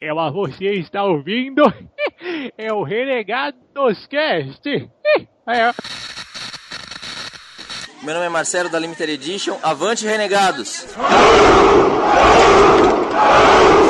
[0.00, 1.62] Ela, você está ouvindo?
[2.56, 4.62] É o Renegados Cast.
[5.46, 5.72] É.
[8.02, 9.58] Meu nome é Marcelo da Limited Edition.
[9.62, 10.86] Avante, renegados!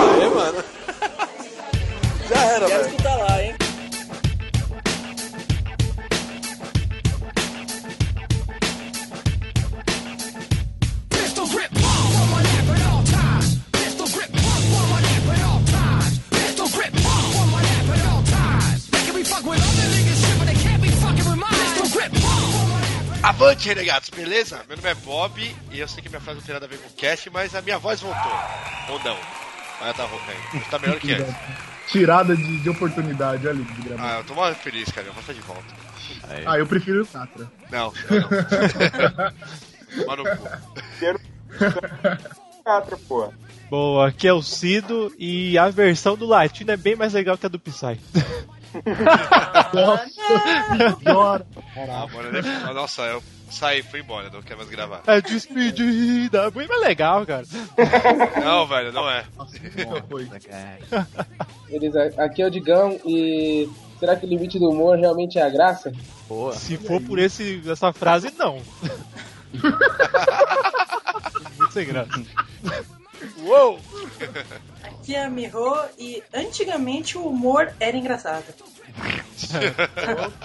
[23.70, 24.64] renegados, beleza?
[24.68, 26.78] Meu nome é Bob e eu sei que minha frase não tem nada a ver
[26.78, 28.32] com o cast, mas a minha voz voltou.
[28.88, 29.16] Ou não.
[29.80, 30.70] Mas tá voltando.
[30.70, 31.34] Tá melhor que antes.
[31.86, 34.16] Tirada de, de oportunidade, olha ali, de gravar.
[34.16, 35.06] Ah, eu tô mal feliz, cara.
[35.06, 35.64] Eu vou estar de volta.
[36.46, 37.50] Ah, eu prefiro o Catra.
[37.70, 38.20] Não, eu
[39.96, 40.06] não.
[40.06, 40.24] Mano,
[42.64, 43.32] Catra, pô.
[43.70, 47.46] Bom, aqui é o Cido e a versão do Latino é bem mais legal que
[47.46, 48.00] a do Psy.
[51.04, 52.40] Nossa, ah, mano, né?
[52.68, 55.02] Ah, Nossa, eu saí, fui embora, não quero mais gravar.
[55.06, 57.44] É despedida, bem mais legal, cara.
[58.42, 59.24] Não, velho, não é.
[59.36, 59.58] Nossa.
[61.68, 65.50] Beleza, aqui é o Digão e será que o limite do humor realmente é a
[65.50, 65.92] graça?
[66.54, 68.60] Se for por esse, essa frase, não.
[71.58, 72.22] Muito sem graça.
[73.42, 73.78] Uou!
[74.82, 78.44] Aqui é a Miho e antigamente o humor era engraçado.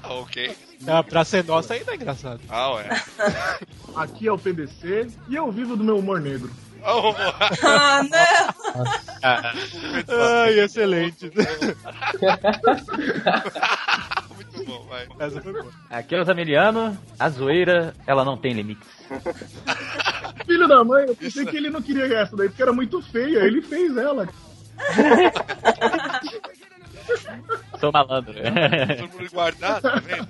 [0.04, 0.56] Ok.
[0.88, 2.40] Ah, pra ser nossa ainda é engraçado.
[2.50, 2.90] Ah, ué.
[3.96, 6.52] Aqui é o PDC e eu vivo do meu humor negro.
[6.88, 7.16] Oh,
[7.66, 8.84] Ah, não!
[10.44, 11.32] Ai, excelente.
[14.36, 15.08] muito bom, vai.
[15.20, 15.72] Essa foi boa.
[15.90, 18.88] Aqui é o Zamiliano, a zoeira, ela não tem limites.
[20.46, 23.40] Filho da mãe, eu pensei que ele não queria essa daí porque era muito feia.
[23.40, 24.28] Ele fez ela.
[27.80, 28.34] Sou malandro.
[28.34, 30.28] Todo mundo guardado, tá vendo?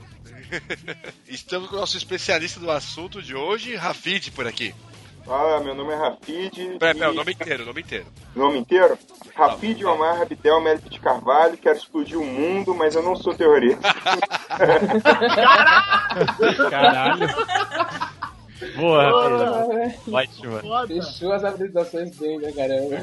[1.27, 4.73] Estamos com o nosso especialista do assunto de hoje, Rafid, por aqui.
[5.25, 6.78] Fala, meu nome é Rafid.
[6.78, 8.05] Pera, e- nome inteiro, o nome inteiro.
[8.35, 8.95] Nome inteiro?
[9.35, 11.57] Rafid Omar Rabidel Mérito de Carvalho.
[11.57, 13.81] Quero explodir o mundo, mas eu não sou terrorista.
[16.69, 17.28] Caralho.
[18.75, 19.67] Boa.
[20.11, 20.59] Ótimo.
[20.59, 20.88] Foda.
[20.88, 22.95] Fechou as apresentações bem, né, caramba?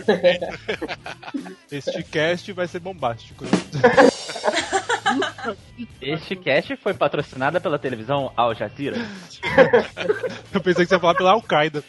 [1.71, 3.45] Este cast vai ser bombástico.
[6.01, 8.97] Este cast foi patrocinado pela televisão Al Jazeera.
[10.53, 11.83] Eu pensei que você ia falar pela Al-Qaeda.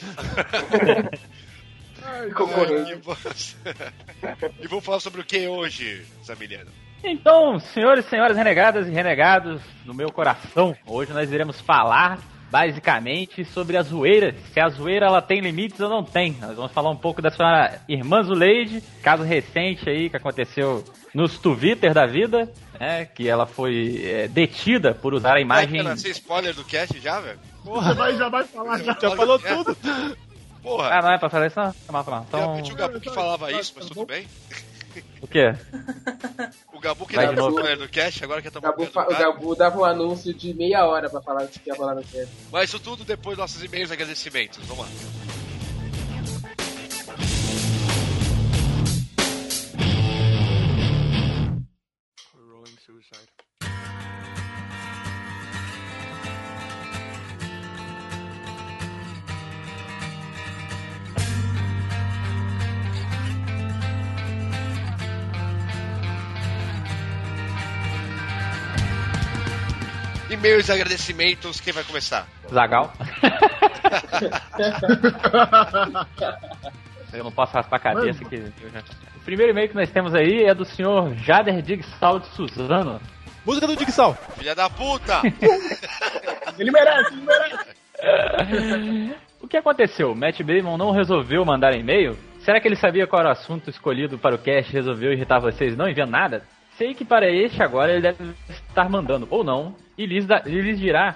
[2.26, 6.72] E e vamos falar sobre o que hoje, Zamiliano?
[7.04, 12.20] Então, senhores e senhoras renegadas e renegados do meu coração, hoje nós iremos falar
[12.54, 16.34] basicamente sobre a zoeira, se a zoeira ela tem limites ou não tem.
[16.40, 20.84] Nós vamos falar um pouco da sua irmã Zuleide, caso recente aí que aconteceu
[21.16, 22.48] nos Twitter da vida,
[22.80, 25.82] né, que ela foi é, detida por usar a imagem...
[25.82, 27.40] Vai ser spoiler do cast já, velho?
[27.64, 28.98] Você vai, já vai falar já.
[29.02, 29.76] Já falou tudo.
[30.62, 31.60] Porra, Ah, não é pra falar isso?
[31.60, 34.28] Não, Tá tá Então, pedi o Gabu que falava isso, mas tudo bem.
[35.22, 35.56] O quê?
[36.74, 37.50] O Gabu que novo.
[37.58, 39.18] spoiler do cast, agora que tomar Gabu, fa- o.
[39.18, 42.28] Gabu dava um anúncio de meia hora pra falar o que ia falar no cast.
[42.52, 44.60] Mas isso tudo depois dos nossos e-mails e agradecimentos.
[44.66, 44.92] Vamos lá.
[70.44, 72.28] E-mails e agradecimentos, quem vai começar?
[72.52, 72.92] Zagal.
[77.14, 78.38] Eu não posso raspar a cabeça que.
[78.38, 78.84] já-
[79.16, 83.00] O primeiro e-mail que nós temos aí é do senhor Jader Digsal de Suzano.
[83.46, 84.16] Música do Digsal.
[84.38, 85.22] Filha da puta!
[86.60, 89.16] Ele merece, ele merece.
[89.42, 90.14] O que aconteceu?
[90.14, 92.18] Matt Damon não resolveu mandar e-mail?
[92.42, 95.40] Será que ele sabia qual era o assunto escolhido para o cast e resolveu irritar
[95.40, 96.44] vocês não enviando nada?
[96.84, 100.60] Sei que para este agora ele deve estar mandando, ou não, e lhes, da- e
[100.60, 101.16] lhes dirá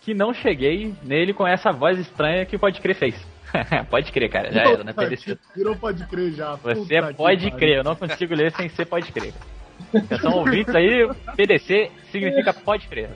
[0.00, 3.14] que não cheguei nele com essa voz estranha que o Pode Crer fez.
[3.90, 4.94] pode crer, cara, já era, né?
[5.54, 6.54] Virou pode crer já.
[6.54, 9.34] Você pode crer, eu não consigo ler sem ser pode crer.
[10.22, 11.06] São ouvintes aí,
[11.36, 13.10] PDC significa pode crer.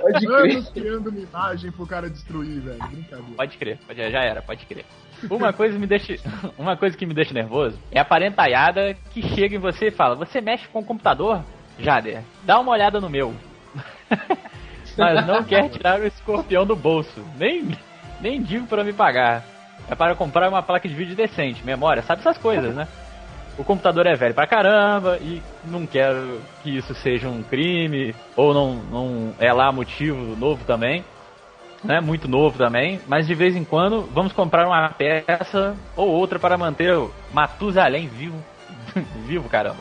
[0.00, 0.52] Pode crer.
[0.52, 2.78] Anos criando uma imagem pro cara destruir, velho.
[2.78, 3.34] Brincadeira.
[3.36, 4.84] Pode crer, já era, pode crer.
[5.30, 6.16] Uma coisa, me deixa,
[6.58, 10.14] uma coisa que me deixa nervoso é a parentaiada que chega em você e fala:
[10.16, 11.42] Você mexe com o computador?
[11.78, 13.34] Jader, dá uma olhada no meu.
[14.96, 17.24] Mas não quer tirar o escorpião do bolso.
[17.36, 17.76] Nem,
[18.20, 19.42] nem digo pra me pagar.
[19.88, 22.86] é para comprar uma placa de vídeo decente, memória, sabe essas coisas, né?
[23.58, 28.54] O computador é velho pra caramba e não quero que isso seja um crime, ou
[28.54, 31.04] não, não é lá motivo novo também,
[31.84, 32.00] né?
[32.00, 36.56] Muito novo também, mas de vez em quando vamos comprar uma peça ou outra para
[36.58, 38.42] manter o Matusalém vivo.
[39.26, 39.80] vivo, caramba.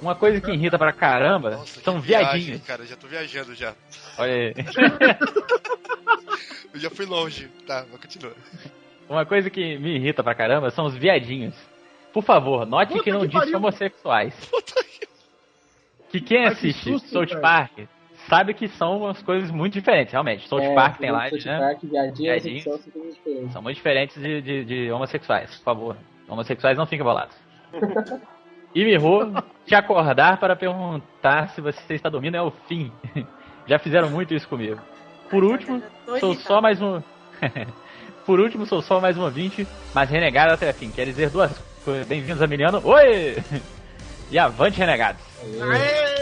[0.00, 2.62] Uma coisa que irrita pra caramba Nossa, são que viagem, viadinhos.
[2.66, 3.74] cara, já tô viajando já.
[4.16, 4.54] Olha aí.
[6.72, 7.48] Eu já fui longe.
[7.66, 8.32] Tá, mas continua.
[9.08, 11.54] Uma coisa que me irrita pra caramba são os viadinhos.
[12.12, 13.56] Por favor, note Puta que não que diz pariu.
[13.56, 14.34] homossexuais.
[16.10, 17.40] Que quem Ai, que assiste susto, South velho.
[17.40, 17.78] Park
[18.28, 20.46] sabe que são umas coisas muito diferentes, realmente.
[20.48, 21.58] South É, Park tem lá, South né?
[21.58, 22.54] Park, viadinho, Viadinho.
[22.56, 23.52] homossexual, são diferentes.
[23.52, 25.96] São muito diferentes de, de, de homossexuais, por favor.
[26.28, 27.36] Homossexuais não fiquem bolados.
[28.74, 29.32] E Miho,
[29.64, 32.92] te acordar para perguntar se você está dormindo é o fim.
[33.66, 34.78] Já fizeram muito isso comigo.
[35.30, 35.82] Por último,
[36.20, 37.02] sou só mais um.
[38.26, 40.90] Por último, sou só mais um ouvinte, mas renegado até fim.
[40.90, 41.50] Quer dizer duas
[41.82, 42.06] coisas.
[42.06, 42.82] Bem-vindos a Miliano.
[42.84, 43.36] Oi!
[44.30, 45.22] E avante, renegados.
[45.42, 46.17] Aê!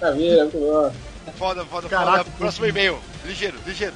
[0.00, 0.50] Tá vendo?
[0.52, 0.92] Bom.
[1.38, 2.36] Foda, foda, Caraca, foda.
[2.38, 2.98] Próximo e-mail.
[3.24, 3.94] Ligeiro, ligeiro.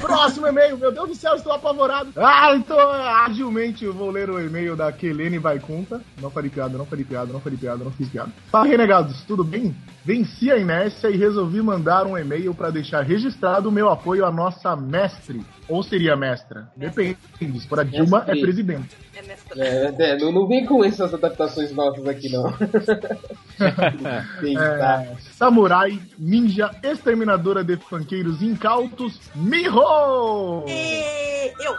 [0.00, 2.12] Próximo e-mail, meu Deus do céu, estou apavorado.
[2.16, 6.00] Ah, então agilmente eu vou ler o e-mail da Kelene Vaikunta.
[6.20, 8.30] Não farei piada, não farei piada, não farei piada, não fiz piada.
[8.50, 9.74] Fala, renegados, tudo bem?
[10.04, 14.32] Venci a inércia e resolvi mandar um e-mail para deixar registrado o meu apoio à
[14.32, 15.44] nossa mestre.
[15.68, 16.68] Ou seria mestra?
[16.76, 17.18] Depende.
[17.38, 18.40] Se for a Dilma, é Mestre.
[18.40, 18.96] presidente.
[19.14, 19.64] É mestra.
[19.64, 22.50] É, é, não, não vem com essas adaptações nossas aqui, não.
[24.40, 24.62] Tem que.
[24.62, 30.64] É, samurai, ninja, exterminadora de funkeiros incautos, Miho!
[30.66, 31.76] E eu.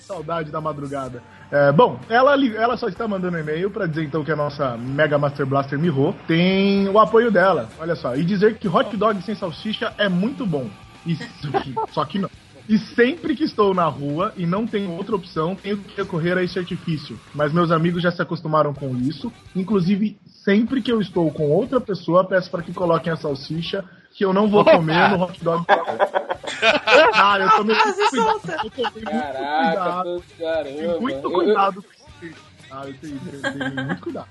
[0.00, 1.22] Saudade da madrugada.
[1.50, 4.76] É, bom, ela, ela só está mandando um e-mail para dizer então que a nossa
[4.76, 7.68] Mega Master Blaster Miho tem o apoio dela.
[7.78, 10.68] Olha só, e dizer que hot dog sem salsicha é muito bom.
[11.04, 11.24] Isso,
[11.92, 12.30] só que não.
[12.68, 16.42] E sempre que estou na rua e não tenho outra opção, tenho que recorrer a
[16.42, 17.18] esse artifício.
[17.32, 19.32] Mas meus amigos já se acostumaram com isso.
[19.54, 24.24] Inclusive, sempre que eu estou com outra pessoa, peço para que coloquem a salsicha, que
[24.24, 25.64] eu não vou comer no hot dog.
[27.14, 28.64] ah, eu tomei muito cuidado.
[28.64, 31.00] Eu tomei muito Caraca, cuidado.
[31.00, 32.36] muito Eu- eu- cuidado com isso.
[32.70, 34.28] Ah, eu tenho, eu tenho muito cuidado.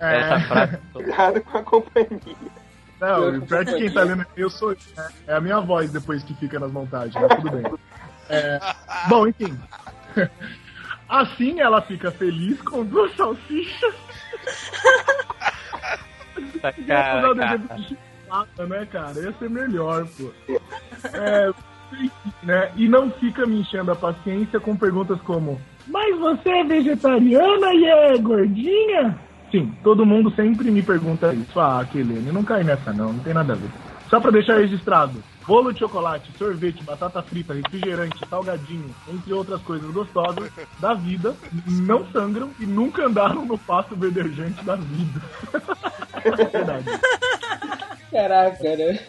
[0.00, 0.78] É, Essa frase.
[0.94, 2.36] Cuidado com a companhia.
[3.00, 5.08] não, e pior que quem tá lendo eu sou eu, né?
[5.26, 7.72] É a minha voz depois que fica nas montagens, mas tudo bem.
[8.30, 8.58] É,
[9.08, 9.58] bom, enfim.
[11.08, 13.94] Assim ela fica feliz com duas salsichas.
[16.60, 17.58] Tá, Ia cara, usar o cara.
[17.58, 19.20] desenho de chibata, né, cara?
[19.20, 20.30] Ia ser melhor, pô.
[21.14, 21.52] É,
[22.42, 22.70] né?
[22.76, 27.84] E não fica me enchendo a paciência com perguntas como: Mas você é vegetariana e
[27.84, 29.18] é gordinha?
[29.50, 31.58] Sim, todo mundo sempre me pergunta isso.
[31.58, 33.70] Ah, Kelene, não cai nessa não, não tem nada a ver.
[34.10, 39.90] Só pra deixar registrado: bolo de chocolate, sorvete, batata frita, refrigerante, salgadinho, entre outras coisas
[39.90, 41.34] gostosas da vida,
[41.66, 45.22] não sangram e nunca andaram no passo verdejante da vida.
[46.22, 46.84] É verdade.
[48.12, 49.00] Caraca, né?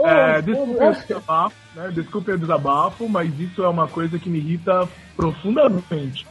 [0.00, 1.90] É, ô, o desabafo, né?
[1.94, 4.86] Desculpe o desabafo, mas isso é uma coisa que me irrita
[5.16, 6.26] profundamente.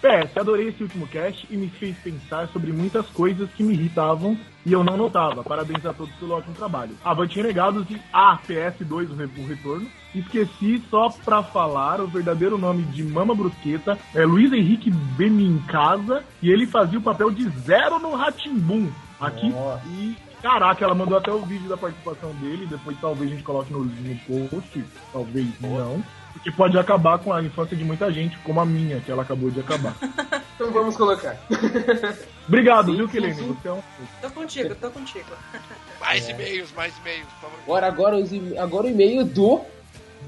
[0.00, 4.36] PS, adorei esse último cast e me fez pensar sobre muitas coisas que me irritavam
[4.64, 5.42] e eu não notava.
[5.44, 6.92] Parabéns a todos pelo ótimo trabalho.
[7.04, 9.86] Avante Renegados e ah, PS2, o re- o retorno.
[10.14, 16.50] Esqueci só pra falar o verdadeiro nome de Mama Brusqueta é Luiz Henrique Benincasa e
[16.50, 18.90] ele fazia o papel de Zero no Ratimbum.
[19.20, 19.82] Aqui Nossa.
[19.88, 23.70] e caraca, ela mandou até o vídeo da participação dele, depois talvez a gente coloque
[23.72, 24.16] no, no
[24.48, 24.82] post,
[25.12, 26.02] talvez não.
[26.32, 29.50] Porque pode acabar com a infância de muita gente, como a minha, que ela acabou
[29.50, 29.94] de acabar.
[30.60, 31.34] Então vamos colocar.
[32.46, 33.08] Obrigado, Sim, viu.
[33.08, 33.82] Você é um.
[34.20, 35.24] Tô contigo, tô contigo.
[35.98, 37.58] Mais e-mails, mais e-mails, por favor.
[37.64, 39.62] Agora, agora, os e- agora o e-mail do.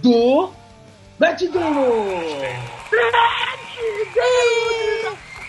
[0.03, 0.51] Do.
[1.19, 2.07] Matt Damon!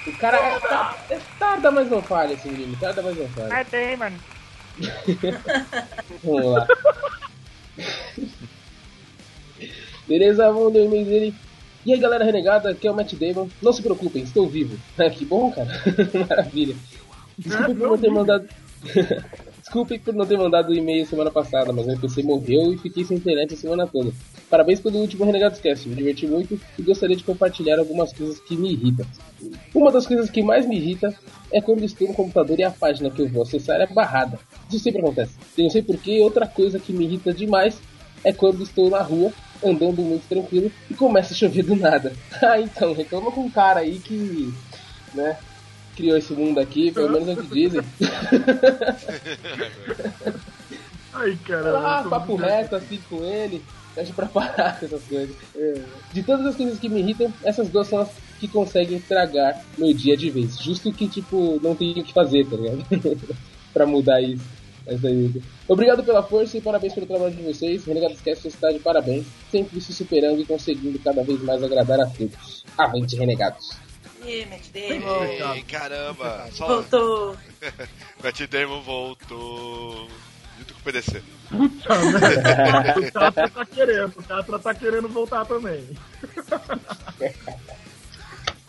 [0.06, 2.76] O cara é, tá, é tarda, mas não falha esse menino.
[2.78, 3.48] Tarda, mas não falha.
[3.50, 4.18] Matt Damon.
[6.24, 6.68] Vamos lá.
[10.08, 11.34] Beleza, vamos ler o.
[11.86, 13.50] E aí galera renegada, aqui é o Matt Damon.
[13.62, 14.78] Não se preocupem, estou vivo.
[14.98, 15.70] Ah, que bom, cara.
[16.30, 16.76] Maravilha.
[17.38, 18.48] Desculpe por não ter mandado.
[19.60, 23.04] Desculpe por não ter mandado o e-mail semana passada, mas meu PC morreu e fiquei
[23.04, 24.12] sem internet a semana toda.
[24.50, 28.56] Parabéns pelo último Renegados Cast, me diverti muito e gostaria de compartilhar algumas coisas que
[28.56, 29.06] me irritam.
[29.74, 31.14] Uma das coisas que mais me irrita
[31.52, 34.38] é quando estou no computador e a página que eu vou acessar é barrada.
[34.70, 35.34] Isso sempre acontece.
[35.58, 37.80] Eu não sei porquê, outra coisa que me irrita demais
[38.24, 39.34] é quando estou na rua,
[39.66, 42.14] andando muito tranquilo, e começa a chover do nada.
[42.42, 44.54] Ah, então, reclama com um cara aí que,
[45.14, 45.38] né,
[45.96, 47.82] criou esse mundo aqui, pelo menos é o que dizem.
[51.14, 51.72] Ai, Sei cara.
[51.72, 53.64] lá, eu tô papo reto assim com ele.
[53.96, 55.36] Deixa pra parar com essas coisas.
[55.56, 55.82] É.
[56.12, 59.94] De todas as coisas que me irritam, essas duas são as que conseguem estragar meu
[59.94, 60.60] dia de vez.
[60.60, 62.84] Justo que, tipo, não tem o que fazer, tá ligado?
[63.72, 64.44] pra mudar isso.
[64.86, 65.42] Essa aí.
[65.68, 67.86] Obrigado pela força e parabéns pelo trabalho de vocês.
[67.86, 69.26] Renegados Cast está de parabéns.
[69.52, 72.66] Sempre se superando e conseguindo cada vez mais agradar a todos.
[72.78, 73.78] Avante, Renegados.
[74.26, 75.54] Ih, Matt Damon.
[75.54, 76.48] Ei, caramba.
[76.52, 76.68] Só...
[76.68, 77.38] Voltou.
[78.24, 80.08] Matt Damon voltou.
[80.58, 81.24] Junto com o PDC.
[81.50, 83.00] Puta merda.
[83.00, 85.84] O Catra tá querendo, o Catra tá querendo voltar também.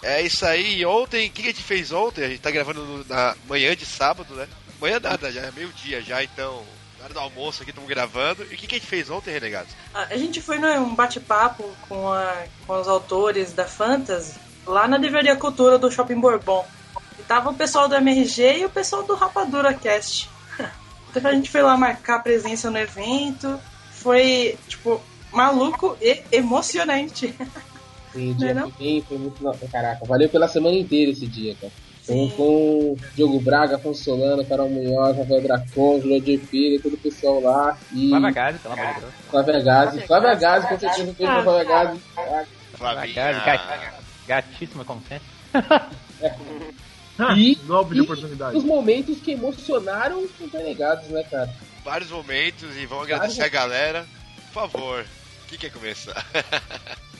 [0.02, 0.85] É isso aí.
[0.85, 2.25] Ontem, o que a gente fez ontem?
[2.25, 4.49] A gente tá gravando na manhã de sábado, né?
[4.85, 6.62] Manhã nada, já é meio-dia já, então.
[6.99, 8.43] Na hora do almoço aqui estamos gravando.
[8.43, 9.73] E o que, que a gente fez ontem, Renegados?
[9.95, 14.35] A gente foi num bate-papo com, a- com os autores da Fantasy
[14.67, 16.67] lá na Livraria Cultura do Shopping Bourbon.
[17.19, 20.29] E tava o pessoal do MRG e o pessoal do Rapadura Cast.
[21.17, 23.59] Então a gente foi lá marcar presença no evento.
[23.93, 25.00] Foi, tipo,
[25.33, 27.33] maluco e emocionante.
[28.12, 28.71] Sim, dia Não é não?
[28.71, 29.69] foi bem, foi muito.
[29.71, 31.73] Caraca, valeu pela semana inteira esse dia, cara.
[32.07, 37.41] Com, com Diogo Braga, Afonso Solano, Carol Munhoz, Rafael Dracon, Jurandir Filho, todo o pessoal
[37.41, 37.79] lá.
[37.93, 39.13] E Flávia Gazi, pelo amor de Deus.
[39.31, 40.01] Flávia Gazi.
[40.07, 42.01] Flávia Gazi, com certeza, um beijo pra Flávia Gazi.
[42.75, 43.95] Flávia Gazi, gat-
[44.29, 45.27] gatíssima como sempre.
[47.37, 48.57] E, Golpe de e oportunidade.
[48.57, 51.49] os momentos que emocionaram os renegados, né, cara?
[51.85, 54.05] Vários momentos e vamos agradecer a galera.
[54.53, 55.07] Por favor,
[55.49, 56.27] quem quer começar?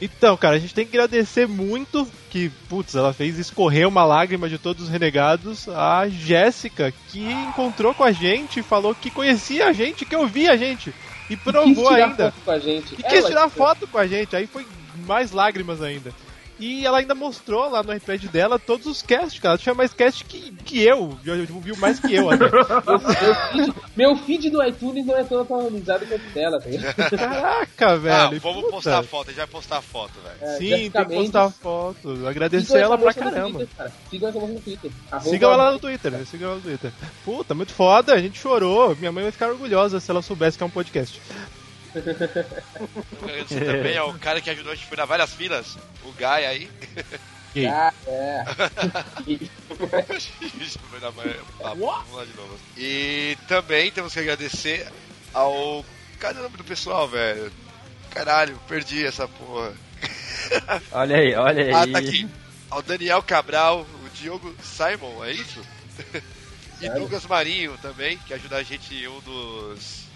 [0.00, 4.48] Então, cara, a gente tem que agradecer muito que, putz, ela fez escorrer uma lágrima
[4.48, 9.66] de todos os renegados, a Jéssica, que encontrou com a gente e falou que conhecia
[9.66, 10.94] a gente, que ouvia a gente.
[11.28, 12.30] E Quis provou tirar ainda.
[12.30, 12.94] foto com a gente.
[12.94, 14.64] E quis Ela- tirar foto com a gente, aí foi
[15.06, 16.12] mais lágrimas ainda.
[16.58, 19.52] E ela ainda mostrou lá no iPad dela todos os casts, cara.
[19.52, 21.16] Ela tinha mais cast que, que eu.
[21.24, 22.44] Já viu mais que eu até.
[22.50, 26.94] Meu, meu feed, meu feed do iTunes não é tão atualizado quanto dela, tá ligado?
[26.94, 28.14] Caraca, velho.
[28.36, 28.70] Ah, vamos puta.
[28.72, 30.36] postar foto, a gente vai postar foto, velho.
[30.52, 32.26] É, Sim, tem que postar foto.
[32.26, 33.58] Agradecer Sigam ela pra caramba.
[33.58, 33.92] Twitter, cara.
[34.10, 34.90] Sigam essa moça no Twitter.
[35.10, 36.92] Arroba- Siga ela lá no Twitter, siga ela no Twitter.
[37.24, 38.96] Puta, muito foda, a gente chorou.
[38.96, 41.20] Minha mãe vai ficar orgulhosa se ela soubesse que é um podcast.
[43.22, 46.70] Agradecer também ao cara que ajudou a gente a furar várias filas, o Guy aí.
[47.54, 47.66] Gay.
[47.66, 48.44] Ah, é.
[52.76, 54.86] E também temos que agradecer
[55.32, 55.84] ao.
[56.18, 57.50] Cadê o nome do pessoal, velho?
[58.10, 59.72] Caralho, perdi essa porra.
[60.92, 61.72] Olha aí, olha aí.
[61.72, 62.28] Ah, tá aqui.
[62.70, 65.60] Ao Daniel Cabral, o Diogo Simon, é isso?
[66.80, 67.00] e Sério?
[67.00, 70.07] Douglas Marinho também, que ajuda a gente em um dos.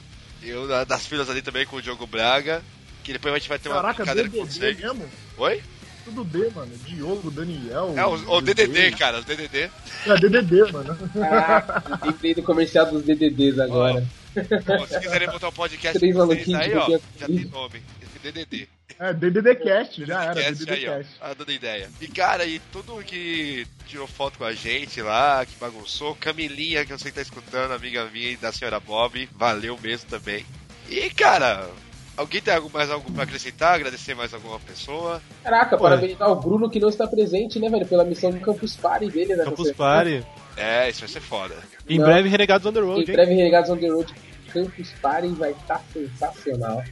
[0.43, 2.63] Uma das filas ali também com o Diogo Braga.
[3.05, 4.79] Que depois a gente vai ter uma Caraca, brincadeira com DDD vocês.
[4.79, 5.09] mesmo?
[5.39, 5.63] Oi?
[6.05, 6.73] Tudo D, mano.
[6.85, 7.95] Diogo, Daniel.
[7.97, 9.71] É, o, o DDD, cara, os DDD.
[10.07, 10.97] É, DDD, mano.
[11.13, 14.05] Caraca, lembrei do comercial dos DDDs agora.
[14.35, 17.83] Bom, se quiserem botar um podcast Três vocês aí, ó, já tem nome.
[18.01, 18.69] Esse DDD.
[18.99, 20.41] É, DDD Cast, já era.
[20.41, 20.97] Esquece DDD aí, ó.
[20.99, 21.37] Cast.
[21.39, 21.91] Dando ideia.
[22.01, 26.85] E cara, e todo mundo que tirou foto com a gente lá, que bagunçou, Camilinha,
[26.85, 30.45] que eu sei que tá escutando, amiga minha e da senhora Bob, valeu mesmo também.
[30.89, 31.69] E cara,
[32.17, 33.75] alguém tem algo, mais algo pra acrescentar?
[33.75, 35.23] Agradecer mais alguma pessoa?
[35.43, 37.87] Caraca, Pô, parabenizar o Bruno que não está presente, né, velho?
[37.87, 39.45] Pela missão do Campus Party dele, né?
[39.45, 40.25] Campus Party.
[40.57, 41.57] É, isso vai ser foda.
[41.89, 42.05] Em Não.
[42.05, 43.13] breve, Renegados on the Em Road, hein?
[43.17, 44.13] breve, Renegados on the Road.
[44.53, 46.83] Campus Party vai estar sensacional.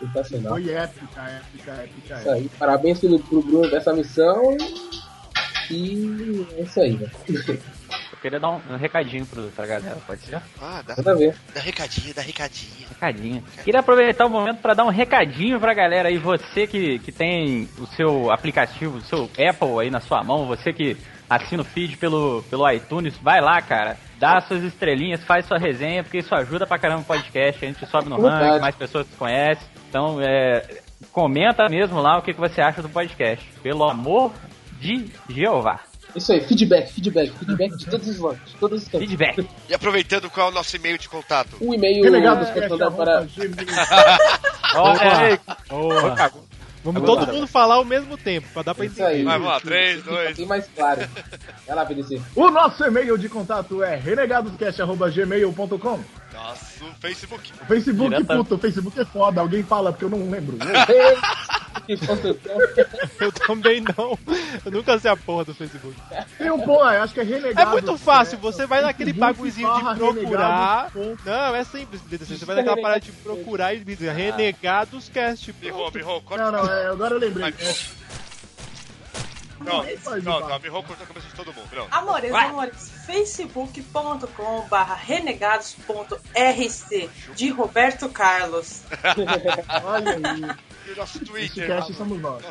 [0.00, 0.52] Sensacional.
[0.54, 2.18] Foi épica, épica, épica.
[2.18, 2.50] Isso aí.
[2.58, 4.56] Parabéns pelo, pro Bruno dessa missão.
[5.70, 7.12] E é isso aí, velho.
[8.12, 10.36] Eu queria dar um, um recadinho pro, pra galera, pode ser?
[10.60, 11.34] Ah, dá, Nada a ver.
[11.54, 12.88] dá recadinho, dá recadinho.
[12.88, 13.44] Recadinho.
[13.64, 17.68] Queria aproveitar o momento para dar um recadinho pra galera aí, você que, que tem
[17.78, 20.96] o seu aplicativo, o seu Apple aí na sua mão, você que
[21.30, 26.02] assina o feed pelo, pelo iTunes, vai lá, cara, dá suas estrelinhas, faz sua resenha,
[26.02, 28.44] porque isso ajuda pra caramba o podcast, a gente sobe no Verdade.
[28.44, 29.64] ranking, mais pessoas se conhecem.
[29.90, 30.64] Então, é,
[31.10, 33.44] comenta mesmo lá o que, que você acha do podcast.
[33.60, 34.32] Pelo amor
[34.80, 35.80] de Jeová.
[36.14, 39.06] Isso aí, feedback, feedback, feedback de todos os lados, de todos os campos.
[39.08, 39.46] Feedback.
[39.68, 41.56] E aproveitando, qual é o nosso e-mail de contato?
[41.60, 43.26] Um e-mail Renegados é, mandar para.
[44.74, 45.38] Olha aí.
[46.82, 49.16] Vamos Agora- todo mundo falar ao mesmo tempo, pra dar pra Isso aí.
[49.16, 49.24] entender.
[49.24, 51.02] Vai, vamos lá, 3, Fica 2, bem mais claro.
[51.66, 52.22] Vai lá, PDC.
[52.34, 56.00] O nosso e-mail de contato é renegadoscast.gmail.com
[56.32, 57.52] nosso Facebook.
[57.60, 59.40] O Facebook, Direta- puta, o Facebook é foda.
[59.40, 60.56] Alguém fala porque eu não lembro.
[63.20, 64.18] Eu também não.
[64.64, 65.94] Eu nunca sei a porra do Facebook.
[66.38, 67.70] Tem um ponto, acho que é É renegado.
[67.72, 70.90] muito fácil, você vai naquele bagulhozinho de procurar.
[71.24, 72.00] Não, é simples.
[72.02, 75.52] Você vai naquela parada de procurar e dizer Renegados Cast.
[75.52, 75.90] Birrou,
[76.22, 76.44] corta.
[76.44, 77.52] Não, não, é, agora eu lembrei.
[77.58, 77.99] É
[79.64, 81.68] Pronto, Faz pronto, o a Miho cortou a cabeça de todo mundo.
[81.68, 81.88] Pronto.
[81.92, 82.46] Amores, Vai.
[82.46, 88.82] amores, facebook.com barra renegados.rc de Roberto Carlos.
[89.84, 90.56] Olha aí.
[90.86, 91.66] E o nosso Twitter.
[91.66, 92.42] cast somos nós.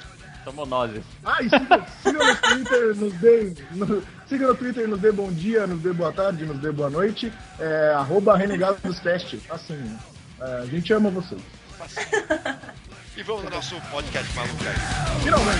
[0.44, 1.02] Somos nós.
[1.26, 3.54] Ah, e siga, siga no Twitter, nos dê.
[3.72, 6.92] No, siga no Twitter, nos dê bom dia, nos dê boa tarde, nos dê boa
[6.92, 7.34] noite.
[7.60, 9.42] É, arroba renegadoscast.
[9.50, 9.98] Assim,
[10.40, 11.42] é, a gente ama vocês.
[13.20, 15.24] E vamos ao nosso podcast maluco aí.
[15.24, 15.60] Finalmente.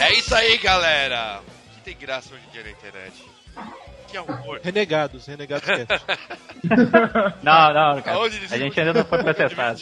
[0.00, 1.40] É isso aí, galera.
[1.40, 3.29] O que tem graça hoje em dia na internet?
[4.08, 4.60] Que amor.
[4.62, 6.04] Renegados, Renegados Cast.
[7.42, 8.16] Não, não, cara.
[8.16, 9.80] Aonde A gente ainda não foi processado.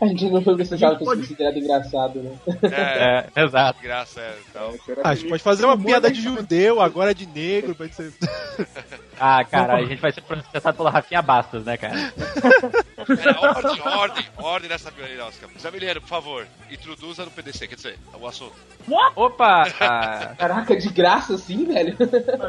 [0.00, 2.36] A gente não foi processado por Pode- ser considerado engraçado, né?
[2.64, 3.80] É, É, exato.
[3.80, 4.36] graça é.
[4.50, 8.12] Então, Ah, a gente pode fazer uma piada de judeu, agora de negro, pode ser.
[9.24, 11.94] Ah, cara, a gente vai ser processado pela Rafinha Bastos, né, cara?
[11.96, 15.48] é, ordem, ordem, ordem nessa biolina, Oscar.
[15.60, 18.56] Zé Milheiro, por favor, introduza no PDC, quer dizer, o assunto.
[19.14, 19.62] Opa!
[19.80, 21.96] ah, Caraca, de graça assim, velho?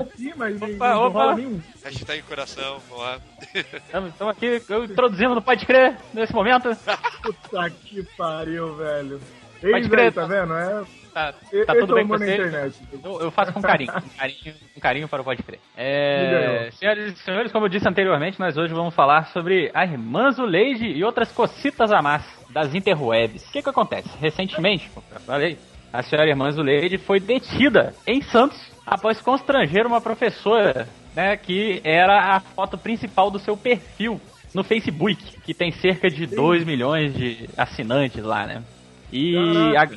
[0.01, 1.19] Assim, mas Opa, não opa.
[1.19, 1.61] rola nenhum.
[1.83, 3.19] Hashtag coração, vamos lá.
[3.53, 6.75] Estamos aqui eu introduzindo no Pode Crer nesse momento.
[7.21, 9.21] Puta que pariu, velho.
[9.61, 10.53] Pode Eis crer, aí, tá vendo?
[10.55, 12.71] É, Tá, e- tá tudo é bem com você?
[13.03, 15.59] Eu, eu faço com carinho, com carinho, com carinho para o Pode Crer.
[15.77, 16.71] É, ganhou.
[16.71, 21.03] senhores, senhores, como eu disse anteriormente, nós hoje vamos falar sobre a irmã Zuleide e
[21.03, 23.47] outras cocitas a mais das interwebs.
[23.47, 24.09] O que que acontece?
[24.19, 25.57] Recentemente, como eu falei,
[25.91, 32.35] a senhora irmã Zuleide foi detida em Santos após constranger uma professora, né, que era
[32.35, 34.19] a foto principal do seu perfil
[34.53, 38.63] no Facebook, que tem cerca de 2 milhões de assinantes lá, né?
[39.11, 39.35] E
[39.77, 39.87] a,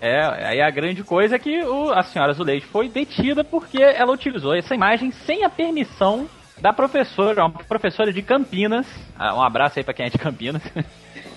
[0.00, 4.12] é, aí a grande coisa é que o, a senhora Zuleide foi detida porque ela
[4.12, 6.28] utilizou essa imagem sem a permissão
[6.60, 8.86] da professora, uma professora de Campinas.
[9.18, 10.62] Ah, Um abraço aí pra quem é de Campinas.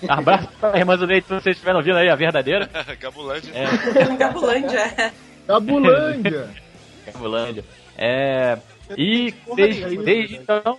[0.02, 2.68] Um abraço pra irmã Zuleide, se vocês estiverem ouvindo aí, a verdadeira.
[3.00, 3.52] Gabulândia.
[3.54, 5.12] É, Gabulândia, é.
[5.46, 6.48] Gabulândia.
[7.06, 7.64] Gabulândia.
[7.96, 8.58] É,
[8.96, 10.40] e desde, nenhuma, desde né?
[10.42, 10.78] então...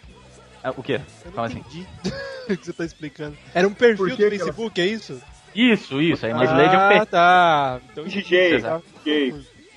[0.64, 1.00] Ah, O quê?
[1.24, 1.60] Eu Como assim?
[1.60, 3.38] o que você tá explicando.
[3.54, 5.22] Era um perfil do Facebook, é isso?
[5.56, 6.26] Isso, isso.
[6.26, 7.02] A irmã Zuleide é um perfil.
[7.02, 7.80] Ah, tá.
[7.92, 8.84] Então, DJ, Exato.
[9.04, 9.34] DJ.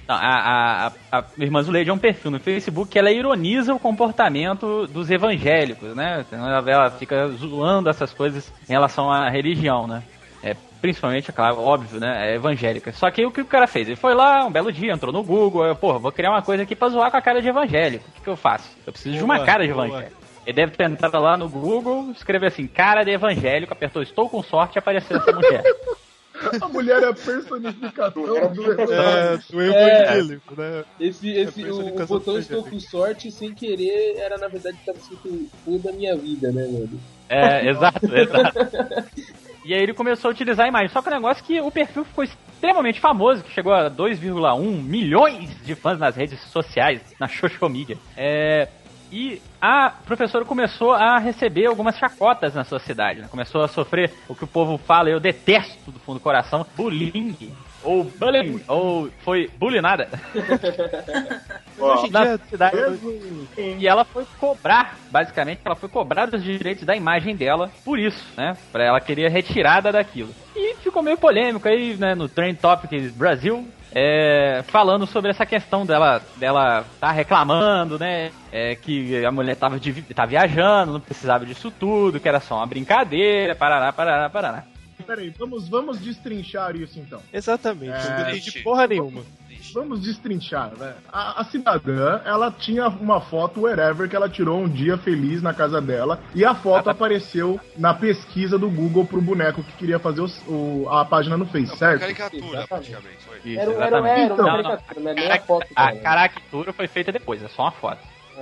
[0.08, 3.74] Não, a, a, a, a irmã Zuleide é um perfil no Facebook que ela ironiza
[3.74, 6.24] o comportamento dos evangélicos, né?
[6.32, 10.02] Ela, ela fica zoando essas coisas em relação à religião, né?
[10.42, 12.30] É, principalmente, é claro, óbvio, né?
[12.30, 12.90] É evangélica.
[12.92, 13.86] Só que o que o cara fez?
[13.86, 16.62] Ele foi lá, um belo dia, entrou no Google, eu, porra, vou criar uma coisa
[16.62, 18.08] aqui pra zoar com a cara de evangélico.
[18.08, 18.70] O que, que eu faço?
[18.86, 20.06] Eu preciso de uma Boa, cara de boa.
[20.48, 24.42] Ele deve ter entrado lá no Google, escrever assim, cara de evangélico, apertou estou com
[24.42, 25.62] sorte e apareceu essa mulher.
[26.62, 29.68] A mulher é a personificação do É, do É.
[29.68, 30.84] evangélico, né?
[31.00, 34.96] Esse, esse, É o, o botão estou com sorte sem querer era na verdade tava
[34.98, 37.00] escrito toda a minha vida, né, mano?
[37.28, 38.58] É, exato, exato.
[39.64, 40.88] E aí ele começou a utilizar a imagem.
[40.88, 44.60] Só que o negócio é que o perfil ficou extremamente famoso, que chegou a 2,1
[44.80, 47.98] milhões de fãs nas redes sociais, na social media.
[48.16, 48.68] É,
[49.10, 53.20] e a professora começou a receber algumas chacotas na sua cidade.
[53.20, 53.28] né?
[53.30, 57.52] Começou a sofrer o que o povo fala, eu detesto do fundo do coração, bullying.
[57.82, 60.08] Ou bullying, ou foi bullyingada
[62.10, 62.76] na cidade.
[63.56, 68.24] E ela foi cobrar, basicamente, ela foi cobrar os direitos da imagem dela por isso,
[68.36, 68.56] né?
[68.72, 70.34] Pra ela querer retirada daquilo.
[70.56, 75.86] E ficou meio polêmico aí, né, no Trend Topics Brasil, é, falando sobre essa questão
[75.86, 78.30] dela dela tá reclamando, né?
[78.52, 82.56] É, que a mulher tava, de, tá viajando, não precisava disso tudo, que era só
[82.56, 84.64] uma brincadeira, parará, parará, parará.
[85.06, 87.22] Peraí, vamos, vamos destrinchar isso então.
[87.32, 87.92] Exatamente.
[87.92, 88.10] É.
[88.10, 89.22] Não entendi porra nenhuma.
[89.72, 90.94] Vamos destrinchar, né?
[91.12, 95.52] A, a cidadã, ela tinha uma foto wherever que ela tirou um dia feliz na
[95.52, 100.22] casa dela e a foto apareceu na pesquisa do Google pro boneco que queria fazer
[100.22, 102.00] os- o- a página no Face, Uma certo?
[102.00, 102.68] caricatura, Exatamente.
[102.68, 103.18] praticamente.
[103.24, 103.36] Foi.
[103.44, 104.46] Isso, Era, era, era uma Então.
[104.46, 105.66] caricatura, não é nem a Carac- foto.
[105.76, 107.98] A caricatura foi feita depois, é só uma foto.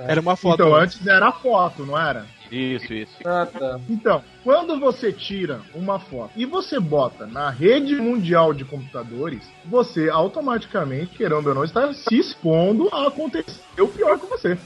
[0.07, 0.53] Era uma foto.
[0.61, 2.25] Então antes era a foto, não era?
[2.51, 3.15] Isso, isso.
[3.25, 3.79] Ah, tá.
[3.89, 10.09] Então, quando você tira uma foto e você bota na rede mundial de computadores, você
[10.09, 14.57] automaticamente, querendo ou não, está se expondo a acontecer o pior com você.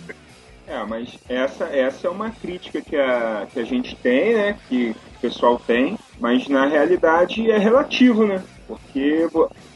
[0.67, 4.57] É, mas essa, essa é uma crítica que a, que a gente tem, né?
[4.69, 8.41] Que o pessoal tem, mas na realidade é relativo, né?
[8.71, 9.27] Porque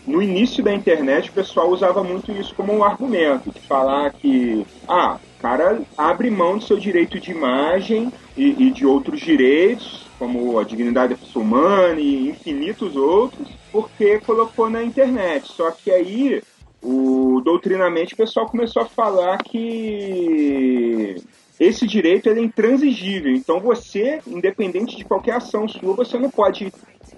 [0.07, 4.65] no início da internet o pessoal usava muito isso como um argumento, de falar que,
[4.87, 10.07] ah, o cara abre mão do seu direito de imagem e, e de outros direitos,
[10.17, 15.47] como a dignidade da pessoa humana e infinitos outros, porque colocou na internet.
[15.51, 16.41] Só que aí
[16.81, 21.15] o doutrinamente o pessoal começou a falar que
[21.59, 23.33] esse direito é intransigível.
[23.33, 26.71] Então você, independente de qualquer ação sua, você não pode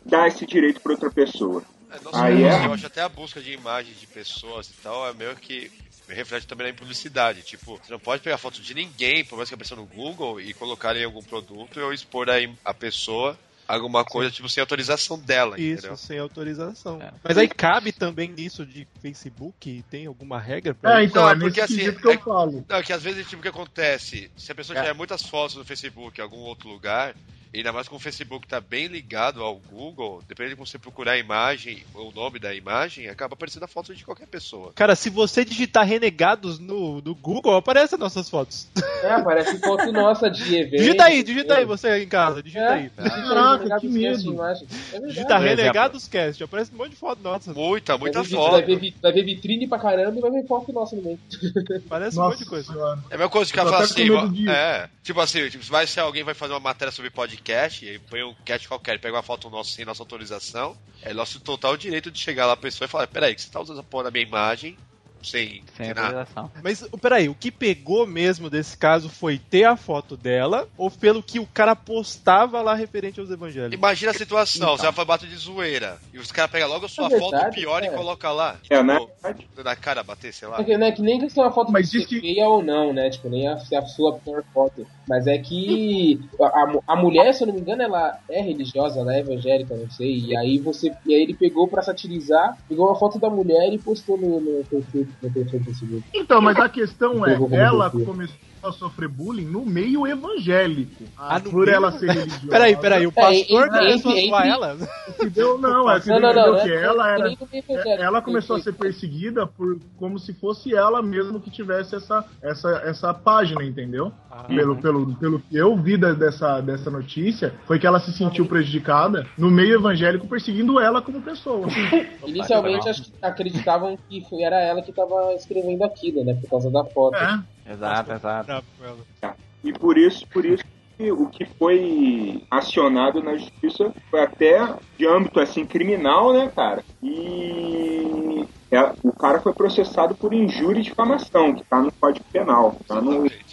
[0.05, 1.63] dar esse direito para outra pessoa.
[1.89, 2.65] É, Aí é.
[2.65, 5.71] eu acho até a busca de imagens de pessoas e tal é meio que
[6.07, 7.41] reflete também na publicidade.
[7.41, 10.53] Tipo, você não pode pegar foto de ninguém, por mais que apareça no Google, e
[10.53, 15.19] colocar em algum produto ou expor a, im- a pessoa alguma coisa, tipo, sem autorização
[15.19, 15.97] dela, Isso, entendeu?
[15.97, 17.01] sem autorização.
[17.01, 17.11] É.
[17.23, 19.83] Mas aí cabe também nisso de Facebook?
[19.89, 21.11] Tem alguma regra pra É, isso?
[21.11, 22.65] então, Não, é é porque assim, que eu é- falo.
[22.67, 24.31] Não, que às vezes, tipo, o que acontece?
[24.37, 24.81] Se a pessoa É.
[24.81, 27.13] tiver muitas fotos no Facebook em algum outro lugar,
[27.57, 31.13] ainda mais com o Facebook tá bem ligado ao Google, dependendo de como você procurar
[31.13, 34.71] a imagem, o nome da imagem, acaba aparecendo a foto de qualquer pessoa.
[34.75, 38.67] Cara, se você digitar renegados no, no Google, aparecem as nossas fotos.
[39.03, 40.77] É, aparece foto nossa de evento.
[40.81, 42.69] Digita aí, digita aí você aí em casa, digita É.
[42.73, 42.89] aí.
[42.89, 44.37] Caraca, que medo.
[44.43, 44.99] É.
[45.07, 45.37] Digita.
[45.37, 47.53] Renegados Cast, aparece um monte de foto nossa.
[47.53, 48.51] Muita, muita vai, foto.
[48.51, 51.19] vai, ver, vai ver vitrine pra caramba e vai ver foto nossa no meio.
[51.85, 52.71] Aparece um Nossa monte de coisa.
[52.73, 52.99] senhora.
[53.09, 55.85] É a mesma coisa que Eu ela fala assim, de- é, tipo assim, tipo, vai
[55.87, 59.15] ser alguém vai fazer uma matéria sobre podcast, e aí põe um cast qualquer, pega
[59.15, 62.85] uma foto nossa sem nossa autorização, é nosso total direito de chegar lá a pessoa
[62.85, 64.77] e falar, peraí, que você tá usando essa porra na minha imagem,
[65.23, 66.49] sem, Sem autorização.
[66.63, 71.21] Mas, peraí, o que pegou mesmo desse caso foi ter a foto dela ou pelo
[71.23, 73.77] que o cara postava lá referente aos evangélicos?
[73.77, 74.77] Imagina a situação, Então.
[74.77, 77.55] você vai bater de zoeira, e os caras pegam logo a sua É foto verdade,
[77.55, 77.89] pior e é.
[77.91, 78.57] coloca lá.
[78.69, 80.61] É, na Tipo, na cara bater, sei lá.
[80.61, 82.63] É que, né, que nem questão a foto Mas de diz ser que- feia ou
[82.63, 83.09] não, né?
[83.09, 84.87] Tipo, nem a, se a sua pior foto.
[85.07, 88.99] Mas é que a, a, a mulher, se eu não me engano, ela é religiosa,
[88.99, 90.19] ela é evangélica, não sei.
[90.19, 90.91] E aí você.
[91.05, 94.63] E aí ele pegou pra satirizar, pegou uma foto da mulher e postou no, no
[94.65, 96.03] perfil no perfil do Facebook.
[96.13, 98.29] Então, mas a questão é, ela perfil.
[98.67, 101.03] Começou a sofrer bullying no meio evangélico.
[101.17, 101.75] Ah, no por meio?
[101.75, 102.47] ela ser religiosa.
[102.49, 104.77] Peraí, peraí, o É, pastor entre- começou a zoar ela?
[105.09, 105.57] Entendeu?
[105.57, 106.53] Não, é Não, não, não.
[106.53, 108.03] não que é- ela é era.
[108.03, 112.69] Ela começou a ser perseguida por como se fosse ela mesmo que tivesse essa, essa,
[112.85, 114.11] essa página, entendeu?
[114.29, 114.43] Ah.
[114.43, 118.45] Pelo, pelo, pelo que eu vi da- dessa, dessa notícia, foi que ela se sentiu
[118.45, 121.67] prejudicada no meio evangélico perseguindo ela como pessoa.
[122.25, 126.33] Inicialmente acho que acreditavam que era ela que tava escrevendo aquilo, né?
[126.35, 127.15] Por causa da foto.
[127.15, 127.39] É.
[127.69, 128.51] Exato, exato.
[128.51, 129.35] Ela.
[129.63, 130.63] E por isso, por isso
[130.97, 136.83] que o que foi acionado na justiça foi até de âmbito assim criminal, né, cara?
[137.03, 142.75] E é, o cara foi processado por injúria e difamação, que tá no Código Penal,
[142.87, 143.46] tá no Exatamente.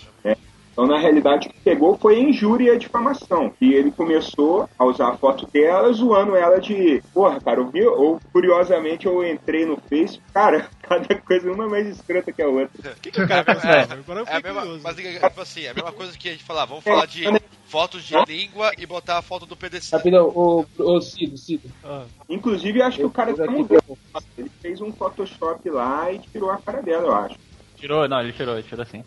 [0.75, 3.53] Então, na realidade, o que pegou foi a injúria e a difamação.
[3.61, 7.01] E ele começou a usar a foto dela, zoando ela de.
[7.13, 11.87] Porra, cara, eu vi, ou curiosamente eu entrei no Face, cara, cada coisa uma mais
[11.87, 12.91] escrota que a outra.
[12.91, 13.95] O que, que o cara É, pensava?
[13.95, 16.65] Agora eu É mesma, mas tipo assim, é a mesma coisa que a gente falar,
[16.65, 17.25] vamos falar de
[17.67, 19.95] fotos de língua e botar a foto do PDC.
[19.95, 21.71] Rapidão, o, o Cido, Cido.
[21.85, 23.97] Ah, Inclusive, acho que o cara tá mudando.
[24.37, 27.37] Ele fez um Photoshop lá e tirou a cara dela, eu acho.
[27.77, 29.05] Tirou, não, ele tirou, ele tirou sim.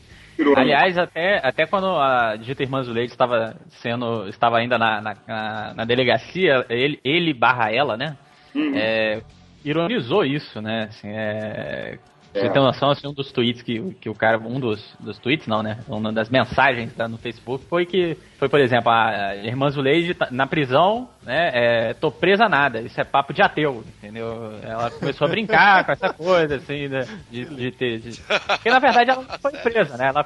[0.55, 4.27] Aliás, até, até quando a Dita Irmã Zuleide estava sendo.
[4.27, 8.15] estava ainda na, na, na- na delegacia, ele, ele barra ela, né?
[8.53, 8.71] Uhum.
[8.75, 9.21] É,
[9.65, 10.87] ironizou isso, né?
[10.89, 11.97] Assim, é,
[12.37, 12.47] pra É.
[12.47, 14.37] Você tem noção, assim, um dos tweets que, que o cara.
[14.37, 15.79] Um dos, dos tweets, não, né?
[15.87, 18.17] Uma das mensagens tá, no Facebook foi que.
[18.39, 21.49] Foi, por exemplo, a irmã Zuleide tá na prisão, né?
[21.53, 22.79] É, tô presa nada.
[22.81, 24.53] Isso é papo de ateu, entendeu?
[24.61, 27.01] Ela começou a brincar com essa coisa, assim, né?
[27.31, 27.99] De, de ter.
[27.99, 30.07] de- Porque na verdade ela não foi presa, né?
[30.07, 30.25] Ela,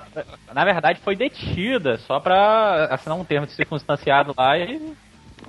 [0.53, 4.93] na verdade, foi detida só pra assinar um termo de circunstanciado lá e.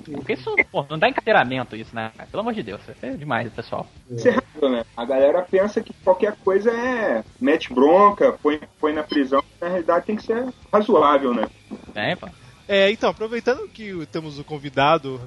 [0.04, 2.10] Porque isso, pô, não dá encadeiramento isso, né?
[2.30, 3.86] Pelo amor de Deus, é demais, pessoal.
[4.10, 4.36] Isso é
[4.68, 4.84] né?
[4.96, 9.42] A galera pensa que qualquer coisa é mete bronca, põe, põe na prisão.
[9.60, 11.46] Na realidade tem que ser razoável, né?
[11.94, 12.28] É, pô.
[12.72, 15.20] É, então, aproveitando que temos o convidado,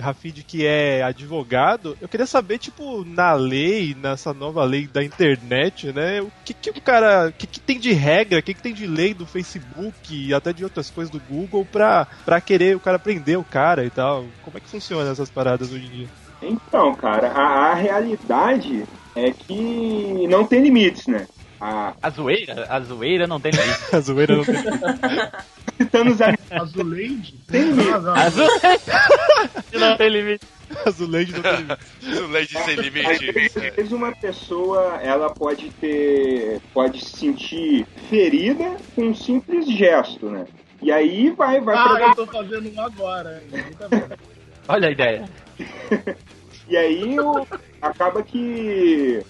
[0.00, 5.92] Rafid, que, é advogado, eu queria saber, tipo, na lei, nessa nova lei da internet,
[5.92, 8.60] né, o que que o cara, o que que tem de regra, o que que
[8.60, 12.74] tem de lei do Facebook e até de outras coisas do Google pra, pra querer
[12.74, 14.26] o cara prender o cara e tal?
[14.42, 16.08] Como é que funciona essas paradas hoje em dia?
[16.42, 18.82] Então, cara, a, a realidade
[19.14, 21.28] é que não tem limites, né?
[21.60, 23.78] A, A zoeira, a zoeira não tem limite.
[23.96, 24.54] A zoeira não tem...
[25.76, 27.34] citando amigos, Azuleide?
[27.50, 28.14] Tem razão.
[28.14, 28.78] A zoeira
[29.74, 30.46] não tem limite.
[30.86, 32.26] Azuleide não tem limite.
[32.30, 33.58] Leite sem às limite.
[33.76, 36.60] vezes uma pessoa ela pode ter.
[36.72, 40.46] pode se sentir ferida com um simples gesto, né?
[40.80, 43.42] E aí vai, vai Ah, pra eu tô fazendo um agora.
[44.68, 45.28] Olha a ideia.
[46.70, 47.46] E aí o-
[47.80, 49.22] acaba que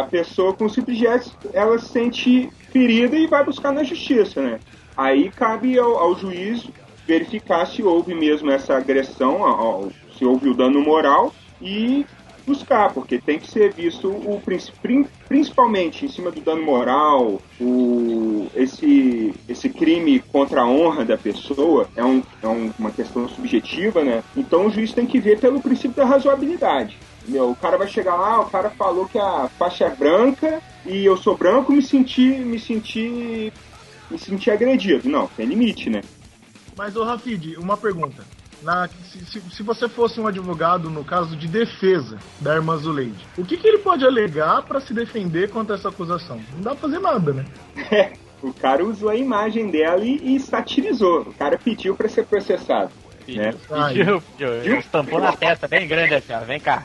[0.00, 4.60] a pessoa com simples gesto, ela se sente ferida e vai buscar na justiça, né?
[4.96, 6.70] Aí cabe ao, ao juiz
[7.06, 12.06] verificar se houve mesmo essa agressão, ao- se houve o dano moral e
[12.46, 17.42] buscar, porque tem que ser visto o princi- prin- principalmente em cima do dano moral,
[17.58, 23.26] o, esse, esse crime contra a honra da pessoa é, um, é um- uma questão
[23.28, 24.22] subjetiva, né?
[24.34, 27.02] Então o juiz tem que ver pelo princípio da razoabilidade.
[27.24, 27.50] Entendeu?
[27.50, 31.16] O cara vai chegar lá, o cara falou que a faixa é branca e eu
[31.16, 33.50] sou branco, me senti, me senti,
[34.10, 35.08] me senti agredido.
[35.08, 36.02] Não, tem limite, né?
[36.76, 38.22] Mas, ô Rafid, uma pergunta.
[38.62, 43.44] Na- se, se- você fosse um advogado no caso de defesa da irmã Zuleide, o
[43.44, 46.40] que, que ele pode alegar pra se defender contra essa acusação?
[46.54, 47.46] Não dá pra fazer nada, né?
[48.42, 51.22] O cara usou a imagem dela e, e satirizou.
[51.22, 52.90] O cara pediu pra ser processado.
[53.28, 53.54] Né?
[53.88, 56.40] Pediu, pediu, estampou na testa bem grande assim, ó.
[56.40, 56.84] Vem cá.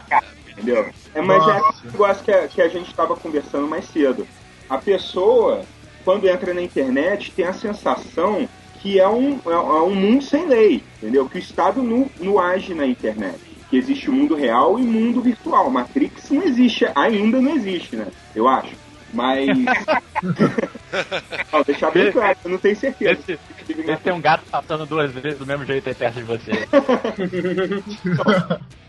[0.52, 0.90] Entendeu?
[1.14, 1.70] É, mas é Nossa.
[1.70, 4.28] aquele negócio que a, que a gente estava conversando mais cedo.
[4.70, 5.64] A pessoa,
[6.04, 8.48] quando entra na internet, tem a sensação
[8.82, 11.28] que é um, é, é um mundo sem lei, entendeu?
[11.28, 13.40] Que o Estado não, não age na internet.
[13.70, 15.70] Que existe o mundo real e o mundo virtual.
[15.70, 18.08] Matrix não existe, ainda não existe, né?
[18.36, 18.74] Eu acho.
[19.14, 19.50] Mas.
[21.52, 23.12] Ó, deixar bem claro, eu não tenho certeza.
[23.12, 26.52] Esse, esse tem um gato passando duas vezes do mesmo jeito aí perto de você.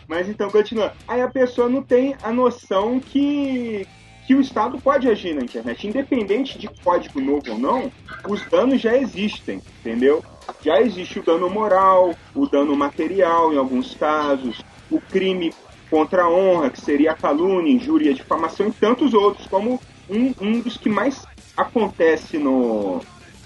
[0.06, 0.92] Mas então, continua.
[1.06, 3.86] Aí a pessoa não tem a noção que,
[4.26, 5.86] que o Estado pode agir na internet.
[5.86, 7.92] Independente de código novo ou não,
[8.28, 10.24] os danos já existem, entendeu?
[10.62, 15.54] Já existe o dano moral, o dano material em alguns casos, o crime
[15.88, 19.80] contra a honra, que seria a calúnia, injúria, difamação e tantos outros, como
[20.10, 21.24] um, um dos que mais
[21.56, 23.00] acontece no,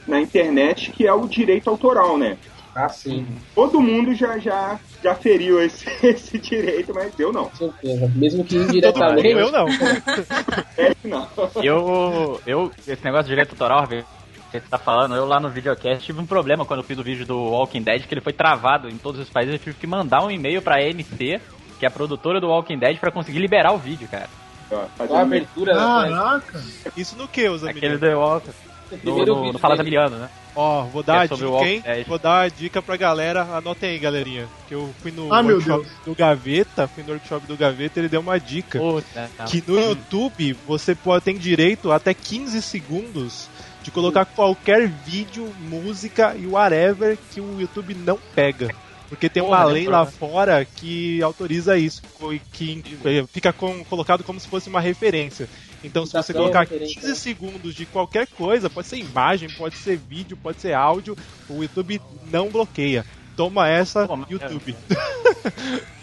[0.06, 2.36] na internet, que é o direito autoral, né?
[2.74, 3.24] Ah, sim,
[3.54, 7.44] Todo mundo já, já, já feriu esse, esse direito, mas eu não.
[7.44, 8.12] com certeza.
[8.16, 9.28] Mesmo que indiretamente.
[9.28, 9.66] eu não.
[10.76, 11.28] É não.
[11.62, 16.20] Eu, eu, esse negócio de direito autoral, você tá falando, eu lá no videocast tive
[16.20, 18.96] um problema quando eu fiz o vídeo do Walking Dead, que ele foi travado em
[18.98, 21.40] todos os países, eu tive que mandar um e-mail pra AMC,
[21.78, 24.28] que é a produtora do Walking Dead, pra conseguir liberar o vídeo, cara.
[24.70, 25.74] Ó, Só a abertura.
[25.74, 25.80] né?
[25.80, 26.62] Caraca!
[26.96, 28.00] Isso no que, os Aquele amigos?
[28.08, 28.50] The Walking.
[28.92, 29.76] No, Primeiro no, vídeo no Fala.
[29.76, 30.28] Zamiliano, né?
[30.54, 32.04] Ó, vou dar É a sobre o dica, hein?
[32.06, 33.42] Vou dar a dica pra galera.
[33.42, 34.46] Anotem aí, galerinha.
[34.68, 38.20] Que eu fui no Ah, workshop do Gaveta, fui no workshop do Gaveta ele deu
[38.20, 38.78] uma dica.
[38.78, 43.48] Puta, que no YouTube você pode ter direito até 15 segundos
[43.82, 48.68] de colocar qualquer vídeo, música e whatever que o YouTube não pega.
[49.14, 53.52] Porque tem uma Porra, lei né, lá fora que autoriza isso, e que eh, fica
[53.52, 55.48] com- colocado como se fosse uma referência.
[55.82, 57.14] Então, se você Citação, colocar referência, 15 né?
[57.14, 61.16] segundos de qualquer coisa, pode ser imagem, pode ser vídeo, pode ser áudio,
[61.48, 62.00] o YouTube
[62.30, 63.04] não bloqueia.
[63.36, 64.76] Toma essa, YouTube.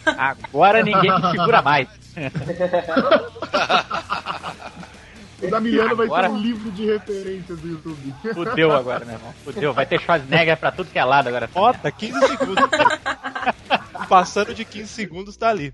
[0.06, 1.88] Agora ninguém me segura mais.
[5.42, 8.14] O da Miliano vai Agora- ter um livro de referências do YouTube.
[8.34, 9.34] Fudeu agora, meu irmão.
[9.44, 9.74] Fudeu.
[9.74, 11.48] Vai ter Schwarzenegger pra tudo que é lado agora.
[11.48, 12.70] Bota 15 segundos.
[14.08, 15.72] Passando de 15 segundos, tá ali.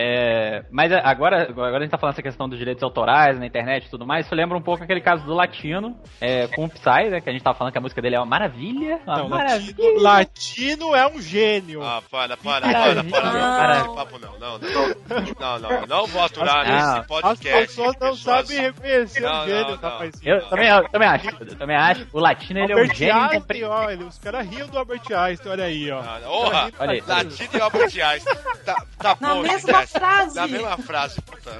[0.00, 3.86] É, mas agora, agora a gente tá falando essa questão dos direitos autorais na internet
[3.86, 4.26] e tudo mais.
[4.26, 7.20] Isso lembra um pouco aquele caso do Latino, é, com o Psy, né?
[7.20, 9.00] Que a gente tava falando que a música dele é uma maravilha.
[9.04, 9.74] Uma Não, maravilha.
[10.00, 11.82] latino, latino é um gênio.
[11.82, 13.32] Ah, para, para, para, para.
[13.32, 15.28] Não, esse papo não, não, não.
[15.40, 16.74] Não, não, não vou aturar Não.
[16.74, 17.66] nesse As podcast.
[17.66, 19.76] pessoas não pessoas- sabem reconhecer Não, o gênio, não, não.
[19.78, 20.12] rapazinho.
[20.34, 21.28] Eu também, eu também acho.
[21.40, 22.06] Eu também acho.
[22.12, 23.14] O Latino ele é um gênio.
[23.16, 25.98] Einstein, compre- ó, ele- os caras riam do Albert Einstein, olha aí, ó.
[26.28, 27.02] Orra, Olha aí.
[27.04, 28.36] Latino e Albert Einstein.
[28.64, 29.87] Tá, tá Na mesma esquece.
[29.88, 30.34] Frase.
[30.36, 31.50] Na mesma frase, puta.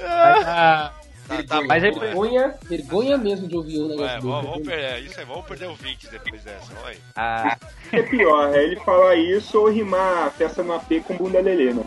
[0.00, 0.92] Ah,
[1.28, 1.88] tá, tá Mas bom.
[1.88, 5.46] ele foi- Vergonha, vergonha mesmo de ouvir um negócio É, vamos, perder, isso aí, vamos
[5.46, 6.98] perder ouvintes depois dessa, aí.
[7.16, 7.56] ah,
[7.92, 11.84] É pior, é ele falar isso ou rimar festa no AP com bunda lelê, né?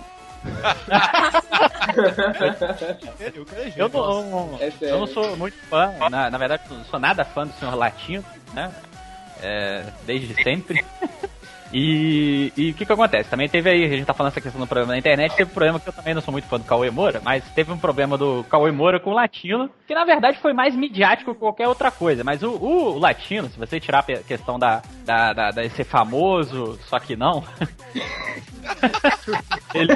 [1.99, 3.73] O é gênio.
[3.77, 7.25] eu, não, É eu não sou muito fã, na, na verdade, eu não sou nada
[7.25, 8.71] fã do senhor Latino, né?
[9.41, 10.85] É, desde sempre.
[11.71, 13.29] E o que que acontece?
[13.29, 15.53] Também teve aí, a gente tá falando essa questão do problema na internet, teve um
[15.53, 18.17] problema que eu também não sou muito fã do Cauê Moura, mas teve um problema
[18.17, 21.91] do Cauê Moura com o Latino, que na verdade foi mais midiático que qualquer outra
[21.91, 22.23] coisa.
[22.23, 26.79] Mas o, o Latino, se você tirar a questão da, da, da, da ser famoso,
[26.87, 27.43] só que não.
[29.73, 29.93] ele,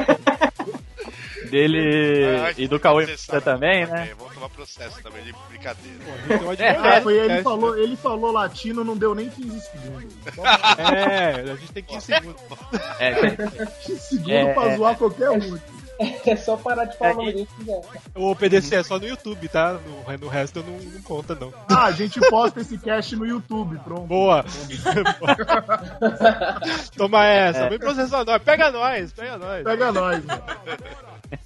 [1.54, 4.10] dele Ah, e do Cauê você também, né?
[4.18, 6.00] Vamos tomar processo também de brincadeira.
[6.58, 10.16] É, é, foi ele, é, falou, ele falou latino, não deu nem 15 segundos.
[10.80, 12.42] É, a gente tem 15 segundos.
[13.00, 13.14] É,
[13.86, 14.76] 15 segundos É, pra é.
[14.78, 15.60] zoar qualquer um.
[16.26, 17.82] É só parar de falar o nome dele se quiser.
[18.16, 19.74] O PDC é só no YouTube, tá?
[19.74, 21.54] No, no resto não, não conta, não.
[21.70, 24.08] Ah, a gente posta esse cast no YouTube, pronto.
[24.08, 24.44] Boa!
[26.98, 28.42] Toma essa, vem processar nós.
[28.42, 29.64] Pega nós, pega nós.
[29.64, 30.44] Pega nós, mano.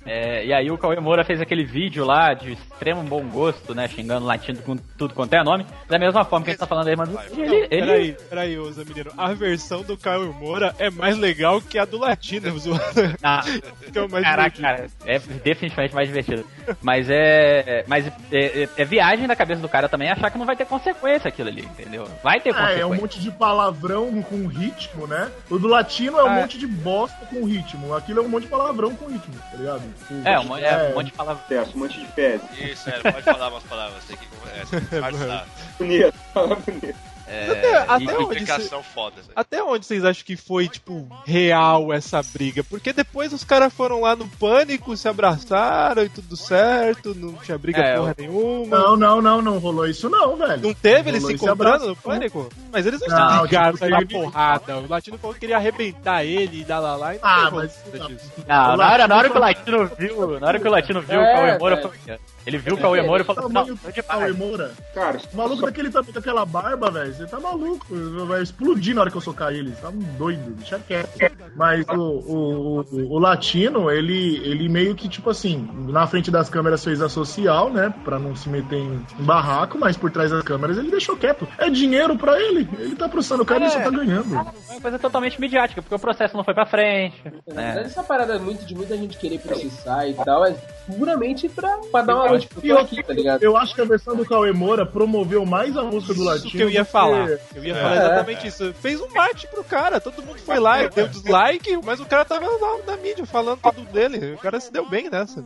[0.06, 3.88] É, e aí o Cauê Moura fez aquele vídeo lá de extremo bom gosto, né?
[3.88, 5.65] Xingando latino com tudo quanto é nome.
[5.88, 8.71] Da mesma forma que a gente tá falando aí, mas ele, ele, Peraí, peraí, ô
[8.71, 9.12] Zé Mineiro.
[9.17, 12.82] A versão do Caio Moura é mais legal que a do Latino, zoando.
[13.23, 13.41] Ah,
[13.91, 14.62] Que é o mais Caraca, divertido.
[14.62, 16.45] cara, é definitivamente mais divertido.
[16.82, 17.84] Mas é.
[17.88, 20.65] Mas é, é- é viagem da cabeça do cara também achar que não vai ter
[20.65, 22.08] consequência aquilo ali, entendeu?
[22.23, 22.82] Vai ter É, consequência.
[22.82, 25.32] é um monte de palavrão com ritmo, né?
[25.50, 26.34] O do latino é um Ah.
[26.41, 27.93] monte de bosta com ritmo.
[27.95, 29.77] Aquilo é um monte de palavrão com ritmo, tá ligado?
[30.26, 31.44] É, um, monte- é, um monte de palavra.
[31.48, 32.48] Peço, um monte de fezes.
[32.60, 35.48] Isso, é, pode falar umas palavras, tem que é, disfarçar.
[35.78, 36.96] Bonito, fala bonito.
[37.28, 39.16] É, até e- onde Implicação foda.
[39.36, 42.63] Até onde vocês acham que foi, tipo, real essa briga?
[42.63, 47.58] Porque depois os caras foram lá no pânico, se abraçaram e tudo certo, não tinha
[47.58, 48.78] briga É, porra nenhuma.
[48.78, 50.62] Não, não, não, não rolou isso não, velho.
[50.62, 52.50] Não teve eles Rolou se encontrando no pânico?
[52.72, 54.78] Mas eles não, Não, se ligaram, tipo, saíram na ele- porrada.
[54.78, 57.56] O Latino falou que queria arrebentar ele e dar lá lá e não Ah, teve
[57.58, 58.32] mas- nada disso.
[58.48, 61.20] Não, na hora, na hora que o Latino viu, na hora que o Latino viu
[61.20, 61.90] É, o Cauê Moura, velho.
[61.90, 64.32] foi- ele viu o Cauê Moura e falou assim, não, Cauê.
[64.34, 64.72] Moura.
[64.94, 67.86] Cara, O maluco daquele tamanho com aquela barba, velho, você tá maluco.
[68.28, 69.72] Vai explodir na hora que eu socar ele.
[69.82, 71.10] Tá um doido, deixa quieto.
[71.56, 76.50] Mas o, o, o, o latino, ele, ele meio que, tipo assim, na frente das
[76.50, 77.94] câmeras fez a social, né?
[78.04, 81.48] Pra não se meter em, barraco, mas por trás das câmeras ele deixou quieto.
[81.58, 82.68] É dinheiro pra ele.
[82.80, 83.70] Ele tá processando o cara e É.
[83.70, 84.36] só tá ganhando.
[84.36, 87.16] É uma coisa totalmente midiática, porque o processo não foi pra frente.
[87.48, 90.56] Na verdade, essa parada é muito de muita gente querer processar e tal, é
[90.98, 92.40] puramente pra, pra dar uma.
[92.40, 93.44] Tipo, eu, aqui, tá ligado?
[93.44, 96.52] eu acho que a versão do Cauê Moura promoveu mais a música do Isso latino.
[96.52, 97.39] que eu ia que- falar.
[97.56, 97.98] Eu ia falar É.
[97.98, 98.74] exatamente isso.
[98.76, 102.26] Fez um marketing pro cara, todo mundo foi lá e deu dislike, mas o cara
[102.26, 104.34] tava lá na mídia falando tudo dele.
[104.34, 105.43] O cara se deu bem nessa.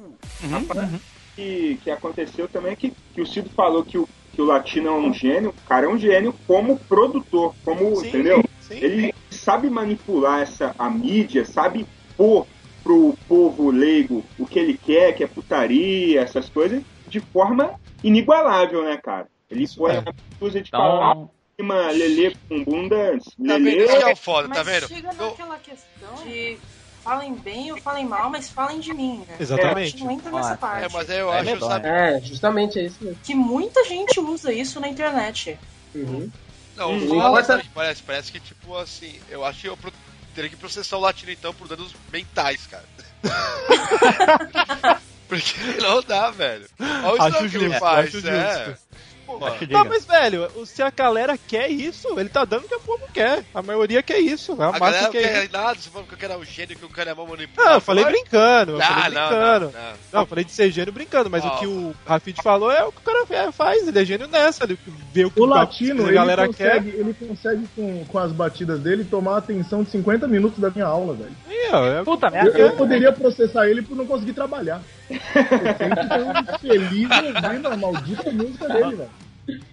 [1.36, 4.88] que, que aconteceu também é que, que o Cido falou que o, que o latino
[4.90, 5.50] é um gênio.
[5.50, 8.44] O cara é um gênio como produtor, como, Sim, entendeu?
[8.62, 8.76] sim.
[8.76, 12.46] Ele sabe manipular essa, a mídia, sabe pôr
[12.84, 18.84] pro povo leigo o que ele quer, que é putaria, essas coisas, de forma inigualável,
[18.84, 19.28] né, cara?
[19.50, 19.98] Ele põe é.
[19.98, 21.30] a de falar Então,
[21.62, 23.64] cima, lelê com bunda, Tá vendo?
[23.66, 23.86] lelê.
[23.86, 24.88] Isso é o foda, Mas tá vendo?
[24.88, 26.58] chega Eu- naquela questão de
[27.04, 29.38] falem bem ou falem mal, mas falem de mim, né?
[29.40, 29.78] Exatamente.
[29.78, 30.86] A gente não entra nessa Ah, parte.
[30.86, 31.88] É, mas aí eu É acho, sabe?
[31.88, 33.20] É, justamente é isso mesmo.
[33.24, 35.58] Que muita gente usa isso na internet.
[35.96, 36.32] Uhum.
[36.76, 39.92] Não, Hum, fala, sabe, parece, parece que, tipo, assim, eu acho que eu pro-
[40.34, 42.86] teria que processar o latino, então, por danos mentais, cara.
[45.28, 46.66] Porque não dá, velho.
[47.04, 48.66] Olha o Acho que ele faz, é.
[48.66, 48.91] justo.
[49.26, 52.80] Pô, Tá, mas velho, se a galera quer isso, ele tá dando o que o
[52.80, 53.44] povo quer.
[53.54, 54.54] A maioria quer isso.
[54.62, 55.54] A, a massa galera não quer quer isso.
[55.54, 57.70] nada, você falou que eu quero o gênio, que o cara é mal manipulado.
[57.70, 58.72] Não, eu falei brincando.
[58.74, 59.66] Eu Ah, falei não, brincando.
[59.66, 59.94] não, não.
[60.14, 62.92] Não, eu falei de ser gênio brincando, mas o que o Rafid falou é o
[62.92, 64.78] que o cara é- faz, ele é gênio nessa, ele
[65.14, 66.76] vê o que O a- latino, a ele galera quer.
[66.78, 70.70] consegue, ele consegue com, com as batidas dele tomar a atenção de 50 minutos da
[70.70, 71.36] minha aula, velho.
[71.74, 72.60] Ó, é- Puta Eu, merda.
[72.60, 74.82] eu poderia processar ele por não conseguir trabalhar.
[75.16, 79.10] Eu fui feliz ouvindo a maldita música dele, velho.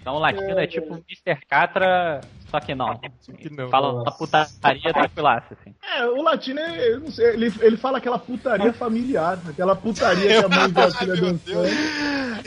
[0.00, 1.44] Então o latino é tipo o Mr.
[1.48, 2.20] Catra,
[2.50, 2.98] só que não.
[3.36, 3.68] que não.
[3.68, 5.74] Fala uma putaria tranquilaça, assim.
[5.96, 10.40] É, o latino, é- eu não sei, ele, ele fala aquela putaria familiar, aquela putaria
[10.40, 11.68] que a mãe vê a filha dançando.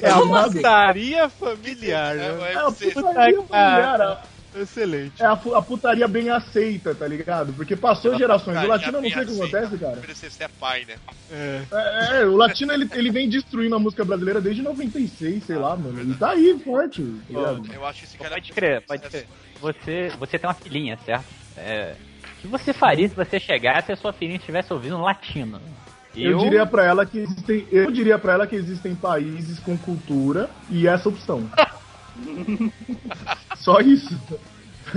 [0.01, 0.57] É a Como assim?
[0.57, 2.51] putaria familiar, É, né?
[2.53, 4.23] É a você- putaria familiar,
[4.55, 5.21] Excelente.
[5.21, 7.53] é a, a putaria bem aceita, tá ligado?
[7.53, 8.63] Porque passou gerações.
[8.63, 9.95] O latino, eu não sei o que acontece, cara.
[9.95, 10.95] Deveria ser pai, né?
[11.31, 11.61] É.
[11.71, 15.75] É, é, o latino ele, ele vem destruindo a música brasileira desde 96, sei lá,
[15.75, 15.99] mano.
[15.99, 17.73] Ele tá aí forte, tá ligado?
[17.73, 18.31] Eu acho esse cara.
[18.31, 19.27] Pode crer, pode crer.
[19.61, 21.25] Você, você tem uma filhinha, certo?
[21.57, 21.95] É,
[22.37, 25.61] o que você faria se você chegasse e a sua filhinha estivesse ouvindo um latino?
[26.15, 30.49] Eu, diria pra ela que existem, eu diria para ela que existem países com cultura
[30.69, 31.49] e essa opção.
[33.57, 34.19] Só isso.
[34.27, 34.39] Tá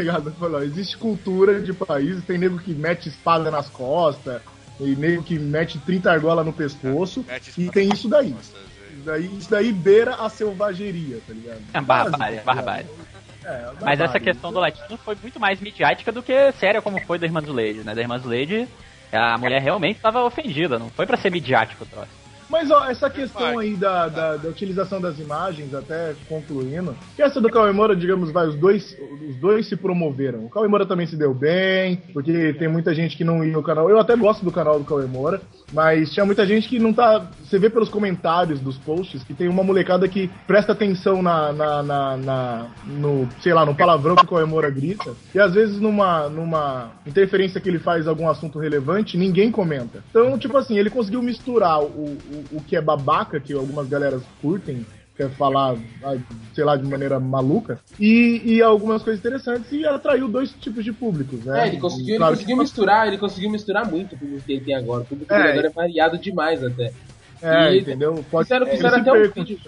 [0.03, 0.33] ligado?
[0.33, 4.41] Falou, existe cultura de países, tem nego que mete espada nas costas,
[4.81, 8.33] e nego que mete 30 argolas no pescoço, Mete e tem isso daí.
[8.33, 8.61] costas.
[8.95, 9.27] Isso daí.
[9.39, 11.61] Isso daí beira a selvageria, tá ligado?
[11.73, 12.87] É barbárie, Básico, tá barbárie.
[12.87, 13.07] ligado?
[13.45, 14.03] É, Mas barbárie.
[14.05, 17.41] essa questão do latino foi muito mais midiática do que séria como foi da Irmã
[17.43, 17.95] Zuleide, né?
[17.95, 18.67] Da Irmã Zuleide,
[19.13, 22.09] a mulher realmente estava ofendida, não foi pra ser midiático o troço.
[22.49, 27.41] Mas ó, essa questão aí da, da, da utilização das imagens, até concluindo, que essa
[27.41, 28.97] do Kawemura, digamos, vai, os dois,
[29.29, 30.45] os dois se promoveram.
[30.45, 33.89] O Kawemura também se deu bem, porque tem muita gente que não ia no canal.
[33.89, 35.41] Eu até gosto do canal do Kawemura,
[35.73, 37.27] mas tinha muita gente que não tá.
[37.45, 41.83] Você vê pelos comentários dos posts que tem uma molecada que presta atenção na, na,
[41.83, 46.29] na, na- no, sei lá, no palavrão que o Kawemura grita, e às vezes numa,
[46.29, 50.03] numa interferência que ele faz algum assunto relevante, ninguém comenta.
[50.11, 54.23] Então, tipo assim, ele conseguiu misturar o, o, o que é babaca, que algumas galeras
[54.41, 54.85] curtem,
[55.17, 56.17] quer falar, ah,
[56.55, 60.93] sei lá, de maneira maluca, e, e algumas coisas interessantes e atraiu dois tipos de
[60.93, 61.63] públicos, né?
[61.65, 64.53] É, ele conseguiu, ele Claro que- conseguiu misturar, ele conseguiu misturar muito o público que
[64.53, 65.03] ele tem agora.
[65.03, 65.53] O público É.
[65.53, 66.93] agora é variado demais até.
[67.41, 68.25] É, E entendeu?
[68.31, 69.59] Pode fizeram, ele fizeram até um vídeo.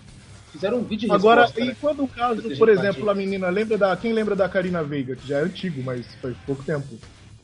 [0.51, 1.77] Fizeram um vídeo de Agora, resposta, e né?
[1.81, 3.95] quando o caso, por exemplo, a menina, lembra da.
[3.97, 6.87] Quem lembra da Karina Veiga, que já é antigo, mas faz pouco tempo.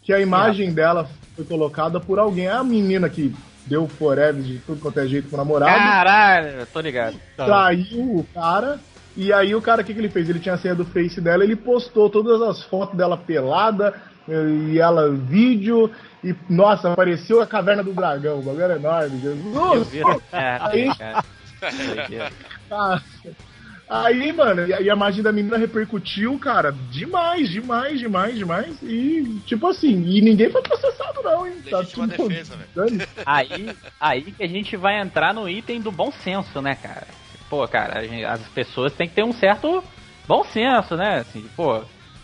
[0.02, 2.48] Que a imagem dela foi colocada por alguém.
[2.48, 3.32] A menina que
[3.66, 5.72] deu forever de tudo quanto é jeito pro namorado.
[5.76, 7.16] Caralho, tô ligado.
[7.36, 8.78] traiu o cara.
[9.16, 10.28] E aí o cara, o que, que ele fez?
[10.28, 13.94] Ele tinha a senha do Face dela, ele postou todas as fotos dela pelada,
[14.26, 15.90] e ela vídeo,
[16.24, 19.88] e nossa, apareceu a caverna do dragão, o bagulho era enorme, Eu Jesus!
[19.88, 20.00] vi.
[20.32, 22.22] É, Aí- ligado.
[23.92, 28.82] Aí, mano, e a- imagem da menina repercutiu, cara, demais, demais, demais, demais.
[28.82, 31.54] E, tipo assim, e ninguém foi processado, não, hein?
[31.68, 33.06] Tá tudo- defesa, velho.
[33.26, 37.06] Aí, aí que a gente vai entrar no item do bom senso, né, cara?
[37.50, 38.00] Pô, cara,
[38.32, 39.84] as pessoas têm que ter um certo
[40.26, 41.18] bom senso, né?
[41.20, 41.82] Assim, pô,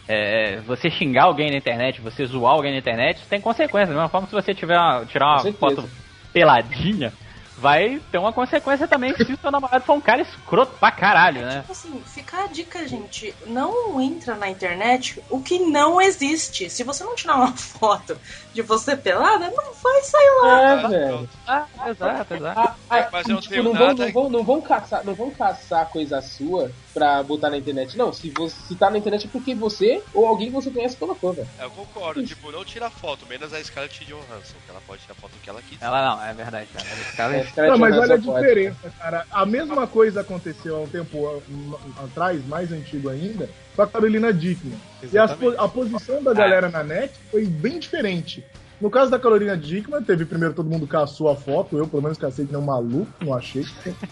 [0.09, 3.91] é, você xingar alguém na internet, você zoar alguém na internet, isso tem consequências.
[3.91, 5.89] Da mesma forma que se você tiver uma- tirar uma foto
[6.33, 7.13] peladinha,
[7.61, 11.43] vai ter uma consequência também se o seu namorado for um cara escroto pra caralho,
[11.43, 11.61] né?
[11.61, 13.35] Tipo assim, fica a dica, gente.
[13.47, 16.71] Não entra na internet o que não existe.
[16.71, 18.19] Se você não tirar uma foto
[18.59, 20.63] de você pelada, não vai sair lá.
[20.63, 21.29] É, velho.
[21.47, 22.61] Ah, exato, exato.
[22.61, 25.05] Ah, ah, Mas eu não tipo, tenho não vão, nada- não, vão, não, vão caçar,
[25.05, 27.97] não vão caçar coisa sua pra botar na internet.
[27.97, 30.97] Não, se, você, se tá na internet é porque você ou alguém que você conhece
[30.97, 31.49] colocou, velho.
[31.59, 35.15] É, Eu concordo, tipo, não tira foto, menos a Scarlett Johansson, que ela pode tirar
[35.15, 35.85] foto que ela quiser.
[35.85, 36.87] Ela não, é verdade, cara.
[37.01, 37.37] Esse cara
[37.67, 38.41] É, Não, mas olha a pode.
[38.47, 39.25] diferença, cara.
[39.31, 43.49] A mesma coisa aconteceu há um tempo a- atrás, mais antigo ainda,
[43.79, 44.77] com a Carolina Dickman.
[45.05, 45.07] E
[45.37, 48.45] po- a posição da galera na net foi bem diferente.
[48.81, 52.19] No caso da Carolina Dickman, teve primeiro todo mundo caçou a foto, eu pelo menos
[52.19, 53.65] cacei que nem um maluco, não achei.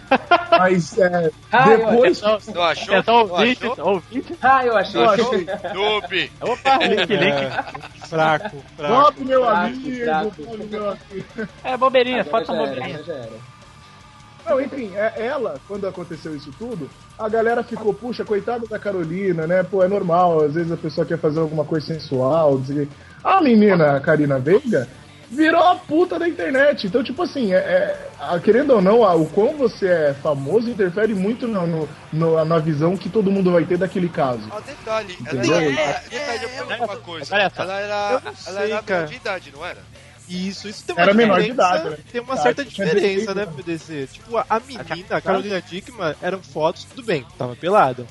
[0.51, 2.21] Mas é, Ah, eu depois.
[2.23, 3.03] Não achou?
[3.07, 3.89] Não ouvintes, achou?
[3.95, 4.39] ouvintes.
[4.43, 5.01] Ah, eu achei.
[5.01, 5.47] Eu achei.
[5.75, 6.31] Noob!
[6.41, 7.33] Opa, link, link.
[7.33, 8.95] É, fraco, fraco.
[9.05, 10.05] Top, meu Fraco, amigo!
[10.05, 10.31] fraco.
[10.45, 11.49] top, meu amigo.
[11.65, 13.05] É bobeirinha, fotos são bobeirinhas.
[13.07, 13.56] já era.
[14.49, 16.89] Não, enfim, é- ela, quando aconteceu isso tudo,
[17.19, 19.63] a galera ficou, puxa, coitada da Carolina, né?
[19.63, 22.87] Pô, é normal, às vezes a pessoa quer fazer alguma coisa sensual, não sei o
[22.87, 22.93] quê.
[23.25, 24.89] A menina, a Karina Veiga,
[25.29, 26.87] virou a puta da internet.
[26.87, 30.71] Então, tipo assim, é, é- a- querendo ou não, a- o quão você é famoso
[30.71, 34.49] interfere muito no, no- no- na visão que todo mundo vai ter daquele caso.
[34.53, 35.61] Ah, detalhe, ela Entendeu?
[35.61, 36.03] é,
[36.45, 37.35] eu pergunto uma coisa.
[37.35, 39.79] Ela era, ela era de idade, não era?
[40.29, 41.99] Isso, isso tem uma Era menor de diferença, idade, né?
[42.11, 43.47] Tem uma Tá, certa diferença, 16, né?
[43.47, 44.09] PDC?
[44.13, 48.07] Tipo, a, a menina, a Carolina Dickman, eram fotos, tudo bem, tava pelada.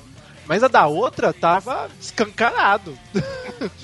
[0.46, 2.96] Mas a da outra tava escancarado.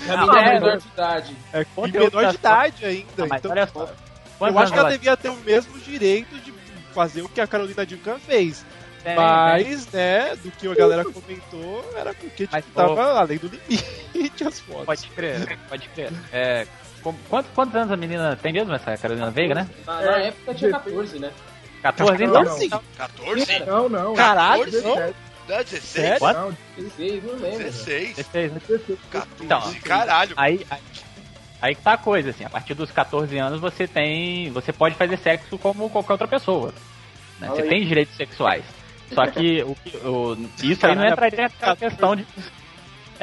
[0.09, 1.37] A Não, menina é, é menor de idade.
[1.53, 3.27] É, e Conteúdo menor de idade ainda.
[3.27, 3.83] Mas então, olha só.
[3.85, 3.95] eu
[4.39, 6.53] Quantos acho que ela devia ter o mesmo direito de
[6.95, 8.65] fazer o que a Carolina Dickman fez.
[9.03, 13.49] tem, Mas, né, do que a galera comentou, era porque tipo, Mas, tava além do
[14.15, 14.87] limite as fotos.
[14.87, 16.13] Pode crer, pode crer.
[16.33, 19.69] É, com- quantos, quantos anos a menina tem mesmo, essa Carolina Veiga, né?
[19.87, 21.31] Na, na época tinha 14, né?
[21.83, 22.45] 14, então?
[22.45, 22.71] Não, Sim.
[22.97, 23.61] 14?
[23.67, 24.15] Não, não.
[24.15, 25.15] Caralho, 17,
[25.49, 25.83] Não, 16?
[25.83, 26.33] Sério?
[26.33, 27.41] não, 16, não lembro.
[27.49, 27.59] velho.
[27.65, 28.17] 16?
[28.17, 28.61] 16, né?
[28.69, 28.99] 16.
[29.11, 30.35] 14, Então, caralho.
[30.37, 30.81] Aí, aí,
[31.61, 34.51] aí que tá a coisa, assim, a partir dos 14 anos você tem.
[34.53, 36.73] Você pode fazer sexo como qualquer outra pessoa.
[37.41, 37.49] né?
[37.49, 37.69] Você aí.
[37.69, 38.63] tem direitos sexuais.
[39.13, 39.77] Só que o,
[40.09, 42.25] o- isso aí não entraria naquela questão de.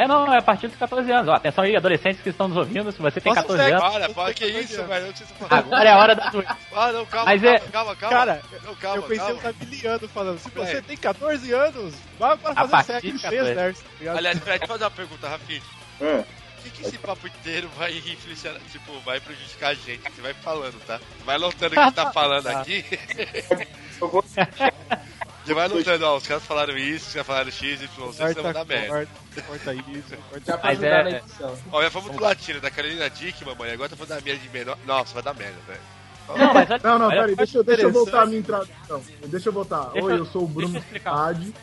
[0.02, 1.28] É, não, é a partir dos 14 anos.
[1.28, 3.84] Ó, atenção aí, adolescentes que estão nos ouvindo, se você tem Nossa, 14 sexo.
[3.86, 5.08] anos, Para, para, que isso, velho?
[5.08, 5.54] Você falando.
[5.74, 6.32] agora é a hora da.
[6.74, 8.16] Ah, não, calma, Mas calma, é- calma, calma.
[8.18, 9.34] Cara, não, calma, eu pensei calma.
[9.34, 10.82] o Tabiliano falando, se você É.
[10.82, 13.52] tem 14 anos, vai para A fazer partir sexo 14.
[13.52, 14.18] exército, tá ligado?
[14.18, 15.62] Aliás, Fred, fazer uma pergunta, Rafinha.
[16.00, 16.18] É.
[16.24, 20.02] Por que, que esse papo inteiro vai influenciar, tipo, vai prejudicar a gente?
[20.14, 21.00] Você vai falando, tá?
[21.26, 22.86] Vai anotando o que tá falando aqui.
[24.02, 24.24] Eu vou
[25.46, 28.42] Você vai anotando, ó, os caras falaram isso, os caras falaram X, Y, Z, você
[28.42, 28.88] vai dar merda.
[28.88, 31.58] corta, corta isso, corta Já pra Mas ajudar é- na edição.
[31.72, 34.50] Ó, já fomos pro latino, da Carolina Dick, mamãe, agora tá falando da minha de
[34.50, 34.78] menor.
[34.86, 35.80] Nossa, vai dar merda, velho.
[36.28, 39.02] Não, mas olha, Não, peraí, deixa, eu- deixa eu voltar a minha introdução.
[39.26, 39.86] Deixa eu voltar.
[39.90, 40.84] Deixa Oi, eu- sou o Bruno.
[41.06, 41.54] Adi.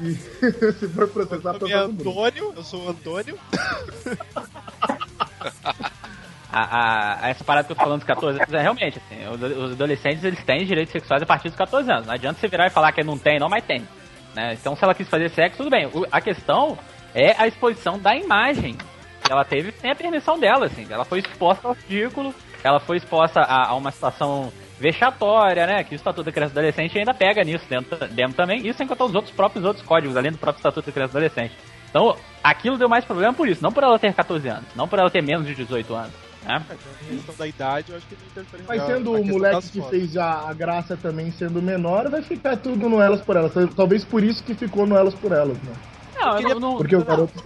[0.00, 0.14] E
[0.80, 2.10] se for processar, é processa o Bruno.
[2.10, 3.38] Antônio, eu sou o Antônio.
[6.52, 9.40] a, a- essa parada que eu tô falando dos 14 anos, é realmente, assim, os,
[9.64, 12.06] os adolescentes eles têm direitos sexuais a partir dos 14 anos.
[12.06, 13.82] Não adianta você virar e falar que não tem, não, mas tem.
[14.34, 14.54] Né?
[14.54, 15.86] Então, se ela quis fazer sexo, tudo bem.
[15.86, 16.78] O- a questão
[17.14, 18.76] é a exposição da imagem
[19.24, 20.86] que ela teve sem a permissão dela, assim.
[20.90, 25.84] Ela foi exposta ao ridículo, ela foi exposta a, a uma situação vexatória, né?
[25.84, 28.66] Que o Estatuto da Criança e do Adolescente ainda pega nisso dentro, dentro também.
[28.66, 31.12] Isso sem contar os outros próprios outros códigos, além do próprio Estatuto da Criança e
[31.12, 31.56] do Adolescente.
[31.88, 34.98] Então, aquilo deu mais problema por isso, não por ela ter 14 anos, não por
[34.98, 36.12] ela ter menos de 18 anos.
[36.44, 36.64] Né?
[36.68, 36.74] A
[37.14, 39.90] questão da idade, eu acho que não interfere Mas sendo o moleque que fotos.
[39.90, 43.52] fez a, a graça também sendo menor, vai ficar tudo no Elas por Elas.
[43.76, 45.72] Talvez por isso que ficou no Elas por Elas, né?
[46.20, 47.44] Não, eu não, Porque o não- garoto.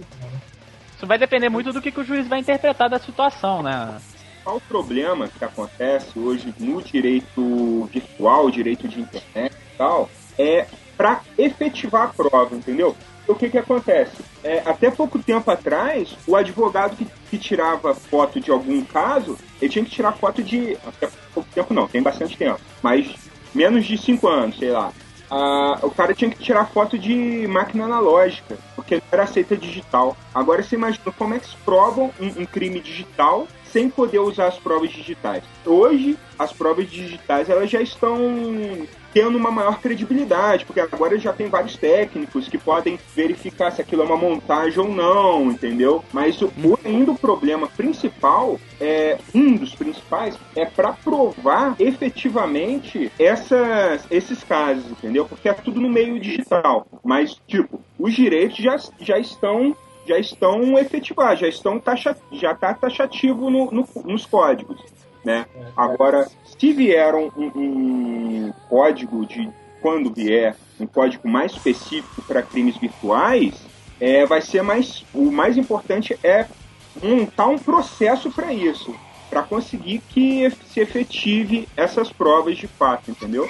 [0.95, 3.97] Isso vai depender muito do que, que o juiz vai interpretar da situação, né?
[4.43, 10.65] Qual o problema que acontece hoje no direito virtual, direito de internet e tal, é
[10.95, 12.95] para efetivar a prova, entendeu?
[13.27, 14.23] O que que acontece?
[14.43, 19.71] É, até pouco tempo atrás, o advogado que, que tirava foto de algum caso, ele
[19.71, 20.77] tinha que tirar foto de.
[20.87, 23.15] Até pouco tempo não, tem bastante tempo, mas
[23.53, 24.93] menos de cinco anos, sei lá.
[25.29, 30.15] Ah, o cara tinha que tirar foto de máquina analógica, porque não era aceita digital.
[30.33, 34.47] Agora você imagina como é que se provam um, um crime digital sem poder usar
[34.47, 35.43] as provas digitais.
[35.65, 38.17] Hoje, as provas digitais elas já estão
[39.13, 44.03] tendo uma maior credibilidade, porque agora já tem vários técnicos que podem verificar se aquilo
[44.03, 46.03] é uma montagem ou não, entendeu?
[46.13, 46.51] Mas o,
[46.85, 54.85] ainda o problema principal, é um dos principais, é para provar efetivamente essas, esses casos,
[54.91, 55.25] entendeu?
[55.25, 56.85] Porque é tudo no meio digital.
[57.03, 59.75] Mas, tipo, os direitos já, já estão
[60.07, 64.81] já estão efetivados, já estão taxa, já está taxativo no- no- nos códigos,
[65.23, 65.45] né?
[65.75, 69.49] Agora, se vier um, um- código de
[69.81, 73.67] quando vier um código mais específico para crimes virtuais,
[73.99, 76.47] é, vai ser mais o mais importante é
[77.03, 78.93] montar um processo para isso,
[79.29, 83.47] para conseguir que se efetive essas provas de fato, entendeu?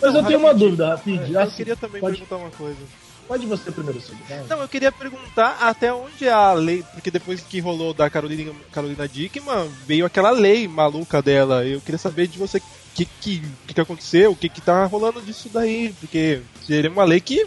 [0.00, 1.38] Mas eu tenho uma dúvida, rapidinho.
[1.38, 3.05] Eu Assim, queria também pode, perguntar uma coisa.
[3.26, 4.24] Pode você primeiro, Silvio.
[4.28, 4.44] vai.
[4.48, 6.84] Não, eu queria perguntar até onde a lei.
[6.92, 11.64] Porque depois que rolou da Carolina, Carolina Dickman, veio aquela lei maluca dela.
[11.64, 12.62] Eu queria saber de você o
[12.94, 15.94] que, que, que, aconteceu, o que, que tá rolando disso daí.
[16.00, 17.46] Porque seria uma lei que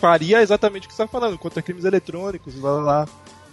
[0.00, 3.08] faria exatamente o que você tá falando, contra crimes eletrônicos, lá lá lá.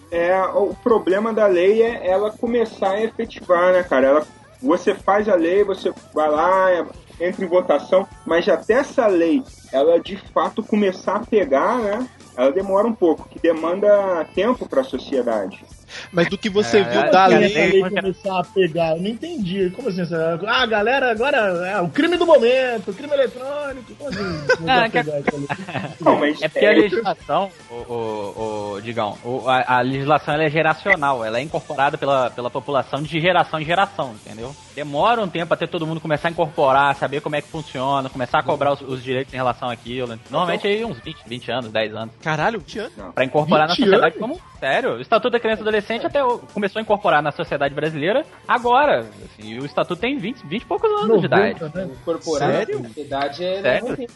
[0.10, 4.08] É, o problema da lei é ela começar a efetivar, né, cara?
[4.08, 4.28] Ela,
[4.62, 6.88] você faz a lei, você vai lá,
[7.20, 12.08] entra em votação, mas até essa lei, ela de fato começar a pegar, né?
[12.36, 15.64] Ela demora um pouco, que demanda tempo para a sociedade.
[16.12, 17.46] Mas do que você É, viu é, da lei.
[17.46, 18.96] essa lei começar a pegar?
[18.96, 19.70] Eu não entendi.
[19.76, 20.02] Como assim?
[20.02, 23.94] essa- Ah, galera, agora é o crime do momento, o crime eletrônico.
[23.96, 24.18] Como assim?
[24.68, 26.04] Ah, que-?
[26.04, 30.44] Não, É porque a é, legislação, o, o, o Digão, o- a, a legislação ela
[30.44, 34.56] é geracional, ela é incorporada pela, pela população de geração em geração, entendeu?
[34.76, 38.40] Demora um tempo até todo mundo começar a incorporar, saber como é que funciona, começar
[38.40, 40.20] a cobrar os, os direitos em relação àquilo.
[40.30, 42.14] Normalmente aí uns 20, 20 anos, 10 anos.
[42.22, 42.90] Caralho, tinha.
[43.16, 44.20] Pra incorporar na 20 sociedade anos?
[44.20, 44.42] como.
[44.60, 48.26] Sério, o Estatuto da Criança e Adolescente até o- começou a incorporar na sociedade brasileira
[48.48, 49.02] agora.
[49.02, 51.62] Assim, e o Estatuto tem 20, 20 e poucos anos de idade.
[51.62, 51.94] 90, né?
[52.02, 52.80] Incorporar Sério?
[52.80, 53.88] na sociedade é Sério?
[53.90, 54.08] né,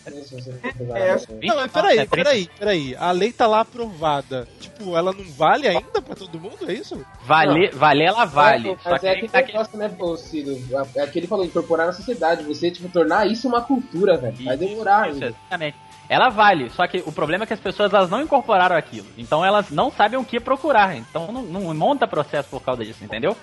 [0.96, 1.16] É?
[1.16, 2.16] 20 Não, mas peraí, é 30.
[2.16, 2.96] peraí, peraí.
[3.00, 4.48] A lei tá lá aprovada.
[4.60, 7.06] Tipo, ela não vale ainda pra todo mundo, é isso?
[7.24, 8.70] Valer, valer ela vale.
[8.70, 10.58] Mas só é que aquele aqui- negócio, né, ô Ciro?
[10.96, 12.44] É que ele falou, incorporar na sociedade.
[12.44, 14.36] Você, tipo, tornar isso uma cultura, velho.
[14.44, 15.28] Vai demorar Isso, ainda.
[15.28, 15.78] exatamente.
[16.12, 19.08] Ela vale, só que o problema é que as pessoas elas não incorporaram aquilo.
[19.18, 20.94] Então elas não sabem o que procurar.
[20.98, 23.34] Então não, não monta processo por causa disso, entendeu?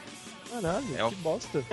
[0.53, 1.65] Caralho, É que bosta.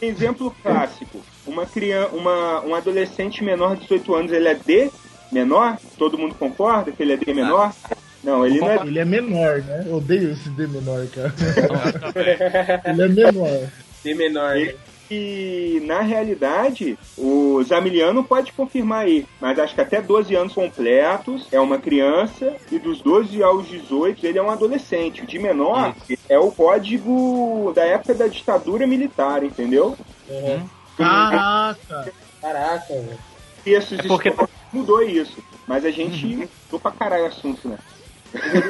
[0.00, 1.20] exemplo clássico.
[1.44, 4.92] Uma criança, uma, um adolescente menor de 18 anos, ele é D
[5.32, 5.76] menor?
[5.98, 7.74] Todo mundo concorda que ele é D menor?
[8.22, 9.82] Não, ele não é Ele é menor, né?
[9.88, 11.34] Eu odeio esse D menor, cara.
[12.86, 13.68] Ele é menor.
[14.00, 14.74] Ser menor, né?
[15.10, 21.46] E na realidade, o Zamiliano pode confirmar aí, mas acho que até 12 anos completos
[21.52, 25.22] é uma criança e dos 12 aos 18 ele é um adolescente.
[25.22, 25.94] O de menor
[26.28, 29.96] é o código da época da ditadura militar, entendeu?
[30.96, 32.12] Caraca!
[32.40, 33.18] Caraca, velho.
[33.66, 37.78] Esses É porque- históricos mudou isso, mas a gente mudou pra caralho o assunto, né?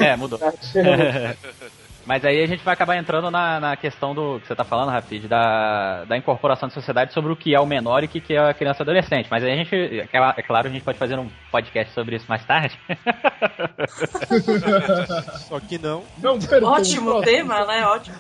[0.00, 0.38] É, mudou.
[2.06, 4.90] Mas aí a gente vai acabar entrando na, na questão do que você tá falando,
[4.90, 8.34] Rafid, da, da incorporação da sociedade sobre o que é o menor e o que
[8.34, 9.28] é a criança adolescente.
[9.30, 12.26] Mas aí a gente, é é claro, a gente pode fazer um podcast sobre isso
[12.28, 12.78] mais tarde.
[15.48, 16.02] Só que não.
[16.18, 17.22] Não, perdão, Ótimo próximo.
[17.22, 17.86] tema, né?
[17.86, 18.16] Ótimo.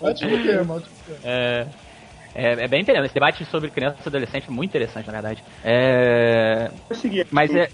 [0.00, 1.18] Ótimo tema, ótimo tema.
[1.24, 1.66] É,
[2.34, 3.06] é, é bem interessante.
[3.06, 5.42] Esse debate sobre criança e adolescente é muito interessante, na verdade.
[5.64, 7.26] É, Vou seguir.
[7.30, 7.68] Mas é-?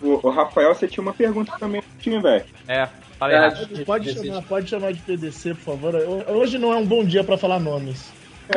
[0.00, 2.44] O, o Rafael, você tinha uma pergunta também, tinha, velho.
[2.68, 2.88] é,
[3.18, 3.56] Fala aí, Rafa.
[3.66, 5.94] Pode, pode chamar, pode chamar de PDC, por favor.
[5.94, 8.12] Ho- Hoje não é um bom dia pra falar nomes.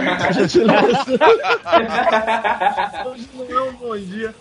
[3.05, 4.33] Hoje não é um bom dia.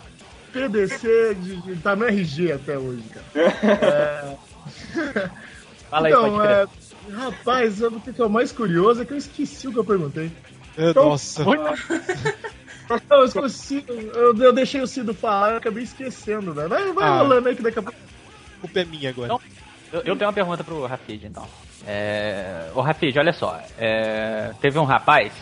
[0.52, 3.26] PDC de, de- tá no RG até hoje, cara.
[3.72, 4.36] É,
[5.90, 6.66] Fala aí, então, é,
[7.12, 10.30] rapaz, o que é o mais curioso é que eu esqueci o que eu perguntei.
[10.76, 11.44] É, Então- Nossa.
[13.10, 16.66] Eu esqueci, eu, eu deixei o Cido falar e acabei esquecendo, né?
[16.66, 17.18] Vai, vai Ah.
[17.18, 17.98] rolando aí que daqui a pouco.
[17.98, 19.28] A culpa é minha agora.
[19.28, 19.40] Não.
[19.92, 21.46] Eu, eu tenho uma pergunta pro Rafid, então.
[21.86, 22.70] É...
[22.74, 23.60] Ô, Rafid, olha só.
[23.78, 24.52] É...
[24.60, 25.32] Teve um rapaz,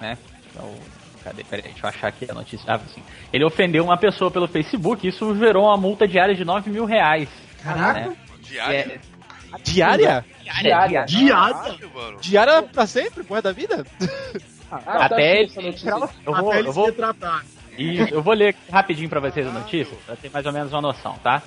[0.00, 0.18] né?
[0.56, 0.74] O...
[1.24, 1.42] Cadê?
[1.44, 2.64] Peraí, deixa eu achar aqui a notícia.
[2.70, 3.02] Ah, assim.
[3.32, 6.84] Ele ofendeu uma pessoa pelo Facebook e isso gerou uma multa diária de 9 mil
[6.84, 7.28] reais.
[7.62, 8.00] Caraca.
[8.00, 8.16] Né?
[8.42, 8.76] Diário?
[8.76, 8.98] É,
[9.62, 10.24] Diária?
[10.42, 11.04] diária, diária.
[11.06, 11.78] Diária?
[12.20, 13.86] Diária pra sempre, por resto da vida?
[14.70, 15.44] Ah, tá Até aqui ele.
[15.44, 15.90] essa notícia.
[16.26, 16.88] Eu vou, Até eu vou.
[17.78, 20.72] Isso, eu vou ler aqui rapidinho pra vocês a notícia, pra ter mais ou menos
[20.72, 21.42] uma noção, tá?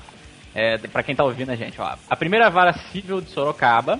[0.59, 1.95] É, pra quem tá ouvindo a gente, ó.
[2.09, 3.99] A primeira vara civil de Sorocaba.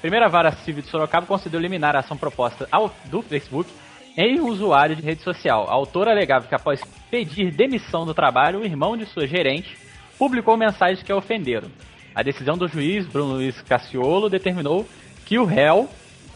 [0.00, 3.68] Primeira vara civil de Sorocaba concedeu liminar a ação proposta ao, do Facebook
[4.16, 5.68] em usuário de rede social.
[5.68, 6.80] A autora alegava que após
[7.10, 9.76] pedir demissão do trabalho, o irmão de sua gerente
[10.16, 11.68] publicou mensagens que a ofenderam.
[12.14, 14.86] A decisão do juiz Bruno Luiz Cassiolo determinou
[15.26, 15.90] que o réu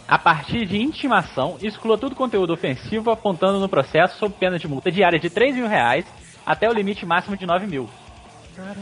[0.09, 4.91] a partir de intimação, exclua todo conteúdo ofensivo apontando no processo sob pena de multa
[4.91, 6.05] diária de 3 mil reais
[6.45, 7.89] até o limite máximo de 9 mil.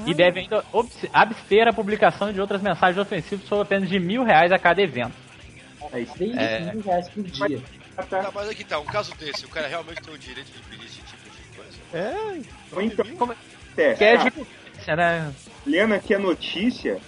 [0.07, 0.65] E deve ainda
[1.13, 4.81] abster a publicação de outras mensagens ofensivas sob a pena de mil reais a cada
[4.83, 5.13] evento.
[5.93, 6.15] É isso.
[6.15, 6.73] 3 É.
[6.73, 7.63] mil reais por dia.
[8.09, 10.87] Tá, mas aqui tá, um caso desse, o cara realmente tem o direito de pedir
[10.87, 11.79] esse tipo de coisa.
[11.93, 12.41] É.
[12.73, 13.33] Ou então, Como-
[13.77, 15.33] é, Que é cara, de né?
[15.67, 16.99] lendo aqui a notícia,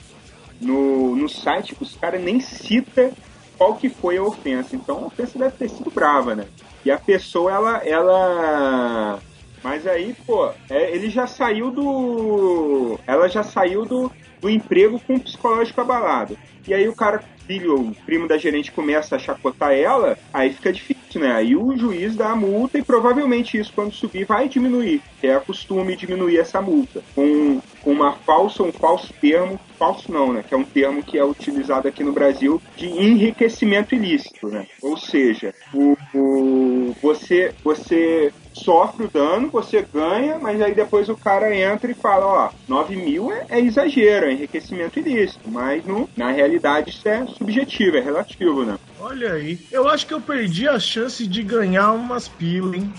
[0.61, 3.13] no, no site, os caras nem cita
[3.59, 4.77] qual que foi a ofensa.
[4.77, 6.47] Então a ofensa deve ter sido brava, né?
[6.85, 7.79] E a pessoa, ela.
[7.79, 9.19] ela...
[9.63, 12.99] Mas aí, pô, é, ele já saiu do.
[13.07, 16.39] Ela já saiu do, do emprego com o psicológico abalado.
[16.67, 20.73] E aí o cara, filho, o primo da gerente começa a chacotar ela, aí fica
[20.73, 21.33] difícil, né?
[21.33, 25.01] Aí o juiz dá a multa e provavelmente isso, quando subir, vai diminuir.
[25.23, 27.03] É costume diminuir essa multa.
[27.15, 30.43] Com, uma falsa, um falso termo, falso não, né?
[30.47, 34.67] Que é um termo que é utilizado aqui no Brasil de enriquecimento ilícito, né?
[34.83, 41.17] Ou seja, o, o- você, você sofre o dano, você ganha, mas aí depois o
[41.17, 46.09] cara entra e fala, ó, 9 mil é, é exagero, é enriquecimento ilícito, mas no,
[46.17, 46.56] na realidade
[46.87, 48.79] isso é subjetivo, é relativo, né?
[49.01, 52.93] Olha aí, eu acho que eu perdi a chance de ganhar umas pilas, hein?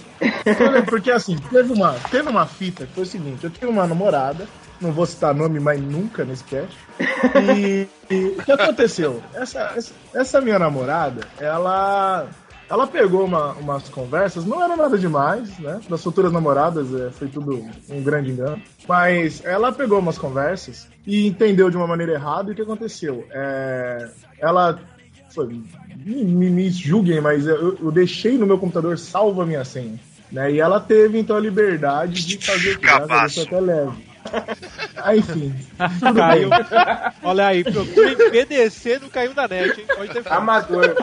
[0.90, 4.48] Porque assim, teve uma, teve uma fita que foi o seguinte: eu tinha uma namorada,
[4.80, 6.78] não vou citar nome mais nunca nesse cast.
[7.56, 9.22] E, e o que aconteceu?
[9.34, 12.28] Essa, essa, essa minha namorada, ela.
[12.70, 15.80] Ela pegou uma- umas conversas, não era nada demais, né?
[15.90, 18.62] Das futuras namoradas é, foi tudo um grande engano.
[18.88, 22.50] Mas ela pegou umas conversas e entendeu de uma maneira errada.
[22.50, 23.26] E o que aconteceu?
[23.32, 24.10] É,
[24.40, 24.80] ela
[25.34, 25.48] foi,
[25.96, 29.98] me, me- me julguem, mas eu, eu deixei no meu computador salva a minha senha.
[30.30, 30.52] Né?
[30.54, 33.08] E ela teve então a liberdade de fazer o que ela
[33.44, 34.07] até leve.
[34.96, 35.54] Ah, enfim,
[36.00, 36.50] tudo Caiu.
[37.24, 39.88] Olha aí, procura em PDC não caiu na net, hein?
[39.96, 40.96] Pode ter Amador.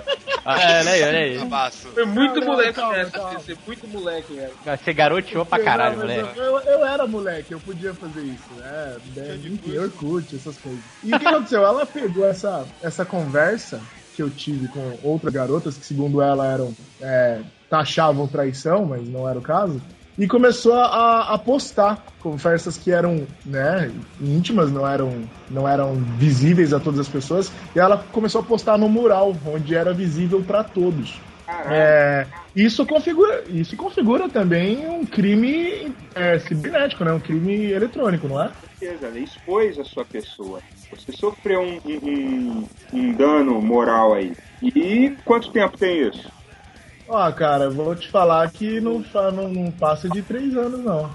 [0.45, 1.39] Ah, olha aí, olha aí.
[1.39, 1.89] Abaço.
[1.89, 3.41] Foi muito Não, não, moleque calma, nessa, calma.
[3.41, 4.53] você muito moleque, velho.
[4.64, 6.39] Você garoteou pra caralho, Não, moleque.
[6.39, 8.53] Eu, eu era moleque, eu podia fazer isso.
[8.62, 10.83] É, né, enfim, Orkut, essas coisas.
[11.03, 11.64] E o que aconteceu?
[11.64, 13.81] Ela pegou essa, essa conversa
[14.12, 16.75] que eu tive com outras garotas, que segundo ela eram.
[17.01, 19.83] É, taxavam traição, mas não era o caso.
[20.17, 23.91] E começou a, a postar conversas que eram né,
[24.21, 27.51] íntimas, não eram, não eram visíveis a todas as pessoas.
[27.75, 31.19] E ela começou a postar no mural, onde era visível para todos.
[31.67, 37.12] É, isso configura, isso configura também um crime é, cibernético, né?
[37.12, 38.51] Um crime eletrônico, não é?
[38.79, 40.61] certeza, ela expôs a sua pessoa.
[40.91, 44.33] Você sofreu um, um- um- um dano moral aí.
[44.62, 46.29] E quanto tempo tem isso?
[47.09, 51.11] Ó, cara, vou te falar que não, fa- não, não passa de três anos, não.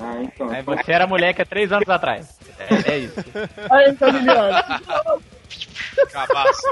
[0.00, 0.48] Ah, então.
[0.50, 2.38] Aí você era moleque há três anos atrás.
[2.58, 3.14] É, é isso.
[3.70, 4.80] Aí, familiar.
[6.10, 6.62] Cabaço.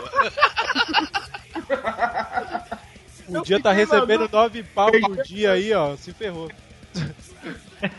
[3.29, 5.97] Um dia tá recebendo nove pau por dia aí, ó.
[5.97, 6.51] Se ferrou.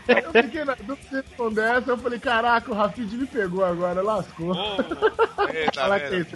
[0.08, 4.52] eu fiquei na dúvida responder essa, eu falei, caraca, o Rafid me pegou agora, lascou.
[4.52, 6.26] Ô, Eita, Fala que.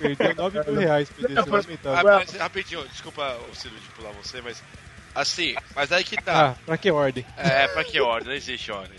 [0.00, 1.10] Perdeu nove mil reais,
[2.02, 4.62] mas, rapidinho, desculpa o Ciro de pular você, mas.
[5.14, 6.50] Assim, mas aí que tá.
[6.50, 7.26] Ah, pra que ordem?
[7.36, 8.28] É, pra que ordem?
[8.28, 8.98] Não existe ordem.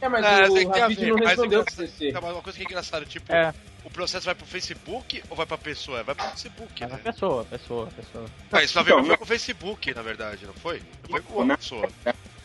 [0.00, 1.74] É, mas Ah, o tem que ter a Rafid ver, não mas respondeu é pro
[1.74, 2.12] CC.
[2.12, 3.54] Tá, mas uma coisa que é engraçada, tipo, É.
[3.84, 6.02] o processo vai pro Facebook ou vai pra pessoa?
[6.02, 7.00] Vai pro Facebook, Mas a né?
[7.04, 8.24] pessoa, pessoa, pessoa.
[8.52, 10.82] Ah, isso Então, foi não- com o Facebook, na verdade, não foi?
[11.04, 11.88] Não foi com a Na- pessoa.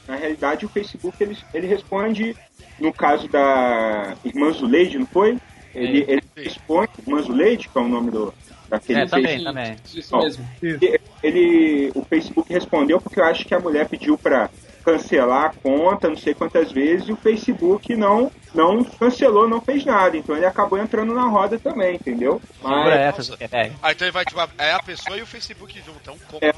[0.08, 2.36] Na realidade, o Facebook ele, ele responde,
[2.80, 5.38] no caso da irmã Zuleide, não foi?
[5.76, 8.34] Ele, ele responde, irmã Zuleide, que é o nome do,
[8.70, 9.54] daquele É, também, Facebook.
[9.56, 9.76] também.
[9.94, 10.50] Isso mesmo.
[10.62, 14.50] ele- ele, o Facebook respondeu porque eu acho que a mulher pediu para
[14.86, 19.86] cancelar a conta, não sei quantas vezes, e o Facebook não, não cancelou, não fez
[19.86, 20.18] nada.
[20.18, 22.42] Então ele acabou entrando na roda também, entendeu?
[22.62, 23.74] Mas essa, Zuckerberg.
[23.82, 26.54] Ah, então ele vai, tipo, é a pessoa e o Facebook junto, é um é,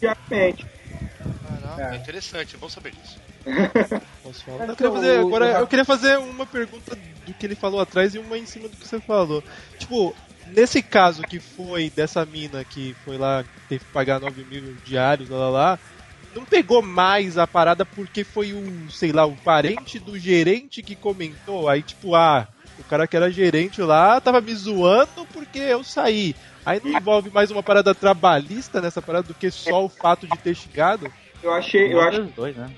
[0.00, 0.66] diariamente.
[1.76, 3.18] Caraca, é interessante, é bom saber disso.
[4.22, 4.58] Posso falar?
[4.60, 7.54] Mas Eu queria o- fazer, agora, o- eu queria fazer uma pergunta do que ele
[7.54, 9.42] falou atrás e uma em cima do que você falou.
[9.78, 10.14] Tipo,
[10.46, 15.28] nesse caso que foi dessa mina que foi lá, teve que pagar 9 mil diários,
[15.28, 15.78] lá lá lá,
[16.34, 20.94] não pegou mais a parada porque foi um, sei lá, um parente do gerente que
[20.96, 21.68] comentou.
[21.68, 22.46] Aí, tipo, ah,
[22.78, 26.34] o cara que era gerente lá tava me zoando porque eu saí.
[26.64, 30.36] Aí não envolve mais uma parada trabalhista nessa parada do que só o fato de
[30.38, 31.12] ter xingado?
[31.42, 32.70] Eu achei, eu, acho, dois, né?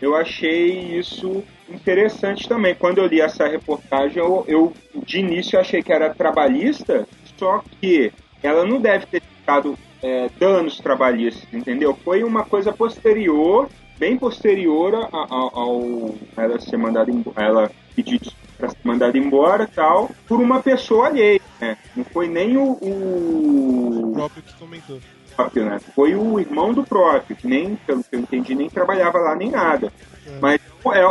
[0.00, 2.74] eu achei isso interessante também.
[2.74, 4.72] Quando eu li essa reportagem, eu, eu
[5.06, 7.06] de início achei que era trabalhista,
[7.38, 11.96] só que ela não deve ter ficado é, danos trabalhistas, entendeu?
[12.04, 13.68] Foi uma coisa posterior,
[13.98, 18.20] bem posterior a- a- ao, ela ser mandada embora, ela pedir
[18.58, 21.76] para ser mandada embora tal, por uma pessoa alheia, né?
[21.96, 25.00] Não foi nem o- O o próprio que comentou.
[25.36, 25.78] Próprio, né?
[25.94, 29.50] Foi o irmão do próprio, que nem, pelo que eu entendi, nem trabalhava lá nem
[29.50, 29.92] nada.
[30.40, 30.60] Mas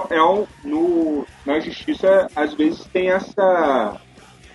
[0.10, 4.00] é, é um, no, na justiça, às vezes, tem essa,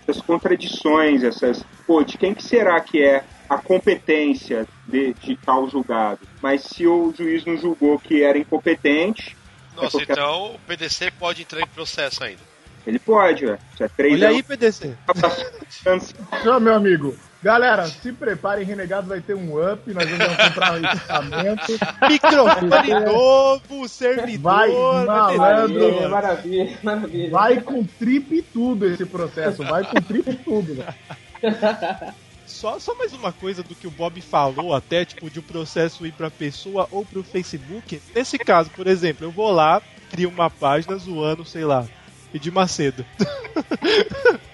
[0.06, 1.64] essas contradições, essas.
[1.86, 6.20] Pô, de quem que será que é a competência de, de tal julgado?
[6.42, 9.36] Mas se o juiz não julgou que era incompetente,
[9.74, 12.40] Nossa, porque- então o PDC pode entrar em processo ainda.
[12.86, 13.58] ele pode, ué.
[13.74, 14.46] Isso é três Olha aí, anos.
[14.46, 14.96] PDC.
[16.32, 20.84] Então, meu amigo, galera, se preparem, Renegado vai ter um up, nós vamos comprar um
[20.84, 21.72] equipamento.
[22.08, 24.40] Microfone novo, servidor.
[24.40, 24.70] Vai,
[25.06, 26.10] malandro.
[26.10, 27.30] maravilha, maravilha.
[27.30, 30.84] Vai com trip e tudo esse processo, vai com trip e tudo.
[32.46, 36.04] Só, só mais uma coisa do que o Bob falou, até, tipo, de o processo
[36.04, 38.02] ir pra pessoa ou pro Facebook.
[38.14, 39.80] Nesse caso, por exemplo, eu vou lá,
[40.10, 41.86] crio uma página zoando, sei lá,
[42.34, 43.06] Edir Macedo.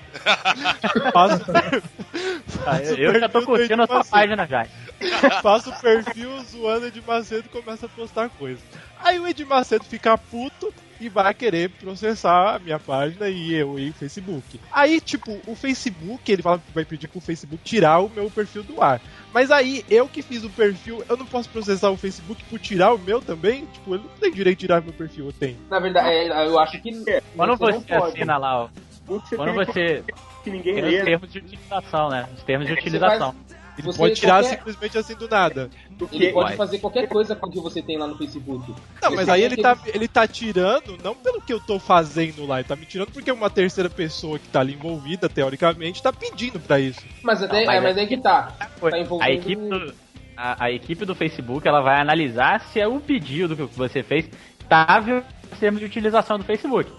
[1.13, 1.45] Faço,
[2.67, 4.67] Ah, eu, eu já tô curtindo a sua página já.
[5.43, 8.61] faço o perfil zoando Edir Macedo e começo a postar coisa.
[8.99, 13.79] Aí o Edir Macedo fica puto e vai querer processar a minha página e eu
[13.79, 14.59] e o Facebook.
[14.73, 18.63] Aí, tipo, o Facebook, ele fala que vai pedir pro Facebook tirar o meu perfil
[18.63, 19.01] do ar.
[19.33, 22.95] Mas aí, eu que fiz o perfil, eu não posso processar o Facebook por tirar
[22.95, 23.67] o meu também?
[23.67, 25.59] Tipo, ele não tem direito de tirar meu perfil, eu tenho.
[25.69, 26.93] Na verdade, é, eu acho que.
[27.37, 28.17] Quando não você pode.
[28.17, 28.69] assina lá, ó,
[29.07, 30.05] Você quando tem você.
[30.45, 30.99] que ninguém Tem lê.
[30.99, 32.29] os termos de utilização, né?
[32.37, 33.35] Os termos de utilização.
[33.79, 35.69] Ele Você pode tirar qualquer- simplesmente assim do nada.
[35.99, 36.57] Porque Ele pode Vai.
[36.57, 38.75] fazer qualquer coisa com o que você tem lá no Facebook.
[39.03, 42.59] Não, mas aí ele tá, ele tá tirando, não pelo que eu tô fazendo lá,
[42.61, 46.59] ele tá me tirando porque uma terceira pessoa que tá ali envolvida, teoricamente, tá pedindo
[46.59, 47.03] pra isso.
[47.23, 48.55] Mas até, Não, mas é, mas é- é que tá.
[48.79, 48.91] Foi.
[48.93, 49.95] Tá envolvendo- a, equipe do,
[50.35, 54.27] a, a equipe do Facebook ela vai analisar se é o pedido que você fez
[54.71, 56.91] tá violando os termos de utilização do Facebook.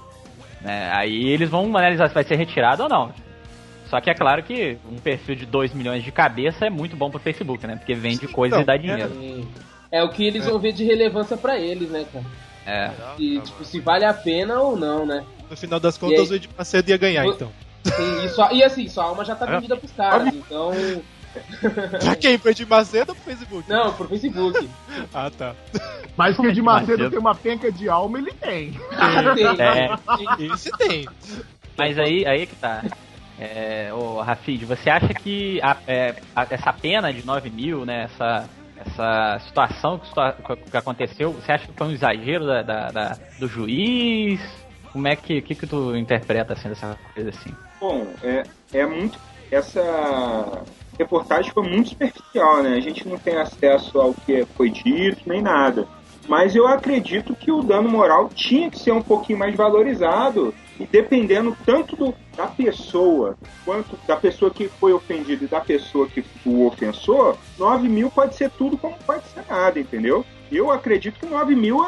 [0.61, 0.91] Né?
[0.93, 3.11] Aí eles vão analisar se vai ser retirado ou não.
[3.89, 7.09] Só que é claro que um perfil de 2 milhões de cabeça é muito bom
[7.09, 7.77] pro Facebook, né?
[7.77, 9.47] Porque vende coisa Então, e dá dinheiro.
[9.89, 12.25] É o que eles vão ver de relevância pra eles, né, cara?
[12.65, 12.91] É.
[13.17, 15.23] E, tipo, se vale a pena ou não, né?
[15.49, 16.31] No final das contas, aí?
[16.31, 17.49] o Edir Macedo ia ganhar, então.
[17.83, 20.73] Tem isso, e assim, sua alma já tá vendida pros caras, então.
[21.99, 22.37] Pra quem?
[22.37, 23.69] Pro Edir Macedo ou pro Facebook?
[23.69, 24.69] Não, pro Facebook.
[25.13, 25.53] Ah, tá.
[26.15, 27.09] Mas que o de Macedo Macedo.
[27.11, 28.71] tem uma penca de alma, ele tem.
[28.71, 29.61] Tem.
[29.61, 29.89] É.
[30.53, 31.07] Esse tem.
[31.77, 32.83] Mas aí, aí é que tá.
[33.39, 38.05] É, ô, Rafid, você acha que a- é, a- essa pena de 9 mil, né,
[38.05, 43.17] essa, essa situação que, que aconteceu, você acha que foi um exagero da, da- da-
[43.39, 44.39] do juiz?
[44.91, 47.53] Como é que, que, que tu interpreta assim, dessa coisa assim?
[47.79, 49.19] Bom, é, é muito.
[49.51, 50.63] Essa
[50.97, 52.75] reportagem foi muito superficial, né?
[52.75, 55.87] A gente não tem acesso ao que foi dito, nem nada.
[56.27, 60.53] Mas eu acredito que o dano moral tinha que ser um pouquinho mais valorizado.
[60.79, 63.35] E dependendo tanto do, da pessoa,
[63.65, 68.35] quanto da pessoa que foi ofendida e da pessoa que o ofensor, 9 mil pode
[68.35, 70.25] ser tudo como pode ser nada, entendeu?
[70.51, 71.79] Eu acredito que 9 mil,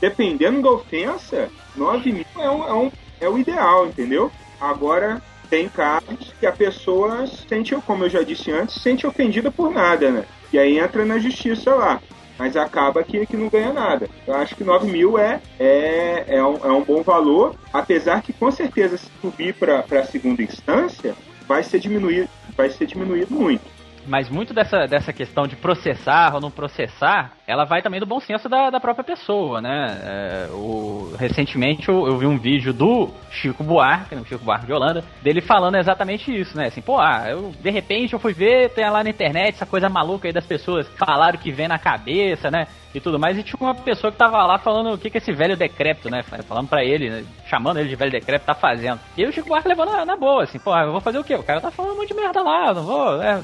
[0.00, 4.30] dependendo da ofensa, 9 mil é, um, é, um, é o ideal, entendeu?
[4.60, 5.20] Agora,
[5.52, 9.50] tem casos que a pessoa se sente, como eu já disse antes, se sente ofendida
[9.50, 10.24] por nada, né?
[10.50, 12.00] E aí entra na justiça lá.
[12.38, 14.08] Mas acaba que, que não ganha nada.
[14.26, 18.32] Eu acho que 9 mil é, é, é, um, é um bom valor, apesar que
[18.32, 21.14] com certeza se subir para a segunda instância,
[21.46, 23.62] vai ser diminuído, vai ser diminuído muito.
[24.06, 28.20] Mas muito dessa, dessa questão de processar ou não processar, ela vai também do bom
[28.20, 30.00] senso da, da própria pessoa, né?
[30.02, 34.72] É, o, recentemente eu, eu vi um vídeo do Chico Buarque, né, Chico Buarque de
[34.72, 36.66] Holanda, dele falando exatamente isso, né?
[36.66, 39.88] Assim, pô, ah, eu, de repente eu fui ver, tem lá na internet essa coisa
[39.88, 42.66] maluca aí das pessoas falaram que vem na cabeça, né?
[42.94, 45.32] E tudo mais, e tinha uma pessoa que tava lá falando o que, que esse
[45.32, 46.22] velho decrépito, né?
[46.22, 49.00] Falando pra ele, né, chamando ele de velho decrépito, tá fazendo.
[49.16, 51.34] E o Chico Buarque levou na, na boa, assim, pô, eu vou fazer o quê?
[51.34, 53.42] O cara tá falando um monte de merda lá, eu não vou né,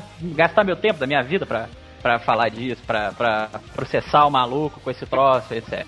[0.48, 1.68] gastar meu tempo da minha vida pra,
[2.02, 5.86] pra falar disso, pra, pra processar o maluco com esse troço, etc.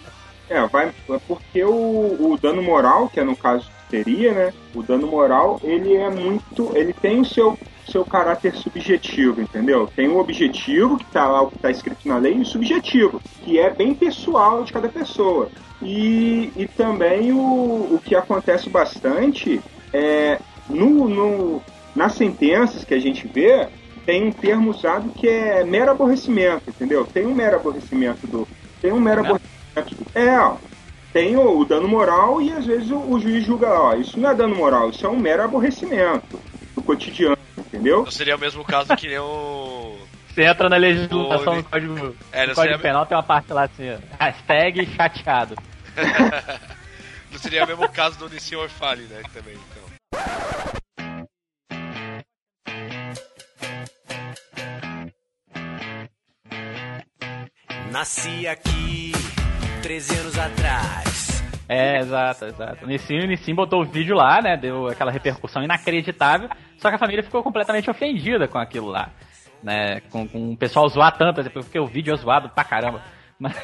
[0.49, 4.53] É, vai, é porque o, o dano moral, que é no caso seria, né?
[4.75, 6.77] O dano moral, ele é muito.
[6.77, 7.59] Ele tem o seu,
[7.89, 9.89] seu caráter subjetivo, entendeu?
[9.95, 13.21] Tem o objetivo, que tá lá, o que tá escrito na lei, e o subjetivo,
[13.43, 15.49] que é bem pessoal de cada pessoa.
[15.81, 17.39] E, e também o,
[17.95, 19.61] o que acontece bastante
[19.93, 20.39] é
[20.69, 21.63] no, no,
[21.95, 23.69] nas sentenças que a gente vê,
[24.07, 27.05] tem um termo usado que é mero aborrecimento, entendeu?
[27.05, 28.49] Tem um mero aborrecimento do.
[28.81, 30.07] Tem um mero aborrecimento.
[30.15, 30.57] É, ó,
[31.13, 34.31] tem o, o dano moral e às vezes o, o juiz julga, ó, isso não
[34.31, 36.41] é dano moral, isso é um mero aborrecimento
[36.75, 38.05] do cotidiano, entendeu?
[38.05, 39.97] Não seria o mesmo caso que nem o.
[40.35, 43.53] Você entra na legislação do Código, É, do não Código seria- Penal, tem uma parte
[43.53, 45.57] lá assim, ó, hashtag chateado.
[47.33, 49.23] Não seria o mesmo caso do Nissin Orfale, né?
[49.33, 49.83] Também, então.
[58.01, 59.13] Nasci aqui
[59.83, 61.43] 13 anos atrás.
[61.69, 62.87] É, exato, exato.
[62.87, 64.57] O Nissim, o Nissim botou o vídeo lá, né?
[64.57, 66.49] Deu aquela repercussão inacreditável.
[66.79, 69.11] Só que a família ficou completamente ofendida com aquilo lá.
[69.63, 70.01] Né?
[70.09, 73.03] Com, com o pessoal zoar tanto, porque o vídeo é zoado pra caramba.
[73.39, 73.55] Mas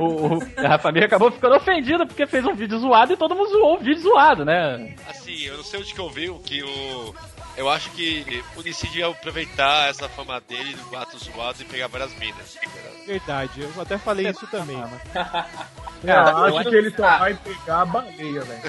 [0.00, 3.50] o, o- a família acabou ficando ofendida porque fez um vídeo zoado e todo mundo
[3.50, 4.94] zoou o vídeo zoado, né?
[5.10, 7.14] Assim, eu não sei onde que eu vi o que o.
[7.58, 11.88] Eu acho que o Nissin devia aproveitar essa fama dele do ato zoado e pegar
[11.88, 12.56] várias minas.
[13.04, 14.80] Verdade, eu até falei isso também.
[15.12, 18.62] Cara, eu eu acho que ele só vai pegar a baleia, velho.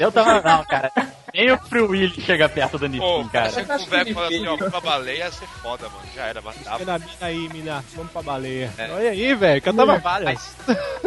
[0.00, 0.90] Eu tava não, cara.
[1.34, 3.50] Nem o Free Willy chega perto do Pô, Nissim, cara.
[3.50, 6.04] com o velho falando assim, ó, pra baleia ia ser foda, mano.
[6.14, 6.84] Já era, matava.
[6.84, 7.84] Na mina aí, mina.
[7.96, 8.70] Vamos pra baleia.
[8.78, 8.90] É.
[8.92, 9.60] Olha aí, velho.
[9.60, 10.56] Cantava várias.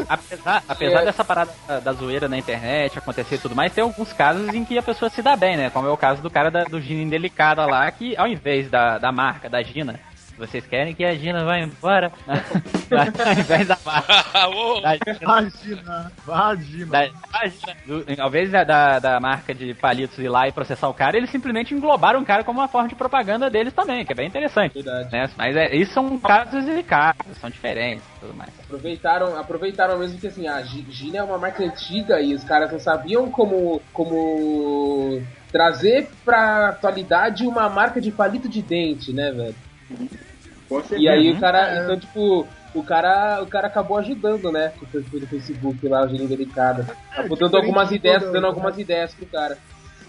[0.09, 1.05] Apesar, apesar É.
[1.05, 4.65] dessa parada da, da zoeira na internet acontecer e tudo mais, tem alguns casos em
[4.65, 5.69] que a pessoa se dá bem, né?
[5.69, 8.97] Como é o caso do cara da, do Gina Indelicada lá, que ao invés da,
[8.97, 9.97] da marca, da Gina,
[10.38, 12.11] vocês querem que a Gina vá embora?
[12.29, 14.47] ao invés da marca.
[14.49, 14.81] Uou.
[14.81, 16.85] da Gina, Vagina, vagina.
[16.91, 20.51] da, da Gina, do- ao invés da, da, da marca de palitos ir lá e
[20.51, 24.05] processar o cara, eles simplesmente englobaram o cara como uma forma de propaganda deles também,
[24.05, 24.73] que é bem interessante.
[24.75, 25.11] Verdade.
[25.11, 25.29] Né?
[25.38, 28.51] Mas é, isso são casos e casos, são diferentes e tudo mais.
[28.63, 32.71] Aproveitaram, aproveitaram mesmo que assim, a Gi- Gina é uma marca antiga e os caras
[32.71, 35.21] não sabiam como, como
[35.51, 39.55] trazer pra atualidade uma marca de palito de dente, né, velho?
[40.97, 41.84] E aí o cara, É.
[41.84, 46.03] então tipo, o cara, o cara acabou ajudando, né, com o perfil do Facebook lá,
[46.03, 46.86] o Gina Delicada.
[47.11, 49.57] Acabou dando diferente algumas de ideias, dando algumas ideias pro cara.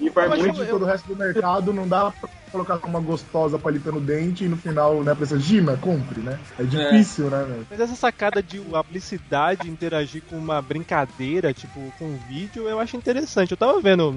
[0.00, 3.98] E acho muito todo o resto do mercado não dá pra colocar uma gostosa palitando
[3.98, 6.38] o dente e no final, né, pra Gina, compre, né?
[6.58, 7.66] É difícil, né, velho?
[7.70, 12.80] Mas essa sacada de a publicidade interagir com uma brincadeira, tipo, com um vídeo, eu
[12.80, 13.50] acho interessante.
[13.52, 14.14] Eu tava vendo,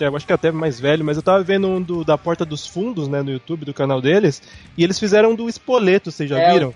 [0.00, 2.66] eu acho que até mais velho, mas eu tava vendo um do, da Porta dos
[2.66, 4.42] Fundos, né, no YouTube, do canal deles,
[4.76, 6.74] e eles fizeram um do Espoleto, vocês já É, viram?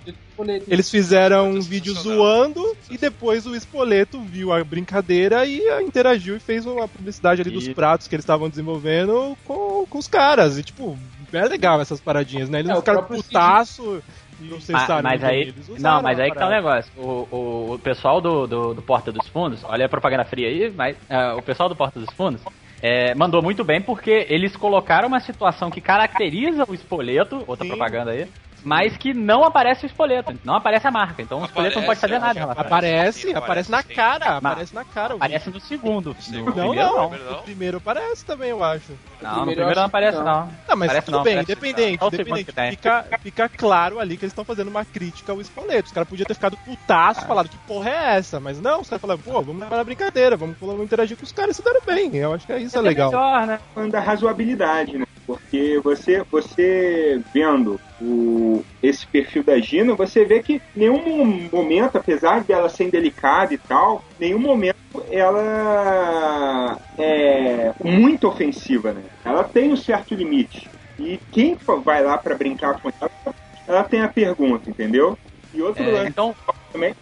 [0.68, 6.38] Eles fizeram um vídeo zoando e depois o Espoleto viu a brincadeira e interagiu e
[6.40, 10.56] fez uma publicidade ali dos E- pratos que eles estavam desenvolvendo com, com os caras.
[10.56, 10.87] E tipo,
[11.32, 12.60] é legal essas paradinhas, né?
[12.60, 14.02] Eles É, não ficaram putaço
[14.40, 15.02] e não Ma- cessaram.
[15.02, 15.42] mas ninguém.
[15.48, 16.92] aí, não, mas aí que tá o negócio.
[16.96, 20.72] O, o, o pessoal do, do, do Porta dos Fundos, olha a propaganda fria aí,
[20.74, 22.40] mas ah, o pessoal do Porta dos Fundos
[22.82, 27.70] é, mandou muito bem porque eles colocaram uma situação que caracteriza o espoleto, outra Sim.
[27.70, 28.28] propaganda aí,
[28.64, 31.22] mas que não aparece o espoleto, não aparece a marca.
[31.22, 32.74] Então o espoleto não pode Aparece, fazer nada em eu relação a isso.
[32.74, 33.94] Aparece, aparece na aparece, sim.
[33.94, 35.14] cara, aparece na cara.
[35.14, 36.16] o Aparece no segundo.
[36.28, 37.38] No Não, primeiro, não, primeiro não.
[37.38, 38.92] O primeiro aparece também, eu acho.
[39.20, 40.52] Não, no primeiro primeiro não aparece, que não.
[40.68, 42.70] Não, mas Parece tudo não, bem, independente, o independente.
[42.70, 45.86] Fica, fica claro ali que eles estão fazendo uma crítica ao espoleto.
[45.86, 49.00] Os caras podiam ter ficado putaço, falado que porra é essa, mas não, os caras
[49.00, 51.80] falaram, pô, vamos levar na brincadeira, vamos, vamos interagir com os caras e se deram
[51.86, 52.14] bem.
[52.16, 53.10] Eu acho que é isso é Até legal.
[53.10, 53.58] melhor, né?
[53.90, 55.04] da razoabilidade, né?
[55.26, 62.42] Porque você, você vendo o, esse perfil da Gina, você vê que nenhum momento, apesar
[62.44, 64.78] dela ser delicada e tal, nenhum momento
[65.10, 69.02] ela é muito ofensiva, né?
[69.24, 70.70] Ela tem um certo limite.
[70.98, 73.34] E quem vai lá pra brincar com ela,
[73.66, 75.16] ela tem a pergunta, entendeu?
[75.52, 76.34] E outro É, lance então,
[76.72, 76.94] também.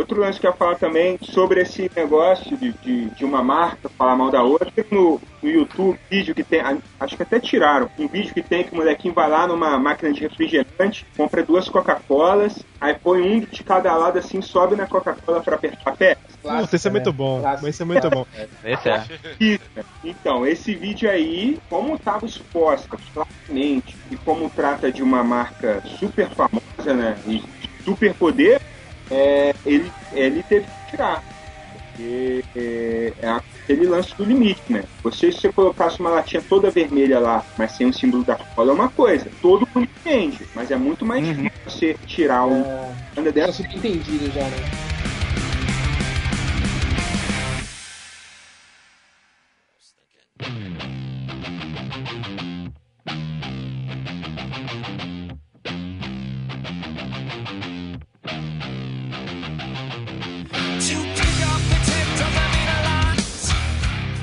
[0.00, 3.86] Outro lance que eu ia falar também sobre esse negócio de, de, de uma marca
[3.90, 4.70] falar mal da outra.
[4.70, 6.62] Tem No, no YouTube, vídeo que tem,
[6.98, 10.10] acho que até tiraram, um vídeo que tem que o molequinho vai lá numa máquina
[10.10, 15.42] de refrigerante, compra duas Coca-Colas, aí põe um de cada lado assim, sobe na Coca-Cola
[15.42, 16.16] pra apertar pé.
[16.42, 17.42] Puta, esse é muito bom.
[17.66, 18.26] Esse é muito bom.
[18.64, 19.04] Esse é.
[20.02, 26.30] Então, esse vídeo aí, como estava exposta claramente e como trata de uma marca super
[26.30, 27.18] famosa, né?
[27.26, 27.42] E
[27.84, 28.60] super poder,
[29.10, 31.22] é, ele, ele teve que tirar.
[31.72, 34.84] Porque é, é aquele lance do limite, né?
[35.02, 38.72] Você, se você colocasse uma latinha toda vermelha lá, mas sem o símbolo da cola,
[38.72, 39.30] é uma coisa.
[39.42, 42.62] Todo mundo entende, mas é muito mais difícil você tirar um.
[42.62, 43.32] É...
[43.32, 44.90] Tá subentendido já, né?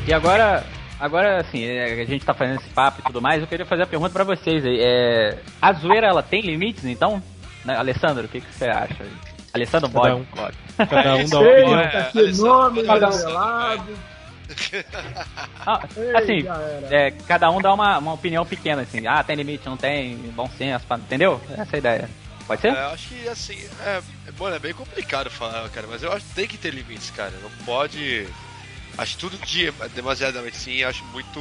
[0.07, 0.63] E agora,
[0.99, 3.83] agora assim, é, a gente tá fazendo esse papo e tudo mais, eu queria fazer
[3.83, 4.79] a pergunta pra vocês aí.
[4.81, 7.21] É, a zoeira, ela tem limites, então?
[7.65, 9.03] Né, Alessandro, o que, que você acha?
[9.03, 9.11] aí?
[9.53, 10.25] Alessandro Cada pode, um.
[10.25, 10.57] pode.
[10.89, 11.47] Cada um dá uma
[11.83, 12.11] Eita, opinião.
[12.11, 13.97] que nome Cada um- revelado.
[15.65, 15.81] Ah,
[16.17, 16.45] assim,
[16.89, 19.05] é, cada um dá uma, uma opinião pequena, assim.
[19.05, 21.41] Ah, tem limite, não tem, bom senso, entendeu?
[21.57, 22.09] Essa é a ideia.
[22.47, 22.69] Pode ser?
[22.73, 26.13] É, eu acho que assim, é, é, mano, é bem complicado falar, cara, mas eu
[26.13, 27.33] acho que tem que ter limites, cara.
[27.43, 28.25] Não pode.
[28.97, 31.39] Acho tudo de, demasiadamente sim, acho muito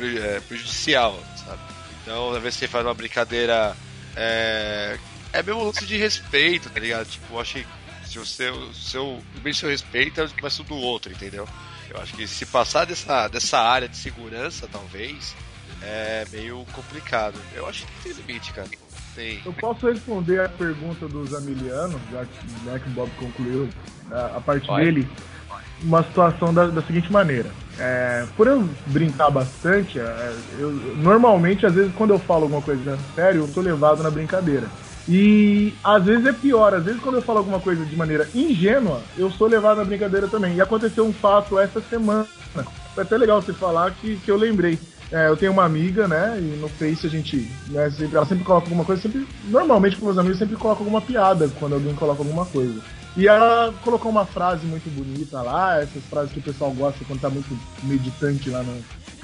[0.00, 1.60] é, prejudicial, sabe?
[2.02, 3.76] Então, às vezes você faz uma brincadeira.
[4.16, 4.98] É,
[5.32, 7.06] é mesmo lance de respeito, tá ligado?
[7.06, 7.66] Tipo, eu acho que
[8.04, 11.46] se o seu, seu, o seu respeito é o começo do outro, entendeu?
[11.88, 15.34] Eu acho que se passar dessa, dessa área de segurança, talvez,
[15.82, 17.38] é meio complicado.
[17.54, 18.68] Eu acho que tem limite, cara.
[19.14, 19.40] Tem.
[19.44, 23.68] Eu posso responder a pergunta do Zamiliano, já que, né, que o Bob concluiu
[24.10, 24.84] a, a parte Pode.
[24.84, 25.08] dele,
[25.82, 27.50] uma situação da, da seguinte maneira.
[27.78, 32.98] É, por eu brincar bastante, é, eu, normalmente, às vezes, quando eu falo alguma coisa
[33.14, 34.66] sério, eu sou levado na brincadeira.
[35.08, 39.00] E às vezes é pior, às vezes quando eu falo alguma coisa de maneira ingênua,
[39.16, 40.54] eu sou levado na brincadeira também.
[40.54, 42.26] E aconteceu um fato essa semana.
[42.94, 44.78] Foi até legal você falar que, que eu lembrei.
[45.10, 46.38] É, eu tenho uma amiga, né?
[46.38, 47.50] E no Face a gente.
[47.68, 49.26] Né, sempre, ela sempre coloca alguma coisa, sempre.
[49.46, 52.80] Normalmente com meus amigos sempre coloca alguma piada quando alguém coloca alguma coisa.
[53.16, 57.20] E ela colocou uma frase muito bonita lá, essas frases que o pessoal gosta quando
[57.20, 58.74] tá muito meditante lá no.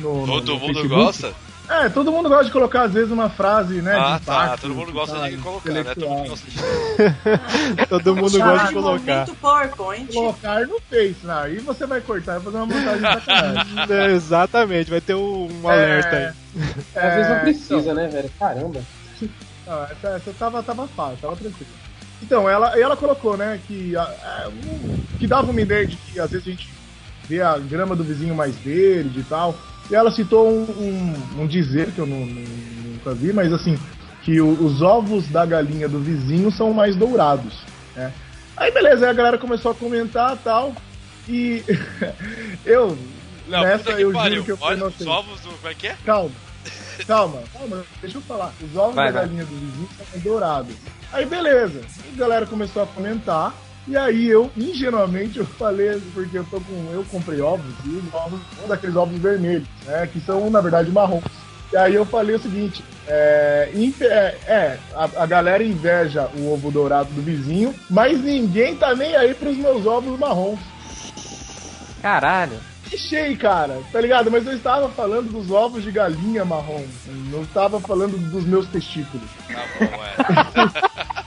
[0.01, 0.89] no- Todo no mundo Facebook.
[0.89, 1.33] gosta?
[1.69, 3.93] É, todo mundo gosta de colocar às vezes uma frase, né?
[3.97, 4.45] Ah, de tá.
[4.45, 5.83] impacto, Todo mundo gosta de colocar, né?
[5.85, 6.57] Todo mundo gosta de.
[7.89, 9.27] Todo mundo Chama gosta de colocar.
[9.41, 10.13] PowerPoint.
[10.13, 11.35] Colocar no Face, né?
[11.43, 13.77] Aí você vai cortar e fazer uma montagem sacanagem.
[13.91, 16.25] É, exatamente, vai ter um, um alerta aí.
[16.95, 17.95] Às vezes não É, precisa, então.
[17.95, 18.31] né, velho?
[18.39, 18.81] Caramba.
[19.67, 21.71] Não, essa, essa tava, tava fácil, tava tranquilo.
[22.23, 24.81] Então, ela, ela colocou, né, que, a- um-
[25.19, 26.69] que dava uma ideia de que às vezes a gente
[27.29, 29.55] vê a grama do vizinho mais verde e tal.
[29.91, 32.43] E ela citou um, um- um dizer que eu não, não-
[32.93, 33.79] nunca vi, mas assim,
[34.23, 37.55] que o- os ovos da galinha do vizinho são mais dourados,
[37.95, 38.13] né?
[38.57, 40.75] Aí beleza, aí a galera começou a comentar e tal.
[41.29, 41.65] E
[42.65, 42.97] eu,
[43.47, 44.37] Não, nessa eu pariu.
[44.37, 45.51] juro que eu fui Olha os ovos do.
[45.51, 45.97] Como é que é?
[46.05, 46.31] Calma.
[47.07, 48.53] Calma, calma, deixa eu falar.
[48.61, 49.27] Os ovos Vai, da vai.
[49.29, 50.75] galinha do vizinho são dourados.
[51.17, 51.81] Aí beleza.
[52.13, 53.55] A galera começou a comentar.
[53.89, 56.91] E aí eu, ingenuamente, eu falei, porque eu tô com.
[56.93, 60.07] Eu comprei ovos e os ovos, um daqueles ovos vermelhos, né?
[60.13, 61.25] Que são, na verdade, marrons.
[61.73, 64.07] E aí eu falei o seguinte, é, é,
[64.47, 69.33] é, a, a galera inveja o ovo dourado do vizinho, mas ninguém tá nem aí
[69.33, 70.61] pros meus ovos marrons.
[72.03, 72.61] Caralho.
[72.93, 74.31] Achei, cara, tá ligado?
[74.31, 76.85] Mas eu estava falando dos ovos de galinha marrom.
[77.31, 79.29] Não estava falando dos meus testículos.
[79.49, 81.27] Tá bom, é.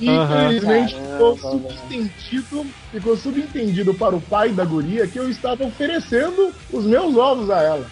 [0.00, 6.52] E, infelizmente ficou subentendido, ficou subentendido para o pai da guria que eu estava oferecendo
[6.72, 7.86] os meus ovos a ela.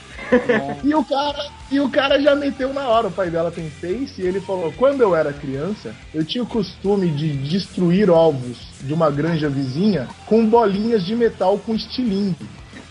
[0.82, 3.08] E o cara, e o cara já meteu na hora.
[3.08, 6.46] O pai dela tem face e ele falou: quando eu era criança, eu tinha o
[6.46, 12.48] costume de destruir ovos de uma granja vizinha com bolinhas de metal com estilingue.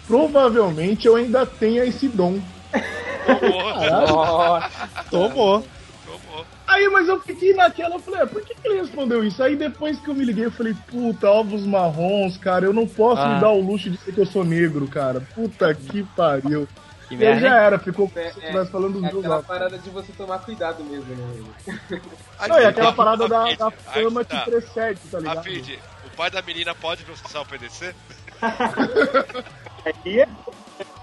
[0.10, 2.42] Provavelmente eu ainda tenha esse dom.
[3.40, 4.08] Tomou, Caralho.
[5.12, 5.64] Tomou.
[6.04, 6.46] tomou.
[6.68, 9.42] Aí, mas eu fiquei naquela, eu falei, ah, por que, que ele respondeu isso?
[9.44, 13.22] Aí depois que eu me liguei, eu falei, puta, ovos marrons, cara, eu não posso
[13.22, 13.36] Ah.
[13.36, 15.22] me dar o luxo de dizer que eu sou negro, cara.
[15.36, 16.68] Puta que pariu.
[17.08, 17.42] Que E aí merda.
[17.42, 19.48] já era, ficou como É, se eu é, estivesse falando É aquela ovos.
[19.48, 22.02] parada de você tomar cuidado mesmo, né?
[22.40, 24.40] Aí, Não, é aquela tá, parada da, da fama tá.
[24.42, 25.38] que precede, tá ligado?
[25.40, 25.80] Afid,
[26.12, 27.94] o pai da menina pode processar o PDC?
[30.06, 30.28] Aí é,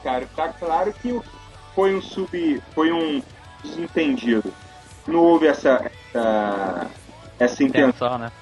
[0.02, 1.20] cara, tá claro que
[1.74, 2.62] foi um sub.
[2.74, 3.22] foi um
[3.62, 4.52] desentendido.
[5.06, 5.90] Não houve essa.
[6.14, 6.86] essa,
[7.38, 7.88] essa intenção.
[7.90, 8.32] Intenção, né?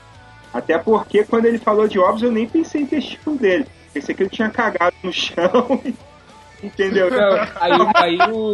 [0.52, 3.66] Até porque quando ele falou de ovos, eu nem pensei em testículo dele.
[3.92, 5.82] Pensei que ele tinha cagado no chão.
[6.62, 7.10] Entendeu?
[7.10, 8.52] Não, aí, aí o.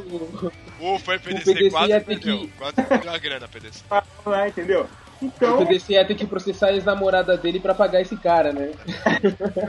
[0.80, 2.38] Ufa, O PDC, PDC quase ia ter perdeu.
[2.38, 3.82] que- Quase perdeu a grana, PDC.
[4.26, 4.86] lá, entendeu?
[5.20, 8.70] O Então, PDC ia ter que processar a ex-namorada dele pra pagar esse cara, né?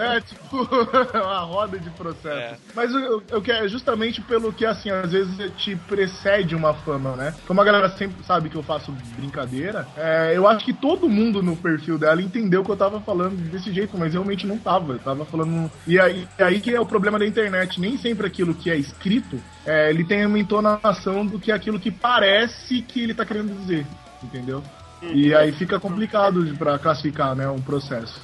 [0.02, 0.68] É, tipo,
[1.14, 2.38] uma roda de processo.
[2.38, 2.56] É.
[2.74, 7.34] Mas eu, eu quero justamente pelo que, assim, às vezes te precede uma fama, né?
[7.46, 11.42] Como a galera sempre sabe que eu faço brincadeira, é, eu acho que todo mundo
[11.44, 14.94] no perfil dela entendeu que eu tava falando desse jeito, mas realmente não tava.
[14.94, 15.72] Eu tava falando.
[15.86, 17.80] E aí, e aí que é o problema da internet.
[17.80, 21.92] Nem sempre aquilo que é escrito, é, ele tem uma entonação do que aquilo que
[21.92, 23.86] parece que ele tá querendo dizer.
[24.24, 24.64] Entendeu?
[25.02, 28.22] E aí fica complicado pra classificar, né, um processo.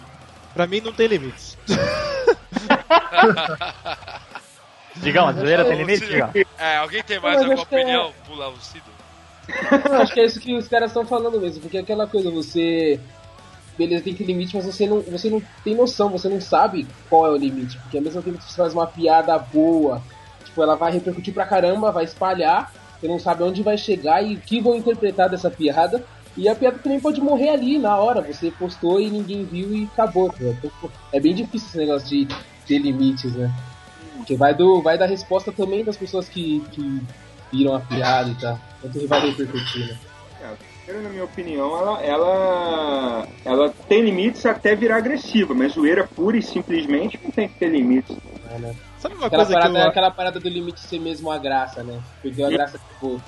[0.54, 1.58] Pra mim não tem limites.
[4.98, 6.32] Digão, a zoeira tem limite, Digão?
[6.58, 8.14] É, alguém tem mais alguma é- opinião?
[8.26, 8.98] Pula o Cido.
[10.02, 13.00] Acho que é isso que os caras estão falando mesmo, porque é aquela coisa, você.
[13.78, 17.28] Beleza, tem que limite, mas você não, você não tem noção, você não sabe qual
[17.28, 17.78] é o limite.
[17.78, 20.02] Porque ao mesmo tempo que você faz uma piada boa,
[20.44, 24.34] tipo, ela vai repercutir pra caramba, vai espalhar, você não sabe onde vai chegar e
[24.34, 26.04] o que vão interpretar dessa piada.
[26.38, 29.90] E a piada também pode morrer ali na hora, você postou e ninguém viu e
[29.92, 30.34] acabou.
[30.40, 30.72] Então,
[31.12, 32.28] É bem difícil esse negócio de
[32.68, 33.52] ter limites, né?
[34.18, 37.02] Porque vai, do, vai da resposta também das pessoas que, que
[37.52, 38.60] viram a piada e tal.
[38.82, 39.98] Quanto que vai repercutir, né?
[40.94, 46.42] na minha opinião, ela, ela, ela tem limites até virar agressiva, mas zoeira pura e
[46.42, 48.16] simplesmente não tem que ter limites.
[48.98, 49.90] Sabe uma Aquela coisa que parada, eu...
[49.90, 52.02] aquela parada do limite ser mesmo a graça, né?
[52.22, 53.22] Perdeu a graça tipo.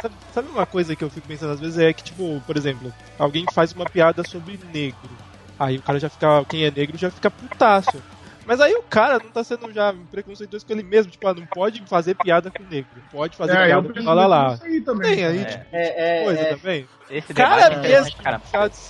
[0.00, 2.92] Sabe, sabe uma coisa que eu fico pensando às vezes é que, tipo, por exemplo,
[3.18, 5.10] alguém faz uma piada sobre negro.
[5.58, 6.44] Aí o cara já fica.
[6.48, 8.02] Quem é negro já fica putaço.
[8.44, 11.46] Mas aí o cara não tá sendo já preconceituoso com ele mesmo, tipo, ah, não
[11.46, 12.90] pode fazer piada com negro.
[13.10, 15.14] Pode fazer É, piada com lá também.
[15.14, 15.44] Tem aí, É.
[15.44, 16.56] tipo, É, é, coisa é.
[16.56, 16.88] também.
[17.08, 18.40] Esse Cara debate é mesmo, cara.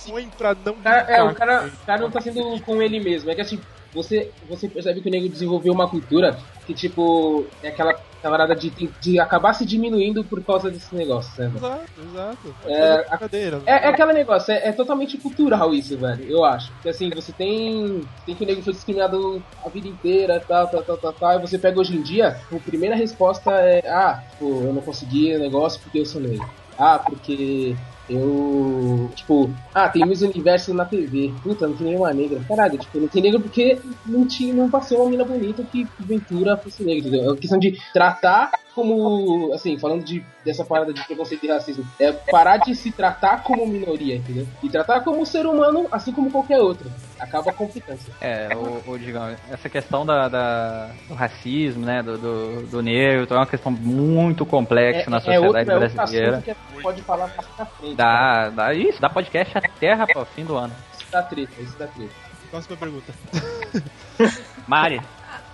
[0.07, 0.73] põe pra não.
[0.75, 3.29] Cara, é, o cara, cara não tá sendo com ele mesmo.
[3.29, 3.59] É que assim,
[3.93, 7.93] você, você percebe que o nego desenvolveu uma cultura que, tipo, é aquela
[8.23, 8.69] camarada de,
[9.01, 11.57] de acabar se diminuindo por causa desse negócio, sabe?
[11.57, 12.55] Exato, exato.
[12.65, 13.61] É, brincadeira.
[13.65, 16.71] É, é aquele negócio, é, é totalmente cultural isso, velho, eu acho.
[16.71, 18.01] Porque assim, você tem.
[18.25, 21.37] Tem que o nego foi discriminado a vida inteira, tal, tal, tal, tal, tal.
[21.37, 25.35] E você pega hoje em dia, a primeira resposta é, ah, tipo, eu não consegui
[25.35, 26.49] o negócio porque eu sou negro.
[26.79, 27.75] Ah, porque
[28.13, 29.09] eu.
[29.15, 31.33] Tipo, ah, tem Miss Universo na TV.
[31.43, 32.41] Puta, não tem nenhuma negra.
[32.47, 36.57] Caralho, tipo, não tem negro porque não, tinha, não passou uma mina bonita que porventura
[36.57, 37.17] fosse negra?
[37.17, 39.53] É uma questão de tratar como.
[39.53, 41.85] Assim, falando de, dessa parada de preconceito e racismo.
[41.99, 44.47] É parar de se tratar como minoria, entendeu?
[44.61, 46.91] E tratar como ser humano, assim como qualquer outro.
[47.19, 47.99] Acaba complicando.
[48.19, 53.27] É, o, o Digão, essa questão da, da- do racismo, né, do, do, do negro,
[53.29, 56.29] é uma questão muito complexa na é sociedade outro, é outro brasileira.
[56.31, 57.95] assunto que a gente pode falar mais pra frente.
[57.95, 60.73] Dá, dá isso, dá podcast até, rapaz, fim do ano.
[60.99, 62.11] Isso dá treta, isso dá treta.
[62.51, 63.13] Próxima pergunta.
[64.67, 65.01] Mari,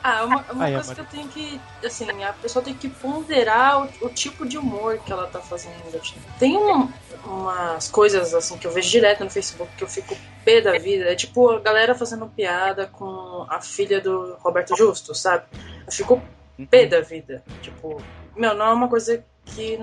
[0.01, 1.61] Ah, uma, uma é, coisa que eu tenho que.
[1.83, 5.99] Assim, a pessoa tem que ponderar o, o tipo de humor que ela tá fazendo.
[6.37, 6.89] Tem um-
[7.25, 11.11] umas coisas assim que eu vejo direto no Facebook que eu fico pé da vida.
[11.11, 15.43] É tipo a galera fazendo piada com a filha do Roberto Justo, sabe?
[15.85, 16.21] Eu fico
[16.69, 17.43] pé da vida.
[17.61, 18.01] Tipo,
[18.35, 19.77] meu, não é uma coisa que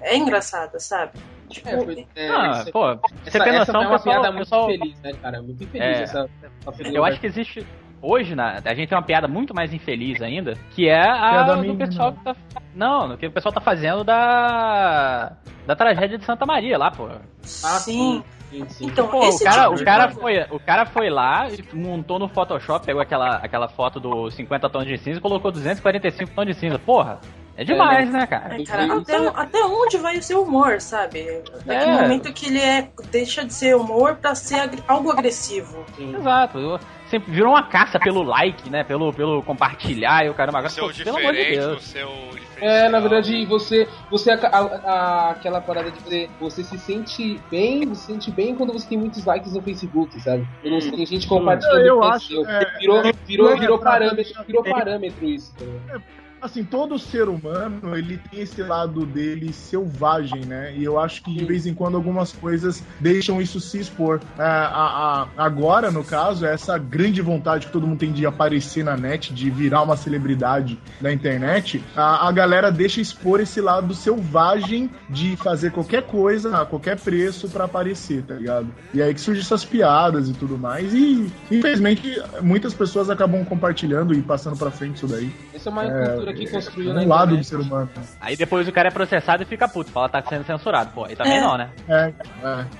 [0.00, 1.12] é engraçada, sabe?
[1.48, 4.14] Tipo, É, foi- é, ah, essa- pô, você essa, tem essa noção, é uma pessoal,
[4.20, 5.42] piada muito pessoal, infeliz, né, cara?
[5.42, 6.02] Muito infeliz É.
[6.02, 7.66] essa, essa eu acho que existe
[8.02, 11.56] hoje na, a gente tem uma piada muito mais infeliz ainda, que é a Piada
[11.56, 12.34] do pessoal que tá
[12.74, 15.32] não, que o pessoal tá fazendo da
[15.66, 17.06] da tragédia de Santa Maria lá, pô.
[17.08, 18.22] Ah, sim.
[18.50, 18.86] Sim, sim.
[18.86, 21.64] Então, Pô, esse o cara, tipo o cara coisa- foi, o cara foi lá, e
[21.72, 26.32] montou no Photoshop, pegou aquela, aquela foto do 50 tons de cinza e colocou 245
[26.34, 26.76] tons de cinza.
[26.76, 27.20] Porra,
[27.56, 28.54] é demais, né, cara?
[28.54, 31.44] Ai, cara, até, até onde vai o seu humor, sabe?
[31.64, 32.02] Naquele É.
[32.02, 35.84] momento que ele é deixa de ser humor pra ser algo agressivo.
[35.96, 36.80] Exato.
[37.10, 38.84] Sempre virou uma caça pelo like, né?
[38.84, 40.58] Pelo, pelo compartilhar e o caramba.
[40.58, 41.78] Agora, Seu pô, pelo amor de Deus.
[41.78, 42.10] o seu
[42.60, 47.40] É, na verdade, você, você a- a- a- aquela parada de você, você se sente
[47.50, 50.46] bem, você se sente bem quando você tem muitos likes no Facebook, sabe?
[50.62, 53.56] Quando você tem gente compartilhando Eu o que é acho, é, virou, é, virou, é,
[53.58, 55.52] virou pra- parâmetro, virou parâmetro isso.
[55.58, 56.02] tá ligado?
[56.42, 60.72] Assim, todo ser humano, ele tem esse lado dele selvagem, né?
[60.76, 64.20] E eu acho que de vez em quando algumas coisas deixam isso se expor.
[64.38, 68.82] É, a- a- agora, no caso, essa grande vontade que todo mundo tem de aparecer
[68.84, 73.92] na net, de virar uma celebridade na internet, a, a galera deixa expor esse lado
[73.94, 78.68] selvagem de fazer qualquer coisa a qualquer preço pra aparecer, tá ligado?
[78.94, 80.92] E aí que surgem essas piadas e tudo mais.
[80.94, 85.30] E, infelizmente, muitas pessoas acabam compartilhando e passando pra frente isso daí.
[85.54, 86.08] Essa é uma É.
[86.08, 87.88] cultura cultura que construiu na Um lado do ser humano.
[88.20, 90.90] Aí depois o cara é processado e fica puto, fala tá sendo censurado.
[90.94, 91.40] Pô, aí também É.
[91.40, 91.70] não, né?
[91.88, 92.12] É,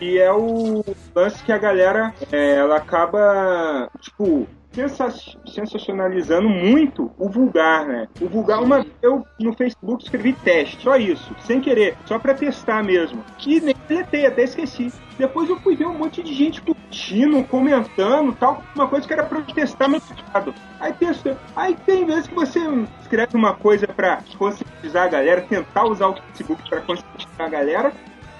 [0.00, 7.86] E é o lance que a galera é, ela acaba, tipo, sensacionalizando muito o vulgar,
[7.86, 8.08] né?
[8.20, 12.82] O vulgar, uma eu no Facebook escrevi teste, só isso, sem querer, só pra testar
[12.82, 13.24] mesmo.
[13.46, 14.92] E nem deletei, até esqueci.
[15.18, 19.24] Depois eu fui ver um monte de gente curtindo, comentando, tal, uma coisa que era
[19.24, 20.54] pra eu testar meu teclado.
[20.78, 22.60] Aí testa, aí tem vezes que você
[23.02, 27.92] escreve uma coisa pra conscientizar a galera, tentar usar o Facebook pra conscientizar a galera,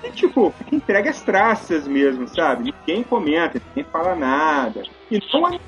[0.03, 2.73] e, tipo, fica entregue as traças mesmo, sabe?
[2.73, 4.83] Ninguém comenta, ninguém fala nada.
[5.11, 5.59] E não é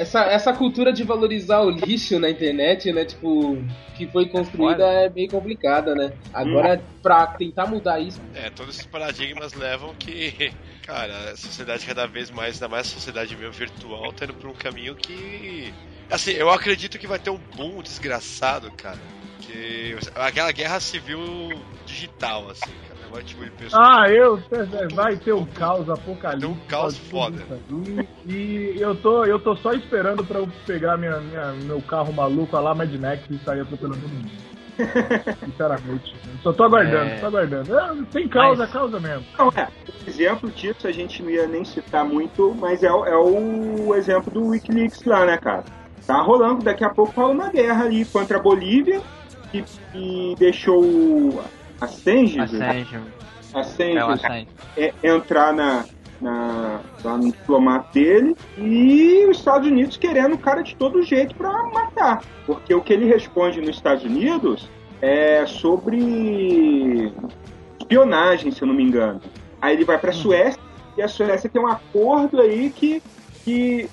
[0.00, 3.04] Essa, essa cultura de valorizar o lixo na internet, né?
[3.04, 3.62] Tipo,
[3.98, 6.10] que foi construída é bem complicada, né?
[6.32, 10.54] Agora, pra tentar mudar isso, É, todos esses paradigmas levam que,
[10.86, 14.48] cara, a sociedade cada vez mais, ainda mais a sociedade meio virtual, tá indo por
[14.48, 15.70] um caminho que.
[16.10, 18.98] Assim, eu acredito que vai ter um boom desgraçado, cara.
[19.42, 19.98] Que.
[20.14, 21.20] Aquela guerra civil
[21.84, 22.89] digital, assim, cara.
[23.10, 23.74] Pessoas.
[23.74, 24.40] Ah, eu
[24.94, 26.40] vai ter um caos apocalíptico.
[26.54, 27.36] Tem um caos foda.
[28.26, 32.56] E eu tô, eu tô só esperando pra eu pegar minha, minha- meu carro maluco
[32.58, 34.30] lá, Mad Max, e sair atropelando todo mundo.
[35.44, 36.14] Sinceramente.
[36.24, 37.18] Eu Só tô aguardando, É.
[37.18, 37.78] tô aguardando.
[37.78, 39.24] É, tem causa, Mas- causa mesmo.
[39.38, 39.68] Não, é.
[40.06, 43.94] Um exemplo disso a gente não ia nem citar muito, mas é, o- é o
[43.94, 45.64] exemplo do Wikileaks lá, né, cara?
[46.06, 49.02] Tá rolando, daqui a pouco rola uma guerra ali contra a Bolívia,
[49.52, 49.62] que,
[49.92, 51.42] que deixou
[51.80, 52.38] Assange.
[53.54, 53.98] Assange,
[54.76, 55.84] É é, entrar na,
[56.20, 61.34] na, lá no diplomata dele e os Estados Unidos querendo o cara de todo jeito
[61.34, 62.22] pra matar.
[62.46, 64.68] Porque o que ele responde nos Estados Unidos
[65.00, 67.12] é sobre
[67.80, 69.20] espionagem, se eu não me engano.
[69.60, 70.60] Aí ele vai pra Suécia
[70.96, 73.02] e a Suécia tem um acordo aí que,
[73.44, 73.88] que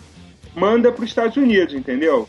[0.55, 2.27] manda para os Estados Unidos, entendeu?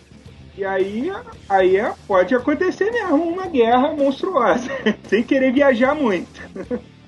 [0.59, 1.09] E aí,
[1.49, 4.69] aí é- pode acontecer mesmo uma guerra monstruosa,
[5.09, 6.41] sem querer viajar muito.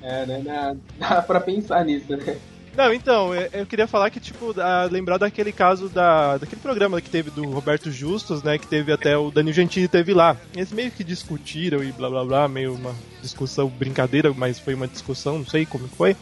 [0.00, 0.40] é, né?
[0.44, 2.36] Dá, dá pra pensar nisso, né?
[2.76, 7.10] Não, então, eu- queria falar que, tipo, a- lembrar daquele caso da, daquele programa que
[7.10, 8.58] teve do Roberto Justus, né?
[8.58, 10.36] Que teve até o Danilo Gentili teve lá.
[10.54, 14.86] Eles meio que discutiram e blá blá blá, meio uma discussão, brincadeira, mas foi uma
[14.88, 16.16] discussão, não sei como foi.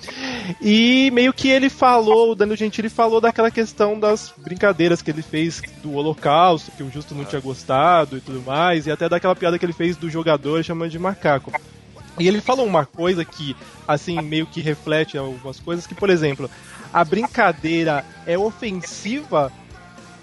[0.61, 5.23] E meio que ele falou, o Danilo Gentili falou daquela questão das brincadeiras que ele
[5.23, 9.37] fez do Holocausto, que o Justo não tinha gostado e tudo mais, e até daquela
[9.37, 11.53] piada que ele fez do jogador chamando de macaco.
[12.19, 16.51] E ele falou uma coisa que, assim, meio que reflete algumas coisas, que, por exemplo,
[16.93, 19.53] a brincadeira é ofensiva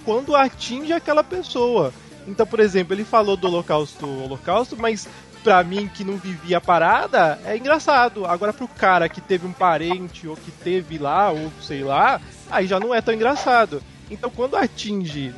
[0.03, 1.93] quando atinge aquela pessoa.
[2.27, 5.07] Então, por exemplo, ele falou do holocausto, holocausto, mas
[5.43, 8.25] pra mim que não vivia a parada, é engraçado.
[8.25, 12.19] Agora pro cara que teve um parente ou que teve lá, ou sei lá,
[12.49, 13.81] aí já não é tão engraçado.
[14.09, 15.33] Então quando atinge,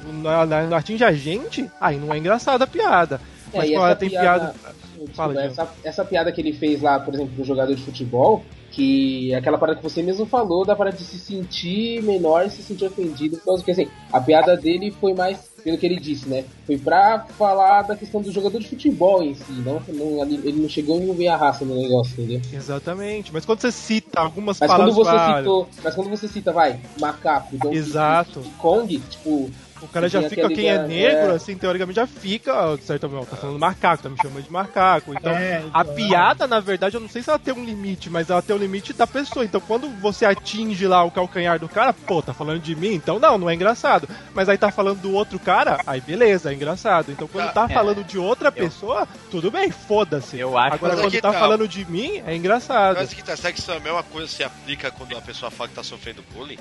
[0.76, 3.20] atinge a gente, aí não é engraçada a piada.
[3.54, 4.76] É, Mas quando essa tem piada- piada.
[5.06, 8.44] Desculpa, Fala, essa, essa piada que ele fez lá, por exemplo, do jogador de futebol,
[8.72, 12.50] que é aquela parada que você mesmo falou, da parada de se sentir menor e
[12.50, 16.00] se sentir ofendido, por causa que assim, a piada dele foi mais, pelo que ele
[16.00, 16.44] disse, né?
[16.66, 20.70] Foi pra falar da questão do jogador de futebol em si, não, não- ele não
[20.70, 22.42] chegou a envolver a raça no negócio, entendeu?
[22.54, 23.32] Exatamente.
[23.34, 25.24] Mas quando você cita algumas Mas quando palavras.
[25.28, 28.42] você citou, mas quando você cita, vai, macaco, Donkey Exato.
[28.58, 29.50] Kong, tipo,
[29.82, 31.36] O cara já fica, quem é negro, é.
[31.36, 35.14] assim, teoricamente já fica, de certa forma, tá falando macaco, tá me chamando de macaco.
[35.14, 38.10] Então, É, a então, piada, na verdade, eu não sei se ela tem um limite,
[38.10, 39.46] mas ela tem um limite da pessoa.
[39.46, 43.20] Então, quando você atinge lá o calcanhar do cara, pô, tá falando de mim, então
[43.20, 44.08] não, não é engraçado.
[44.34, 47.12] Mas aí tá falando do outro cara, aí beleza, é engraçado.
[47.12, 47.74] Então, quando tá é.
[47.74, 50.40] falando de outra pessoa, tudo bem, foda-se.
[50.40, 51.40] Eu acho Agora, quando aqui tá tá.
[51.40, 52.98] falando de mim, é engraçado.
[52.98, 55.52] Mas que tá, será que isso é a mesma coisa se aplica quando a pessoa
[55.52, 56.60] fala que tá sofrendo bullying?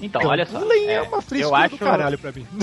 [0.00, 0.58] Então, olha só.
[0.58, 2.46] Bullying é, é, uma eu frescura acho- do caralho pra mim.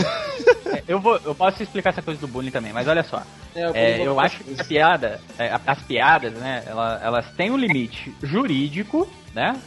[0.71, 3.23] É, eu, vou, eu posso explicar essa coisa do bullying também, mas olha só.
[3.55, 7.31] é, eu, É, eu acho que a piada, é, a- as piadas, né, ela- elas
[7.31, 9.59] têm um limite jurídico, né?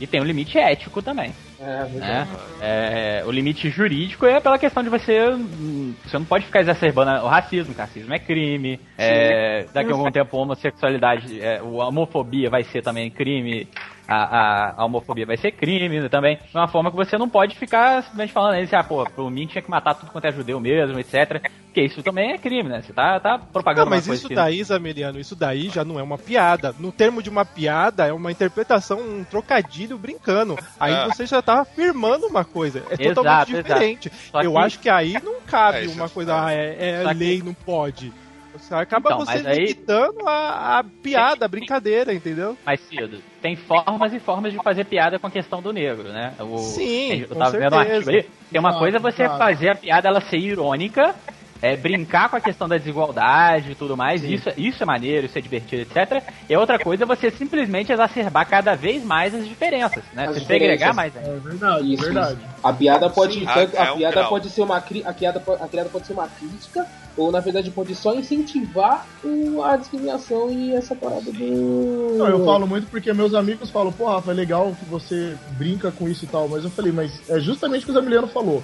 [0.00, 1.32] E tem um limite ético também.
[1.60, 2.30] É, verdade.
[2.30, 2.38] né?
[2.62, 5.28] É, o limite jurídico é pela questão de você.
[5.30, 8.80] hum, Você não pode ficar exacerbando o racismo, o racismo é crime.
[8.96, 13.68] é, daqui a algum tempo a homossexualidade, é, o- a homofobia vai ser também crime.
[14.08, 16.36] A, a- a homofobia vai ser crime também.
[16.36, 19.30] De uma forma que você não pode ficar simplesmente falando aí, assim, ah, pô, por
[19.30, 21.40] mim tinha que matar tudo quanto é judeu mesmo, etc.
[21.66, 22.82] Porque isso também é crime, né?
[22.82, 25.84] Você tá, tá propagando Não, mas uma coisa isso que- daí, Zameliano, isso daí já
[25.84, 26.74] não é uma piada.
[26.80, 30.58] No termo de uma piada, é uma interpretação, um trocadilho brincando.
[30.78, 31.06] Aí Ah.
[31.06, 32.80] você já tá afirmando uma coisa.
[32.90, 34.12] É Exato, totalmente diferente.
[34.34, 37.14] Eu que- acho que aí não cabe É, uma coisa, ah, é, é Só que-
[37.14, 38.12] lei, não pode.
[38.52, 42.58] Você acaba Então, você mas aí- limitando a, a piada, a brincadeira, entendeu?
[42.66, 43.18] mais cedo.
[43.40, 46.34] Tem formas e formas de fazer piada com a questão do negro, né?
[46.40, 48.22] O, Sim, eu tava vendo um artigo ali.
[48.50, 49.38] Tem uma Claro, coisa é você claro.
[49.38, 51.14] fazer a piada ela ser irônica
[51.62, 55.26] é, brincar com a questão da desigualdade e tudo mais, isso, é- isso é maneiro,
[55.26, 56.22] isso é divertido, etc.
[56.48, 60.26] E outra coisa é você simplesmente exacerbar cada vez mais as diferenças, né?
[60.26, 61.40] As você segregar mais É ainda.
[61.40, 62.32] verdade, Isso, verdade.
[62.40, 62.50] isso.
[62.62, 64.28] A piada pode Sim, tanto- é a um piada grau.
[64.28, 67.70] pode ser uma cri- a piada, a piada pode ser uma crítica ou na verdade
[67.70, 73.12] pode só incentivar o- a discriminação e essa parada do Não, eu falo muito porque
[73.12, 76.64] meus amigos falam, pô, Rafa, é legal que você brinca com isso e tal, mas
[76.64, 78.62] eu falei, mas é justamente o que o Zamiliano falou.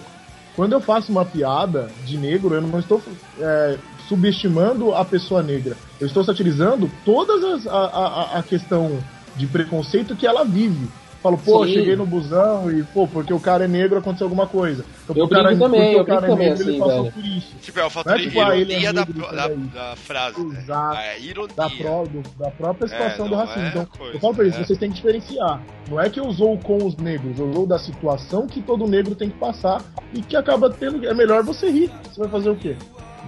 [0.57, 3.03] Quando eu faço uma piada de negro, eu não estou
[3.39, 3.79] é,
[4.09, 5.77] subestimando a pessoa negra.
[6.01, 8.99] Eu estou satirizando todas as, a, a, a questão
[9.37, 10.89] de preconceito que ela vive.
[11.27, 11.73] Falo, pô, Sim.
[11.75, 14.85] cheguei no busão e, pô, porque o cara é negro aconteceu alguma coisa.
[15.05, 16.79] Então, Eu porque o cara, também, eu o cara brinco também é negro, ele assim,
[16.79, 17.15] passou velho.
[17.15, 17.55] por isso.
[17.63, 20.59] Tipo, é o fator Não é tipo, ah, é ironia da, da, da frase, né?
[20.61, 20.97] Exato.
[20.99, 21.57] É ironia.
[21.57, 23.63] da, pro, do- da própria situação É, do racismo.
[23.63, 24.65] é então, coisa, eu falo pra eles, é.
[24.65, 25.61] vocês têm que diferenciar.
[25.91, 29.17] Não é que eu usou com os negros, eu usou da situação que todo negro
[29.17, 29.83] tem que passar
[30.15, 31.05] e que acaba tendo.
[31.05, 31.91] É melhor você rir.
[32.05, 32.77] Você vai fazer o quê?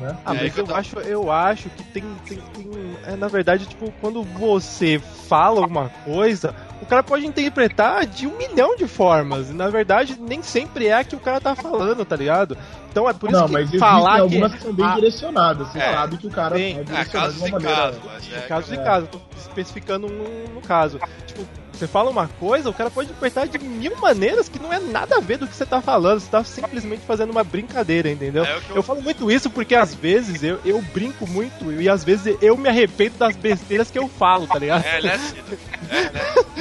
[0.01, 0.17] Né?
[0.25, 3.93] Ah, É, mas eu acho, eu acho que tem, tem, tem- é, na verdade, tipo,
[4.01, 9.51] quando você fala alguma coisa, o cara pode interpretar de um milhão de formas.
[9.51, 12.57] E na verdade, nem sempre é a que o cara tá falando, tá ligado?
[12.91, 15.69] Então é por isso não, que mas falar que algumas que são bem Ah, direcionadas.
[15.69, 15.93] Você É.
[15.93, 16.63] sabe que o cara Sim.
[16.63, 17.77] é É, direcionado casos de uma maneira.
[17.77, 18.41] casos, mas é.
[18.47, 18.83] casos e É.
[18.85, 21.01] casos, tô especificando um no caso.
[21.27, 24.81] Tipo, você fala uma coisa, o cara pode interpretar de mil maneiras que não é
[24.81, 28.45] nada a ver do que você tá falando, você tá simplesmente fazendo uma brincadeira, entendeu?
[28.45, 31.89] É que eu- Eu falo muito isso porque às vezes eu, eu brinco muito e
[31.89, 34.85] às vezes eu me arrependo das besteiras que eu falo, tá ligado?
[34.85, 35.59] É, né, Cida?
[35.89, 36.21] É, né?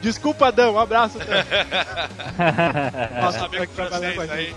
[0.00, 1.44] Desculpa, Adão, um abraço, Adão.
[3.22, 4.54] Nosso amigo vai trabalhar com a francês aí.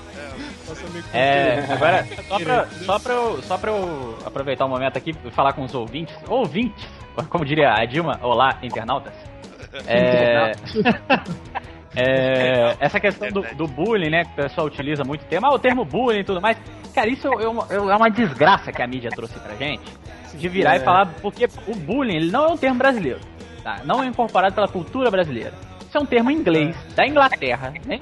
[0.88, 1.72] amigo É, francês.
[1.72, 5.54] agora, só pra, só, pra eu, só pra eu aproveitar o momento aqui e falar
[5.54, 6.86] com os ouvintes, ouvintes,
[7.30, 9.14] como diria a Dilma, olá, internautas.
[9.88, 10.52] É,
[11.96, 15.54] é, essa questão do, do bullying, né, que o pessoal utiliza muito o termo, ah,
[15.54, 16.58] o termo bullying e tudo mais.
[16.94, 19.82] Cara, isso é uma, é uma desgraça que a mídia trouxe pra gente,
[20.36, 23.20] de virar e falar, porque o bullying ele não é um termo brasileiro,
[23.64, 23.82] tá?
[23.86, 25.54] não é incorporado pela cultura brasileira.
[25.88, 28.00] Isso é um termo inglês, da Inglaterra, né?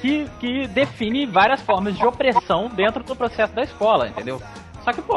[0.00, 4.40] que, que define várias formas de opressão dentro do processo da escola, entendeu?
[4.84, 5.14] Só que, pô,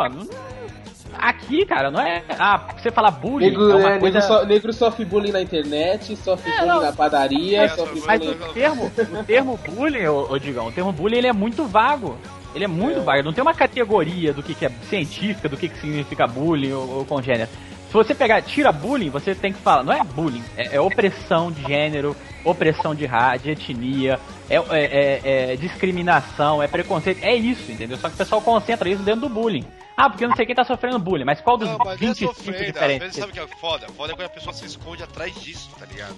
[1.17, 2.23] aqui, cara, não é.
[2.39, 4.19] Ah, você falar bullying Negro, é uma é, coisa.
[4.19, 6.81] negro, so- negro sofre bullying na internet, sofre É, bullying não.
[6.81, 8.37] na padaria, É, sofre mas- bullying.
[8.39, 8.85] Mas o termo,
[9.19, 12.17] o termo bullying, ô, ô Digão, o termo bullying ele é muito vago.
[12.55, 15.67] Ele é muito vago, não tem uma categoria do que, que é científica, do que,
[15.69, 17.49] que significa bullying ou, ou congênero.
[17.87, 21.51] Se você pegar, tira bullying, você tem que falar, não é bullying, é, é opressão
[21.51, 24.19] de gênero, opressão de raça, de etnia,
[24.49, 27.97] é, é- é- é discriminação, é preconceito, é isso, entendeu?
[27.97, 29.65] Só que o pessoal concentra isso dentro do bullying.
[29.95, 31.93] Ah, porque eu não sei quem tá sofrendo bullying, mas qual dos Não, mas não
[31.93, 32.59] é 25 sofrendo.
[32.59, 32.99] Às diferentes?
[32.99, 33.87] vezes sabe o que é foda?
[33.95, 36.17] Foda é quando a pessoa se esconde atrás disso, tá ligado?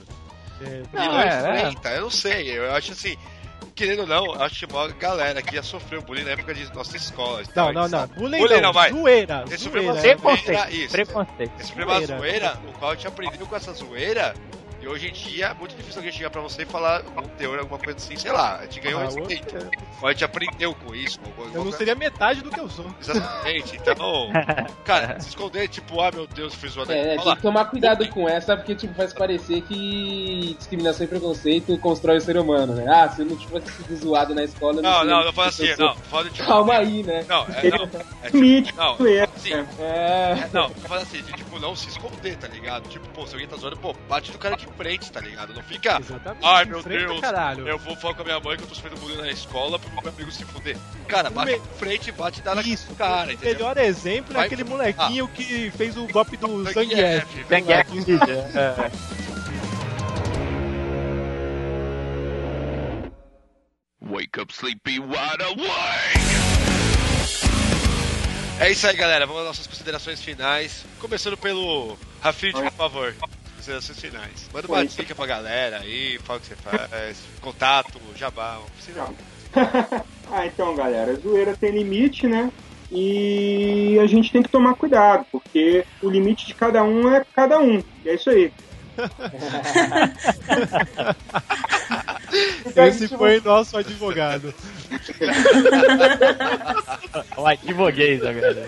[0.61, 1.37] É, E não é, é.
[1.67, 2.57] enfrenta, eu não sei.
[2.57, 3.15] Eu acho assim,
[3.79, 6.65] querendo ou não, eu acho que uma galera que já sofreu bullying na época de
[6.75, 7.41] nossa escola.
[7.55, 8.07] Não, não, não.
[8.07, 8.91] Bullying, Bullying não, vai.
[8.91, 9.45] zoeira.
[9.47, 9.71] Esse zoeira.
[9.81, 10.21] preconceito.
[10.21, 10.91] Preconceito, Isso.
[10.91, 11.51] preconceito.
[11.61, 12.17] Esse foi uma Zoeira.
[12.17, 14.33] zoeira, o qual a gente aprendeu com essa zoeira.
[14.81, 17.59] E hoje em dia é muito difícil alguém chegar pra você e falar um teor,
[17.59, 18.57] alguma coisa assim, sei lá.
[18.59, 19.57] A gente ganhou Ah, respeito.
[19.57, 19.69] hoje-
[20.01, 21.19] Ou a gente aprendeu com isso.
[21.37, 22.85] ou- Eu não seria metade do que eu sou.
[23.01, 23.75] Exatamente.
[23.75, 24.29] Então,
[24.85, 26.93] cara, se esconder, tipo, ah, meu Deus, fui zoado.
[26.93, 31.05] É, né, Olha tem que tomar cuidado com essa, porque tipo, faz parecer que discriminação
[31.05, 32.85] e preconceito constrói o ser humano, né?
[32.89, 34.81] Ah, se eu não tivesse sido zoado na escola...
[34.81, 35.95] Não, não, o não fala assim, não.
[35.95, 37.25] Fala tipo, Calma aí, né?
[37.27, 37.89] Não, é, não.
[38.23, 40.29] É tipo, não, é, assim, É...
[40.29, 42.87] É, não, fala assim, de, tipo, não se esconder, tá ligado?
[42.87, 45.53] Tipo, pô, se alguém tá zoando, pô, bate no cara de frente, tá ligado?
[45.53, 46.45] Não fica, Exatamente.
[46.45, 47.67] ai meu Deus, caralho.
[47.67, 49.89] eu vou falar com a minha mãe que eu tô sofrendo bullying na escola pro
[49.91, 50.77] meu amigo se fuder.
[51.07, 53.53] Cara, bate me- frente e bate e dá na Isso, cara, o entendeu?
[53.55, 57.25] melhor exemplo é aquele molequinho que fez o golpe do Zangief.
[57.49, 57.87] Zangief.
[58.01, 58.57] Zangief.
[58.57, 58.89] É.
[64.01, 66.19] Wake up, sleepy, wide awake!
[68.61, 69.25] É isso aí, galera.
[69.25, 70.83] Vamos às nossas considerações finais.
[70.99, 73.15] Começando pelo Rafid, por favor.
[73.69, 74.49] Considerações finais.
[74.51, 74.87] Manda uma Oi.
[74.87, 79.13] dica pra galera aí, fala o que você faz, contato, jabá, oficial.
[80.31, 82.51] ah, então, galera, zoeira tem limite, né?
[82.91, 87.59] E a gente tem que tomar cuidado, porque o limite de cada um é cada
[87.59, 87.79] um.
[88.03, 88.51] E é isso aí.
[92.75, 94.53] Esse foi nosso advogado.
[97.35, 98.65] O advoguês agora.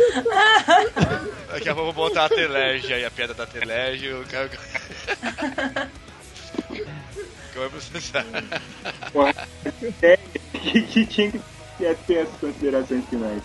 [1.51, 4.11] Daqui a pouco vou botar a Telege aí, a piada da Telege.
[4.13, 4.49] O cara.
[7.51, 8.25] Que vai processar.
[10.01, 10.17] É,
[10.53, 11.41] que, que tinha que
[12.07, 13.43] ter as considerações finais.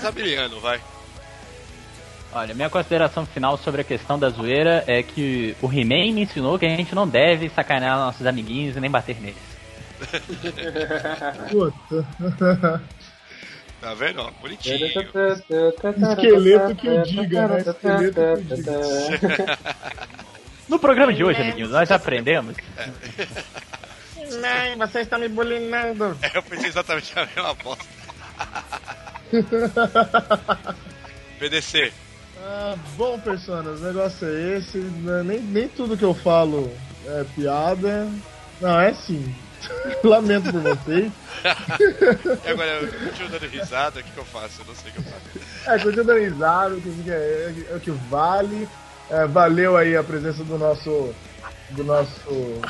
[0.00, 0.80] Sabiliano, vai.
[2.34, 6.58] Olha, minha consideração final sobre a questão da zoeira é que o He-Man me ensinou
[6.58, 9.36] que a gente não deve sacanear nossos amiguinhos e nem bater neles.
[11.50, 12.82] Puta.
[13.80, 14.22] Tá vendo?
[14.22, 14.30] ó?
[14.40, 14.86] Bonitinho.
[14.86, 17.58] Esqueleto que eu diga, né?
[17.58, 19.58] Esqueleto que eu diga.
[20.68, 22.56] No programa de hoje, amiguinhos, nós aprendemos.
[24.16, 26.16] Não, você está me bulinando.
[26.22, 27.84] É, eu pensei exatamente a mesma bosta.
[31.38, 31.92] PDC.
[32.44, 34.78] Ah, bom, personas, o negócio é esse.
[34.78, 35.22] né?
[35.24, 36.70] Nem, nem tudo que eu falo
[37.06, 38.08] é piada.
[38.60, 39.32] Não, é sim.
[40.02, 41.12] Lamento por vocês.
[42.50, 44.62] Agora eu continuo dando risada, o que, que eu faço?
[44.62, 45.70] Eu não sei o que eu faço.
[45.70, 48.68] É, continua dando risada, o que é, é o que vale.
[49.08, 51.14] É, valeu aí a presença do nosso
[51.70, 52.60] do nosso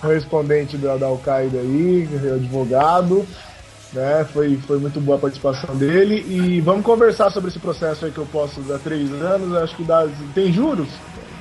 [0.00, 3.26] correspondente da, da Al-Qaeda aí, advogado.
[3.92, 4.24] Né?
[4.32, 6.24] Foi, foi muito boa a participação dele.
[6.28, 9.56] E vamos conversar sobre esse processo aí que eu posso dar três anos.
[9.56, 10.06] Acho que dá.
[10.34, 10.88] Tem juros?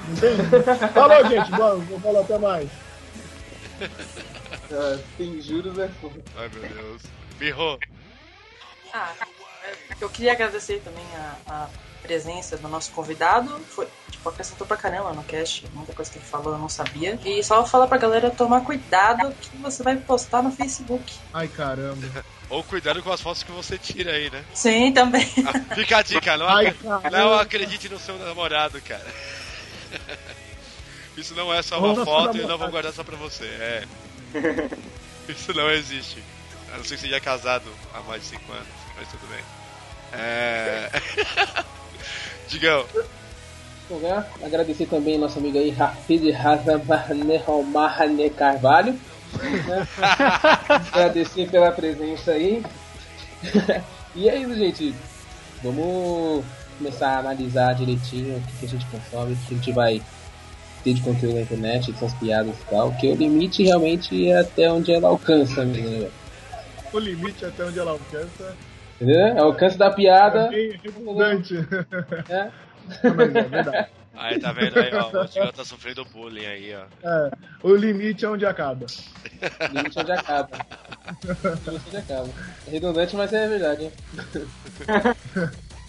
[0.07, 0.37] Não tem?
[0.93, 1.51] Falou, gente.
[1.51, 2.69] Bom, vou falar até mais.
[4.71, 6.21] Ah, tem juros é foda.
[6.37, 7.01] Ai meu Deus.
[7.37, 7.79] Birro.
[8.93, 9.13] Ah,
[9.99, 11.69] eu queria agradecer também a, a
[12.07, 13.59] presença do nosso convidado.
[13.69, 15.65] Foi, tipo, acrescentou pra caramba no cast.
[15.73, 17.19] Muita coisa que ele falou eu não sabia.
[17.25, 21.13] E só falar pra galera tomar cuidado que você vai postar no Facebook.
[21.33, 22.25] Ai, caramba.
[22.49, 24.43] Ou cuidado com as fotos que você tira aí, né?
[24.53, 25.29] Sim, também.
[25.45, 26.73] Ah, Fica a dica, não, Ai,
[27.11, 29.05] não acredite no seu namorado, cara.
[31.17, 33.45] Isso não é só uma foto e eu não vou guardar só pra você.
[33.45, 33.83] É.
[35.27, 36.23] Isso não existe.
[36.73, 39.43] A não ser que seja casado há mais de 5 anos, mas tudo bem.
[40.13, 40.89] É.
[42.47, 42.85] Digão,
[43.89, 44.25] Bom, né?
[44.43, 47.39] Agradecer também nosso amigo aí, Rafid Razamahne
[48.31, 48.99] Carvalho.
[49.65, 49.87] né?
[50.91, 52.61] Agradecer pela presença aí.
[54.13, 54.93] e é isso, gente.
[55.63, 56.43] Vamos
[56.77, 60.01] começar a analisar direitinho o que, a gente consome, o que a gente vai
[60.83, 62.91] ter de conteúdo na internet, essas piadas e tal.
[62.91, 66.09] Que o limite realmente é até onde ela alcança mesmo, né?
[66.91, 68.53] O limite até onde ela alcança
[68.99, 69.27] Entendeu?
[69.27, 70.47] É o alcance da é piada.
[70.47, 71.55] bem redundante.
[72.29, 72.51] É.
[73.03, 73.89] Mas é verdade.
[74.15, 75.21] aí tá vendo aí, ó.
[75.21, 76.85] O Digão tá sofrendo bullying aí, ó.
[77.07, 78.85] É, o limite é onde acaba.
[79.71, 80.49] Limite onde acaba.
[81.23, 82.29] Limite onde acaba.
[82.67, 83.91] É redundante, mas é verdade, hein?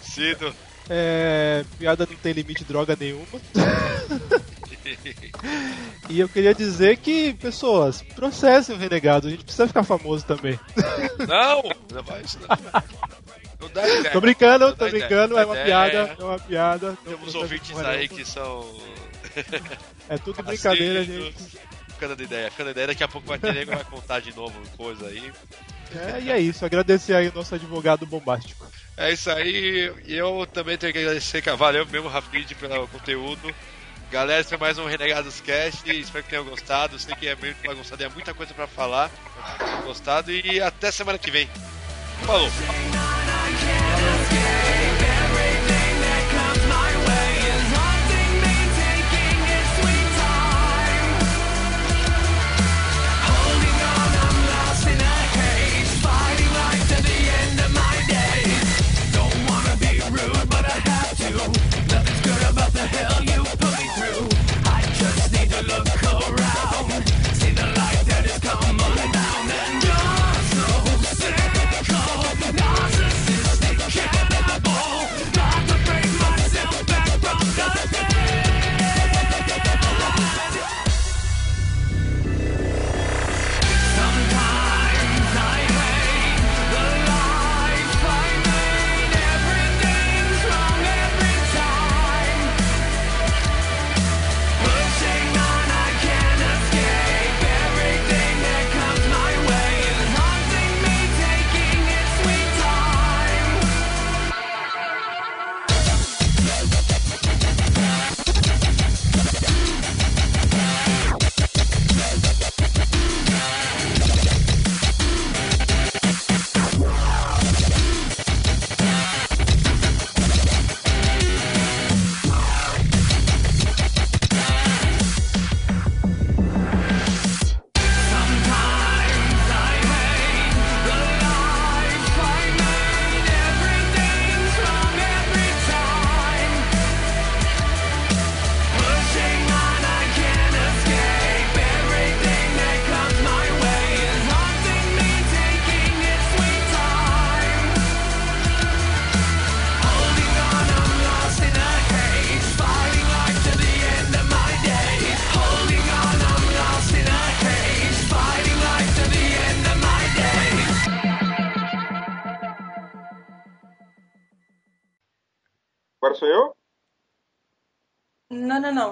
[0.01, 0.53] Cido.
[0.89, 3.25] É, piada não tem limite droga nenhuma.
[6.09, 10.59] E eu queria dizer que, pessoas, processem o renegado, a gente precisa ficar famoso também.
[11.27, 11.61] Não!
[11.93, 13.69] Não vai isso não.
[13.73, 14.11] Dá ideia.
[14.11, 15.65] Tô brincando, Não tô brincando, é uma Ideia.
[15.65, 16.97] piada, é uma piada.
[17.05, 18.65] Temos ouvintes aí que são.
[20.09, 21.23] É tudo brincadeira, Aceito.
[21.23, 21.59] gente.
[21.89, 24.33] Ficando de ideia, ficando de ideia, daqui a pouco vai ter nego vai contar de
[24.35, 25.31] novo coisa aí.
[25.93, 28.65] É, e é isso, agradecer aí o nosso advogado bombástico.
[28.95, 31.41] É isso aí, e eu também tenho que agradecer.
[31.57, 33.53] Valeu mesmo, Rafid, pelo conteúdo.
[34.11, 35.87] Galera, esse foi mais um Renegados Cast.
[35.87, 36.97] Espero que tenham gostado.
[36.97, 39.11] Sei que é meio bagunçado e é muita coisa pra falar.
[39.37, 41.47] Espero que tenham gostado e até semana que vem.
[42.25, 42.49] Falou!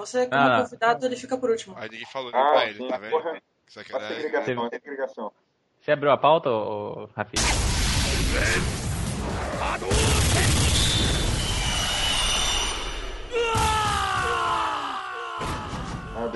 [0.08, 0.64] Você, como Ah, não.
[0.64, 1.74] convidado, ele fica por último.
[1.76, 3.10] Aí ninguém falou Ah, pra ele, sim, tá vendo?
[3.10, 3.42] porra.
[3.66, 4.16] Sacanagem.
[4.16, 5.32] segregação, é segregação.
[5.78, 7.42] Você abriu a pauta, ô, Rafinha?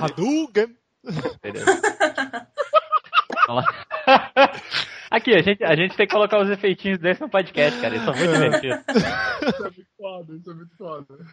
[0.00, 0.76] Hadouken!
[5.10, 7.94] Aqui, a gente, a gente tem que colocar os efeitinhos desse no podcast, cara.
[7.94, 8.78] Eles são muito divertidos.
[8.88, 11.26] Isso é muito foda, isso é muito foda.